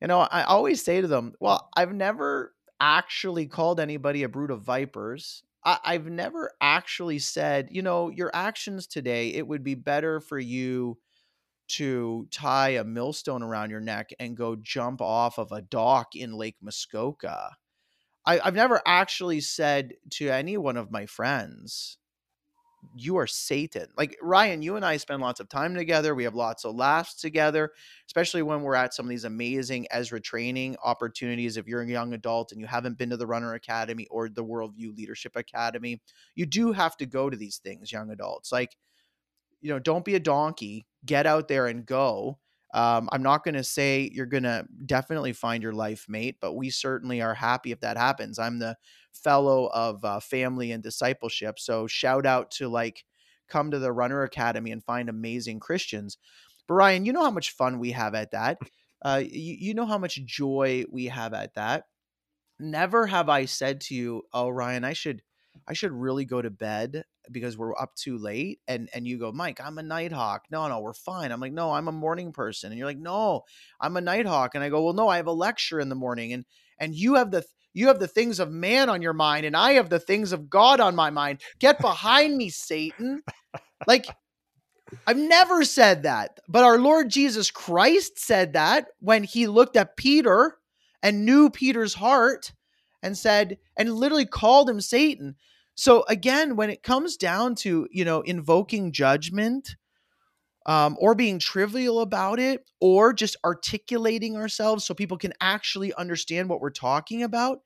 You 0.00 0.08
know, 0.08 0.20
I 0.20 0.44
always 0.44 0.82
say 0.84 1.00
to 1.00 1.06
them, 1.06 1.34
"Well, 1.40 1.68
I've 1.76 1.92
never 1.94 2.54
actually 2.80 3.46
called 3.46 3.78
anybody 3.80 4.22
a 4.22 4.28
brood 4.28 4.50
of 4.50 4.62
vipers. 4.62 5.42
I, 5.64 5.78
I've 5.84 6.06
never 6.06 6.52
actually 6.60 7.18
said, 7.18 7.68
you 7.70 7.82
know, 7.82 8.08
your 8.08 8.30
actions 8.34 8.86
today, 8.86 9.28
it 9.34 9.46
would 9.46 9.62
be 9.62 9.74
better 9.74 10.20
for 10.20 10.38
you 10.38 10.98
to 11.70 12.26
tie 12.30 12.70
a 12.70 12.84
millstone 12.84 13.42
around 13.42 13.70
your 13.70 13.80
neck 13.80 14.10
and 14.18 14.36
go 14.36 14.56
jump 14.56 15.00
off 15.00 15.38
of 15.38 15.52
a 15.52 15.62
dock 15.62 16.14
in 16.14 16.34
Lake 16.34 16.56
Muskoka. 16.60 17.56
I, 18.26 18.38
have 18.38 18.54
never 18.54 18.82
actually 18.86 19.40
said 19.40 19.94
to 20.10 20.28
any 20.28 20.56
one 20.56 20.76
of 20.76 20.90
my 20.90 21.06
friends, 21.06 21.98
you 22.94 23.16
are 23.16 23.26
Satan. 23.26 23.86
Like 23.96 24.16
Ryan, 24.22 24.62
you 24.62 24.76
and 24.76 24.84
I 24.84 24.96
spend 24.96 25.20
lots 25.20 25.40
of 25.40 25.48
time 25.48 25.74
together. 25.74 26.14
We 26.14 26.24
have 26.24 26.34
lots 26.34 26.64
of 26.64 26.74
laughs 26.74 27.14
together, 27.14 27.72
especially 28.06 28.42
when 28.42 28.62
we're 28.62 28.74
at 28.74 28.94
some 28.94 29.06
of 29.06 29.10
these 29.10 29.24
amazing 29.24 29.86
Ezra 29.90 30.20
training 30.20 30.76
opportunities. 30.82 31.56
If 31.56 31.66
you're 31.66 31.82
a 31.82 31.88
young 31.88 32.14
adult 32.14 32.52
and 32.52 32.60
you 32.60 32.66
haven't 32.66 32.98
been 32.98 33.10
to 33.10 33.16
the 33.16 33.26
Runner 33.26 33.54
Academy 33.54 34.06
or 34.10 34.28
the 34.28 34.44
Worldview 34.44 34.96
Leadership 34.96 35.36
Academy, 35.36 36.00
you 36.34 36.46
do 36.46 36.72
have 36.72 36.96
to 36.98 37.06
go 37.06 37.30
to 37.30 37.36
these 37.36 37.58
things, 37.58 37.92
young 37.92 38.10
adults. 38.10 38.50
Like, 38.50 38.76
you 39.60 39.70
know, 39.70 39.78
don't 39.78 40.04
be 40.04 40.14
a 40.14 40.20
donkey. 40.20 40.86
Get 41.04 41.26
out 41.26 41.48
there 41.48 41.66
and 41.66 41.86
go. 41.86 42.38
Um, 42.72 43.08
I'm 43.10 43.22
not 43.22 43.42
going 43.42 43.54
to 43.54 43.64
say 43.64 44.10
you're 44.12 44.26
going 44.26 44.44
to 44.44 44.64
definitely 44.86 45.32
find 45.32 45.62
your 45.62 45.72
life 45.72 46.06
mate, 46.08 46.36
but 46.40 46.54
we 46.54 46.70
certainly 46.70 47.20
are 47.20 47.34
happy 47.34 47.72
if 47.72 47.80
that 47.80 47.96
happens. 47.96 48.38
I'm 48.38 48.58
the 48.58 48.76
fellow 49.12 49.66
of 49.72 50.04
uh, 50.04 50.20
family 50.20 50.70
and 50.70 50.82
discipleship. 50.82 51.58
So 51.58 51.86
shout 51.86 52.26
out 52.26 52.50
to 52.52 52.68
like 52.68 53.04
come 53.48 53.72
to 53.72 53.78
the 53.78 53.92
Runner 53.92 54.22
Academy 54.22 54.70
and 54.70 54.84
find 54.84 55.08
amazing 55.08 55.58
Christians. 55.58 56.16
But 56.68 56.74
Ryan, 56.74 57.04
you 57.04 57.12
know 57.12 57.24
how 57.24 57.32
much 57.32 57.50
fun 57.50 57.80
we 57.80 57.90
have 57.90 58.14
at 58.14 58.30
that. 58.30 58.58
Uh, 59.02 59.22
you, 59.24 59.56
you 59.58 59.74
know 59.74 59.86
how 59.86 59.98
much 59.98 60.24
joy 60.24 60.84
we 60.90 61.06
have 61.06 61.34
at 61.34 61.54
that. 61.54 61.84
Never 62.60 63.06
have 63.06 63.28
I 63.28 63.46
said 63.46 63.80
to 63.82 63.94
you, 63.94 64.22
"Oh, 64.32 64.50
Ryan, 64.50 64.84
I 64.84 64.92
should, 64.92 65.22
I 65.68 65.72
should 65.72 65.92
really 65.92 66.24
go 66.24 66.42
to 66.42 66.50
bed 66.50 67.04
because 67.30 67.56
we're 67.56 67.76
up 67.76 67.94
too 67.94 68.18
late." 68.18 68.60
And 68.68 68.88
and 68.94 69.06
you 69.06 69.18
go, 69.18 69.32
"Mike, 69.32 69.60
I'm 69.60 69.78
a 69.78 69.82
nighthawk." 69.82 70.46
No, 70.50 70.66
no, 70.68 70.80
we're 70.80 70.92
fine. 70.92 71.32
I'm 71.32 71.40
like, 71.40 71.52
"No, 71.52 71.72
I'm 71.72 71.88
a 71.88 71.92
morning 71.92 72.32
person." 72.32 72.70
And 72.70 72.78
you're 72.78 72.88
like, 72.88 72.98
"No, 72.98 73.42
I'm 73.80 73.96
a 73.96 74.00
nighthawk." 74.00 74.54
And 74.54 74.64
I 74.64 74.68
go, 74.68 74.84
"Well, 74.84 74.94
no, 74.94 75.08
I 75.08 75.16
have 75.16 75.26
a 75.26 75.32
lecture 75.32 75.80
in 75.80 75.88
the 75.88 75.94
morning." 75.94 76.32
And 76.32 76.44
and 76.78 76.94
you 76.94 77.14
have 77.14 77.30
the 77.30 77.44
you 77.72 77.88
have 77.88 78.00
the 78.00 78.08
things 78.08 78.40
of 78.40 78.50
man 78.50 78.88
on 78.88 79.02
your 79.02 79.12
mind, 79.12 79.46
and 79.46 79.56
I 79.56 79.72
have 79.72 79.90
the 79.90 80.00
things 80.00 80.32
of 80.32 80.50
God 80.50 80.80
on 80.80 80.96
my 80.96 81.10
mind. 81.10 81.40
Get 81.58 81.80
behind 81.80 82.36
me, 82.36 82.50
Satan. 82.50 83.22
Like, 83.86 84.06
I've 85.06 85.16
never 85.16 85.64
said 85.64 86.02
that. 86.02 86.40
But 86.48 86.64
our 86.64 86.78
Lord 86.78 87.10
Jesus 87.10 87.50
Christ 87.50 88.18
said 88.18 88.54
that 88.54 88.88
when 88.98 89.22
he 89.22 89.46
looked 89.46 89.76
at 89.76 89.96
Peter 89.96 90.56
and 91.02 91.24
knew 91.24 91.48
Peter's 91.48 91.94
heart 91.94 92.52
and 93.02 93.16
said, 93.16 93.58
and 93.76 93.94
literally 93.94 94.26
called 94.26 94.68
him 94.68 94.80
Satan. 94.80 95.36
So 95.80 96.04
again, 96.08 96.56
when 96.56 96.68
it 96.68 96.82
comes 96.82 97.16
down 97.16 97.54
to, 97.54 97.88
you 97.90 98.04
know, 98.04 98.20
invoking 98.20 98.92
judgment, 98.92 99.76
um, 100.66 100.94
or 101.00 101.14
being 101.14 101.38
trivial 101.38 102.00
about 102.00 102.38
it, 102.38 102.70
or 102.82 103.14
just 103.14 103.34
articulating 103.46 104.36
ourselves 104.36 104.84
so 104.84 104.92
people 104.92 105.16
can 105.16 105.32
actually 105.40 105.94
understand 105.94 106.50
what 106.50 106.60
we're 106.60 106.68
talking 106.68 107.22
about. 107.22 107.60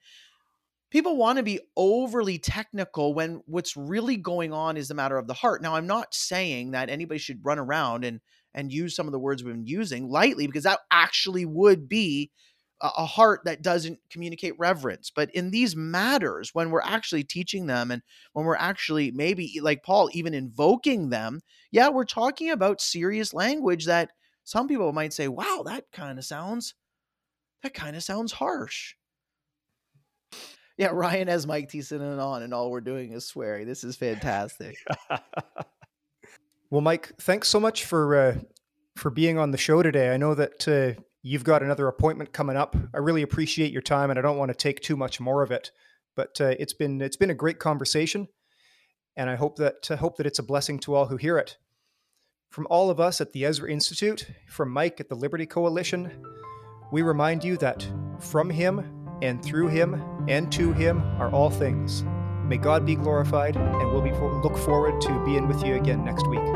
People 0.92 1.16
want 1.16 1.38
to 1.38 1.42
be 1.42 1.58
overly 1.76 2.38
technical 2.38 3.14
when 3.14 3.42
what's 3.46 3.76
really 3.76 4.16
going 4.16 4.52
on 4.52 4.76
is 4.76 4.92
a 4.92 4.94
matter 4.94 5.18
of 5.18 5.26
the 5.26 5.34
heart. 5.34 5.60
Now, 5.60 5.74
I'm 5.74 5.88
not 5.88 6.14
saying 6.14 6.70
that 6.70 6.90
anybody 6.90 7.18
should 7.18 7.44
run 7.44 7.58
around 7.58 8.04
and 8.04 8.20
and 8.54 8.72
use 8.72 8.94
some 8.94 9.08
of 9.08 9.12
the 9.12 9.18
words 9.18 9.42
we've 9.42 9.52
been 9.52 9.66
using 9.66 10.08
lightly 10.08 10.46
because 10.46 10.62
that 10.62 10.78
actually 10.92 11.46
would 11.46 11.88
be 11.88 12.30
a 12.80 13.06
heart 13.06 13.40
that 13.44 13.62
doesn't 13.62 13.98
communicate 14.10 14.58
reverence. 14.58 15.10
But 15.14 15.30
in 15.34 15.50
these 15.50 15.74
matters, 15.74 16.50
when 16.52 16.70
we're 16.70 16.82
actually 16.82 17.24
teaching 17.24 17.66
them 17.66 17.90
and 17.90 18.02
when 18.32 18.44
we're 18.44 18.56
actually 18.56 19.10
maybe 19.10 19.60
like 19.62 19.82
Paul, 19.82 20.10
even 20.12 20.34
invoking 20.34 21.08
them, 21.10 21.40
yeah, 21.70 21.88
we're 21.88 22.04
talking 22.04 22.50
about 22.50 22.80
serious 22.80 23.32
language 23.32 23.86
that 23.86 24.10
some 24.44 24.68
people 24.68 24.92
might 24.92 25.12
say, 25.12 25.28
wow, 25.28 25.62
that 25.64 25.84
kind 25.92 26.18
of 26.18 26.24
sounds, 26.24 26.74
that 27.62 27.74
kind 27.74 27.96
of 27.96 28.02
sounds 28.02 28.32
harsh. 28.32 28.94
Yeah, 30.76 30.90
Ryan 30.92 31.28
has 31.28 31.46
Mike 31.46 31.70
Thiessen 31.70 32.00
and 32.00 32.20
on, 32.20 32.42
and 32.42 32.52
all 32.52 32.70
we're 32.70 32.80
doing 32.80 33.12
is 33.12 33.24
swearing. 33.24 33.66
This 33.66 33.84
is 33.84 33.94
fantastic. 33.96 34.76
well, 36.70 36.80
Mike, 36.80 37.12
thanks 37.20 37.48
so 37.48 37.60
much 37.60 37.84
for 37.84 38.16
uh, 38.16 38.38
for 38.96 39.10
being 39.10 39.38
on 39.38 39.52
the 39.52 39.58
show 39.58 39.82
today. 39.82 40.12
I 40.12 40.16
know 40.16 40.34
that 40.34 40.68
uh, 40.68 41.00
You've 41.26 41.42
got 41.42 41.62
another 41.62 41.88
appointment 41.88 42.34
coming 42.34 42.54
up. 42.54 42.76
I 42.92 42.98
really 42.98 43.22
appreciate 43.22 43.72
your 43.72 43.80
time, 43.80 44.10
and 44.10 44.18
I 44.18 44.22
don't 44.22 44.36
want 44.36 44.50
to 44.50 44.54
take 44.54 44.80
too 44.80 44.94
much 44.94 45.20
more 45.20 45.42
of 45.42 45.50
it. 45.50 45.70
But 46.14 46.38
uh, 46.38 46.54
it's 46.58 46.74
been 46.74 47.00
it's 47.00 47.16
been 47.16 47.30
a 47.30 47.34
great 47.34 47.58
conversation, 47.58 48.28
and 49.16 49.30
I 49.30 49.34
hope 49.34 49.56
that 49.56 49.90
uh, 49.90 49.96
hope 49.96 50.18
that 50.18 50.26
it's 50.26 50.38
a 50.38 50.42
blessing 50.42 50.78
to 50.80 50.94
all 50.94 51.06
who 51.06 51.16
hear 51.16 51.38
it. 51.38 51.56
From 52.50 52.66
all 52.68 52.90
of 52.90 53.00
us 53.00 53.22
at 53.22 53.32
the 53.32 53.46
Ezra 53.46 53.70
Institute, 53.70 54.26
from 54.48 54.70
Mike 54.70 55.00
at 55.00 55.08
the 55.08 55.14
Liberty 55.14 55.46
Coalition, 55.46 56.12
we 56.92 57.00
remind 57.00 57.42
you 57.42 57.56
that 57.56 57.88
from 58.20 58.50
Him 58.50 58.84
and 59.22 59.42
through 59.42 59.68
Him 59.68 60.04
and 60.28 60.52
to 60.52 60.74
Him 60.74 61.02
are 61.18 61.32
all 61.32 61.48
things. 61.48 62.04
May 62.44 62.58
God 62.58 62.84
be 62.84 62.96
glorified, 62.96 63.56
and 63.56 63.90
we'll 63.90 64.02
be 64.02 64.12
look 64.12 64.58
forward 64.58 65.00
to 65.00 65.24
being 65.24 65.48
with 65.48 65.64
you 65.64 65.76
again 65.76 66.04
next 66.04 66.26
week. 66.28 66.53